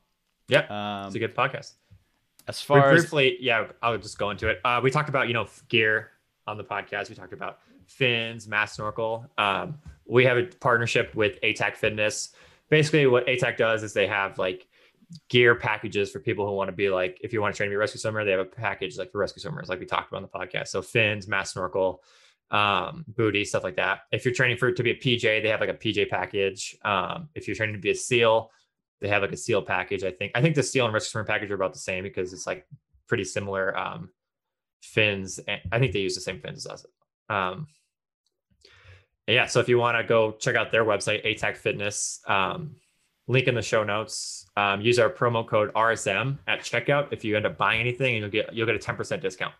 [0.47, 1.73] Yeah, um, it's a good podcast.
[2.47, 3.41] As far as briefly, as...
[3.41, 4.59] yeah, I'll just go into it.
[4.63, 6.11] Uh, we talked about you know gear
[6.47, 7.09] on the podcast.
[7.09, 9.25] We talked about fins, mass snorkel.
[9.37, 12.29] Um, we have a partnership with ATAC Fitness.
[12.69, 14.67] Basically, what ATAC does is they have like
[15.29, 17.71] gear packages for people who want to be like, if you want to train to
[17.71, 20.11] be a rescue swimmer, they have a package like for rescue swimmers, like we talked
[20.11, 20.67] about on the podcast.
[20.67, 22.03] So fins, mass snorkel,
[22.51, 24.01] um, booty, stuff like that.
[24.11, 26.77] If you're training for to be a PJ, they have like a PJ package.
[26.83, 28.51] Um, if you're training to be a SEAL,
[29.01, 30.03] they have like a SEAL package.
[30.03, 32.33] I think I think the SEAL and rescue swimmer package are about the same because
[32.33, 32.67] it's like
[33.07, 34.09] pretty similar um,
[34.81, 35.39] fins.
[35.39, 36.85] And I think they use the same fins as us.
[37.29, 37.67] Um,
[39.27, 42.75] yeah, so if you want to go check out their website, ATAC Fitness, um,
[43.27, 44.47] link in the show notes.
[44.55, 48.21] Um, use our promo code RSM at checkout if you end up buying anything, and
[48.21, 49.53] you'll get you'll get a ten percent discount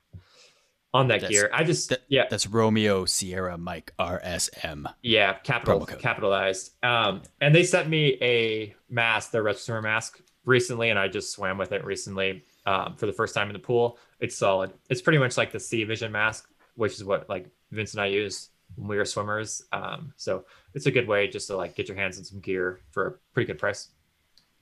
[0.96, 1.50] on that That's- gear.
[1.54, 4.86] I just that- yeah That's Romeo Sierra Mike RSM.
[5.02, 6.72] yeah capital capitalized.
[6.84, 11.32] Um, and they sent me a mask, the rescue swimmer mask, recently, and I just
[11.32, 13.98] swam with it recently um, for the first time in the pool.
[14.20, 14.72] It's solid.
[14.90, 18.08] It's pretty much like the Sea Vision mask, which is what like Vince and I
[18.08, 19.64] use when we were swimmers.
[19.72, 22.80] Um, so it's a good way just to like get your hands on some gear
[22.92, 23.90] for a pretty good price.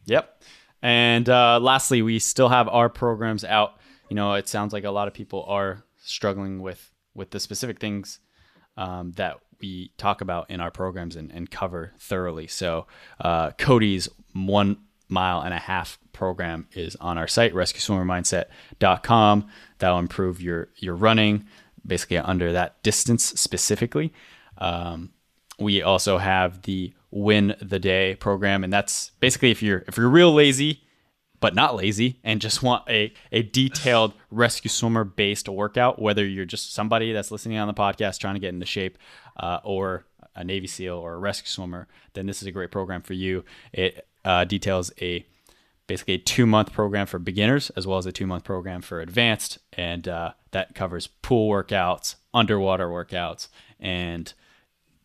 [0.05, 0.41] Yep.
[0.81, 3.80] And uh, lastly, we still have our programs out.
[4.10, 7.80] You know, it sounds like a lot of people are struggling with with the specific
[7.80, 8.19] things
[8.77, 12.47] um, that we talk about in our programs and, and cover thoroughly.
[12.47, 12.88] So
[13.21, 14.77] uh, Cody's one
[15.07, 19.47] mile and a half program is on our site, rescueswimmermindset.com.
[19.80, 21.45] That'll improve your your running,
[21.85, 24.11] basically under that distance specifically.
[24.57, 25.11] Um,
[25.59, 30.09] we also have the win the day program and that's basically if you're if you're
[30.09, 30.81] real lazy
[31.43, 36.45] but not lazy and just want a, a detailed rescue swimmer based workout whether you're
[36.45, 38.97] just somebody that's listening on the podcast trying to get into shape
[39.35, 40.05] uh, or
[40.37, 43.43] a navy seal or a rescue swimmer then this is a great program for you
[43.73, 45.25] it uh, details a
[45.85, 49.01] basically a two month program for beginners as well as a two month program for
[49.01, 53.49] advanced and uh, that covers pool workouts underwater workouts
[53.81, 54.33] and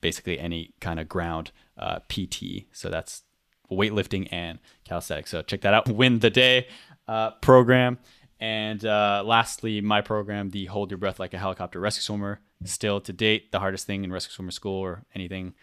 [0.01, 2.67] basically any kind of ground uh, PT.
[2.71, 3.23] So that's
[3.71, 5.31] weightlifting and calisthenics.
[5.31, 5.89] So check that out.
[5.89, 6.69] Win the day
[7.07, 7.99] uh, program.
[8.41, 13.01] And uh, lastly, my program, the Hold Your Breath Like a Helicopter Rescue Swimmer, still
[13.01, 15.55] to date the hardest thing in rescue swimmer school or anything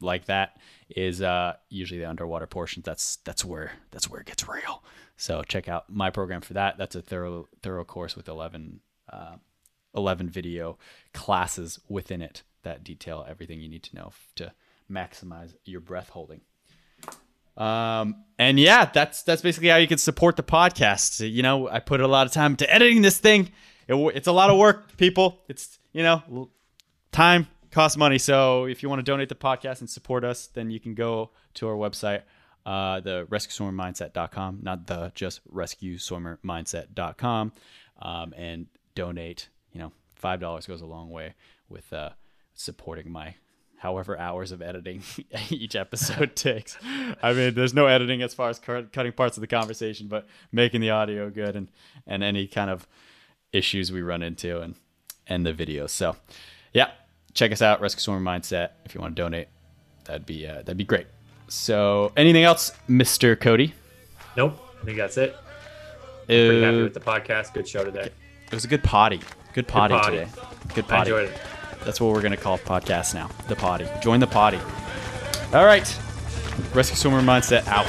[0.00, 0.56] like that
[0.88, 2.84] is uh, usually the underwater portions.
[2.84, 4.82] That's that's where that's where it gets real.
[5.16, 6.78] So check out my program for that.
[6.78, 8.80] That's a thorough thorough course with 11,
[9.12, 9.36] uh,
[9.94, 10.78] 11 video
[11.12, 14.52] classes within it that detail everything you need to know to
[14.90, 16.40] maximize your breath holding.
[17.60, 21.30] Um, and yeah, that's that's basically how you can support the podcast.
[21.30, 23.50] You know, I put a lot of time to editing this thing.
[23.86, 25.42] It, it's a lot of work, people.
[25.46, 26.48] It's you know,
[27.12, 28.16] time costs money.
[28.16, 31.32] So if you want to donate the podcast and support us, then you can go
[31.54, 32.22] to our website,
[32.64, 37.52] uh, the rescueswimmermindset.com, not the just rescueswimmermindset.com,
[38.00, 39.50] um, and donate.
[39.72, 41.34] You know, five dollars goes a long way
[41.68, 42.08] with uh,
[42.54, 43.34] supporting my
[43.80, 45.02] however hours of editing
[45.50, 46.76] each episode takes.
[47.22, 50.26] I mean, there's no editing as far as cut- cutting parts of the conversation, but
[50.52, 51.68] making the audio good and
[52.06, 52.86] and any kind of
[53.52, 54.74] issues we run into and
[55.26, 55.86] and the video.
[55.86, 56.16] So,
[56.72, 56.90] yeah,
[57.34, 58.70] check us out, Rescue Swimmer Mindset.
[58.84, 59.48] If you want to donate,
[60.04, 61.06] that'd be uh, that'd be great.
[61.48, 63.74] So, anything else, Mister Cody?
[64.36, 65.34] Nope, I think that's it.
[66.26, 67.52] Pretty happy Uh, with the podcast.
[67.54, 68.10] Good show today.
[68.46, 69.20] it was a good potty.
[69.52, 70.18] Good potty, potty.
[70.18, 70.30] today.
[70.74, 71.10] Good I potty.
[71.10, 71.40] enjoyed it.
[71.84, 73.30] That's what we're gonna call podcasts now.
[73.48, 73.88] The potty.
[74.00, 74.58] Join the potty.
[75.52, 75.98] All right.
[76.74, 77.86] Rescue Swimmer Mindset out.